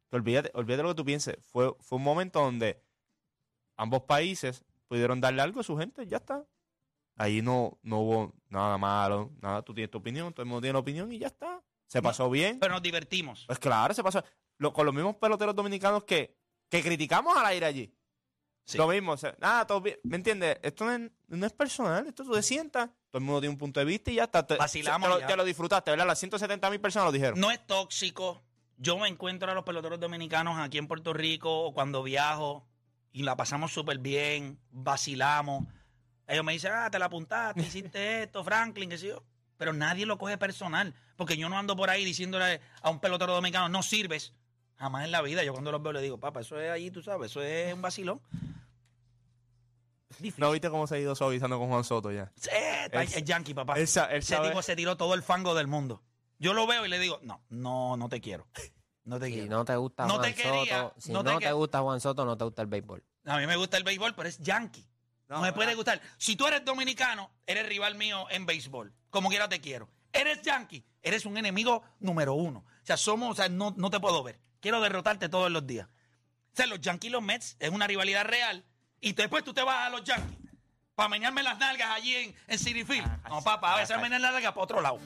que 0.09 0.17
olvídate, 0.17 0.51
olvídate 0.55 0.83
lo 0.83 0.89
que 0.91 0.95
tú 0.95 1.05
pienses. 1.05 1.37
Fue, 1.47 1.75
fue 1.81 1.99
un 1.99 2.05
momento 2.05 2.41
donde 2.41 2.83
ambos 3.77 4.03
países 4.05 4.65
pudieron 4.89 5.21
darle 5.21 5.43
algo 5.43 5.61
a 5.61 5.65
su 5.65 5.77
gente, 5.77 6.07
ya 6.07 6.17
está. 6.19 6.47
Ahí 7.17 7.41
no, 7.43 7.79
no 7.83 8.01
hubo 8.01 8.33
nada 8.49 8.77
malo, 8.79 9.33
nada, 9.41 9.63
tú 9.63 9.73
tienes 9.75 9.91
tu 9.91 9.99
opinión, 9.99 10.33
todo 10.33 10.43
el 10.43 10.49
mundo 10.49 10.61
tiene 10.61 10.75
la 10.75 10.79
opinión 10.81 11.11
y 11.13 11.19
ya 11.19 11.29
está. 11.29 11.63
Se 11.87 12.03
pasó 12.03 12.29
bien. 12.29 12.59
Pero 12.61 12.75
nos 12.75 12.83
divertimos. 12.83 13.45
Pues 13.47 13.59
claro, 13.59 13.95
se 13.95 14.03
pasó. 14.03 14.23
Lo- 14.59 14.73
con 14.73 14.85
los 14.87 14.95
mismos 14.95 15.17
peloteros 15.17 15.55
dominicanos 15.55 16.05
que, 16.05 16.37
que 16.69 16.83
criticamos 16.83 17.37
al 17.37 17.47
aire 17.47 17.67
allí. 17.67 17.95
Sí. 18.67 18.77
Lo 18.79 18.89
mismo, 18.89 19.13
o 19.13 19.17
sea, 19.17 19.35
todo 19.67 19.81
bien. 19.81 19.97
¿Me 20.03 20.17
entiendes? 20.17 20.59
Esto 20.61 20.85
no 20.85 20.93
es, 20.93 21.11
no 21.29 21.47
es 21.47 21.53
personal, 21.53 22.05
esto 22.07 22.25
tú 22.25 22.33
te 22.33 22.43
sientas, 22.43 22.91
todo 23.11 23.19
el 23.19 23.25
mundo 23.25 23.41
tiene 23.41 23.53
un 23.53 23.59
punto 23.59 23.79
de 23.79 23.87
vista 23.87 24.11
y 24.11 24.17
ya 24.17 24.25
está. 24.25 24.45
Te, 24.45 24.57
Vacilamos 24.57 25.09
te 25.09 25.15
lo, 25.15 25.21
ya. 25.21 25.27
te 25.29 25.37
lo 25.37 25.45
disfrutaste, 25.45 25.93
¿verdad? 25.93 26.07
Las 26.07 26.19
170 26.19 26.69
mil 26.71 26.81
personas 26.81 27.07
lo 27.07 27.13
dijeron. 27.13 27.39
No 27.39 27.53
es 27.53 27.65
tóxico. 27.65 28.43
Yo 28.77 28.99
me 28.99 29.09
encuentro 29.09 29.51
a 29.51 29.55
los 29.55 29.63
peloteros 29.65 30.01
dominicanos 30.01 30.59
aquí 30.59 30.79
en 30.79 30.89
Puerto 30.89 31.13
Rico 31.13 31.61
o 31.65 31.73
cuando 31.73 32.03
viajo 32.03 32.67
y 33.13 33.23
la 33.23 33.37
pasamos 33.37 33.73
súper 33.73 33.99
bien, 34.01 34.59
vacilamos. 34.71 35.65
Ellos 36.27 36.45
me 36.45 36.53
dicen, 36.53 36.73
ah, 36.75 36.91
te 36.91 36.99
la 36.99 37.07
apuntaste, 37.07 37.61
hiciste 37.63 38.25
esto, 38.25 38.43
Franklin, 38.43 38.91
qué 38.91 38.99
sé 38.99 39.07
yo. 39.07 39.23
pero 39.57 39.73
nadie 39.73 40.07
lo 40.07 40.19
coge 40.19 40.37
personal. 40.39 40.93
Porque 41.17 41.37
yo 41.37 41.49
no 41.49 41.57
ando 41.57 41.77
por 41.77 41.89
ahí 41.89 42.05
diciéndole 42.05 42.61
a 42.83 42.91
un 42.91 42.99
pelotero 42.99 43.33
dominicano, 43.33 43.69
no 43.69 43.83
sirves. 43.85 44.35
Jamás 44.75 45.07
en 45.07 45.13
la 45.13 45.23
vida. 45.23 45.43
Yo 45.45 45.53
cuando 45.53 45.73
los 45.73 45.83
veo 45.83 45.93
le 45.93 46.03
digo, 46.03 46.19
papá, 46.21 46.41
eso 46.41 46.61
es 46.61 46.71
ahí, 46.71 46.91
tú 46.91 47.01
sabes, 47.03 47.31
eso 47.31 47.41
es 47.43 47.73
un 47.73 47.81
vacilón. 47.81 48.21
Difícil. 50.09 50.35
¿No 50.41 50.51
viste 50.53 50.71
cómo 50.71 50.87
se 50.87 50.97
ha 50.97 50.99
ido 50.99 51.15
suavizando 51.15 51.59
con 51.59 51.69
Juan 51.69 51.85
Soto 51.85 52.11
ya? 52.13 52.33
Sí, 52.37 52.49
está- 52.53 53.03
Él- 53.03 53.09
es 53.15 53.25
yankee, 53.25 53.55
papá. 53.55 53.75
él 53.79 53.89
sa- 53.89 54.07
él 54.07 54.19
Ese 54.19 54.35
sabe- 54.35 54.49
tipo 54.49 54.63
se 54.63 54.77
tiró 54.77 54.97
todo 54.97 55.15
el 55.15 55.23
fango 55.23 55.55
del 55.55 55.67
mundo. 55.67 56.03
Yo 56.39 56.53
lo 56.55 56.67
veo 56.67 56.85
y 56.85 56.89
le 56.89 56.99
digo, 56.99 57.19
no, 57.23 57.43
no, 57.49 57.97
no 57.97 58.09
te 58.09 58.21
quiero. 58.21 58.47
No 59.05 59.19
te 59.21 59.27
Si 59.27 59.33
quiero. 59.33 59.49
no 59.51 59.65
te 59.65 59.77
gusta 59.77 60.07
No 60.07 60.15
Juan 60.17 60.23
te 60.31 60.35
quería, 60.35 60.81
Soto, 60.83 60.95
si 61.01 61.13
no 61.13 61.23
no, 61.23 61.31
te 61.33 61.39
te, 61.39 61.45
que- 61.47 61.53
gusta 61.53 61.81
Juan 61.81 62.01
Soto, 62.01 62.25
no 62.25 62.37
te 62.37 62.45
gusta 62.45 62.63
el 62.63 62.69
béisbol. 62.69 63.05
A 63.25 63.39
mí 63.39 63.47
me 63.47 63.57
gusta 63.57 63.77
el 63.77 63.85
béisbol, 63.85 64.15
pero 64.15 64.29
es 64.29 64.39
yankee. 64.39 64.85
No, 65.29 65.41
me 65.41 65.53
puede 65.53 65.75
gustar. 65.75 66.01
Si 66.19 66.37
tú 66.37 66.47
eres 66.47 66.65
dominicano, 66.65 67.31
eres 67.47 67.69
rival 67.69 67.97
mío 67.97 68.27
en 68.31 68.47
béisbol. 68.47 68.93
Como 69.11 69.29
quiera 69.29 69.49
te 69.49 69.61
quiero. 69.61 69.89
Eres 70.13 70.41
yankee, 70.43 70.85
eres 71.03 71.27
un 71.27 71.37
enemigo 71.37 71.83
número 71.99 72.35
uno. 72.35 72.61
O 72.61 72.87
sea, 72.87 72.97
somos, 72.97 73.33
o 73.33 73.35
sea, 73.35 73.49
no, 73.49 73.75
no 73.77 73.91
te 73.91 73.99
puedo 73.99 74.23
ver. 74.23 74.41
Quiero 74.61 74.81
derrotarte 74.81 75.29
todos 75.29 75.51
los 75.51 75.67
días. 75.67 75.89
O 75.89 76.57
sea, 76.57 76.67
los 76.67 76.81
Yankees 76.81 77.09
y 77.09 77.13
los 77.13 77.23
Mets 77.23 77.57
es 77.59 77.71
una 77.71 77.87
rivalidad 77.87 78.25
real. 78.25 78.65
Y 79.01 79.13
después 79.13 79.45
tú 79.45 79.53
te 79.53 79.63
vas 79.63 79.87
a 79.87 79.91
los 79.91 80.05
Yankees 80.05 80.37
para 80.95 81.09
meñarme 81.09 81.43
las 81.43 81.59
nalgas 81.59 81.91
allí 81.91 82.15
en, 82.15 82.35
en 82.49 82.59
City 82.59 82.85
Field. 82.85 83.07
No, 83.29 83.43
papá, 83.43 83.75
a 83.75 83.77
veces 83.79 84.01
meñar 84.01 84.21
las 84.21 84.33
nalgas 84.33 84.53
para 84.53 84.65
otro 84.65 84.81
lado. 84.81 84.99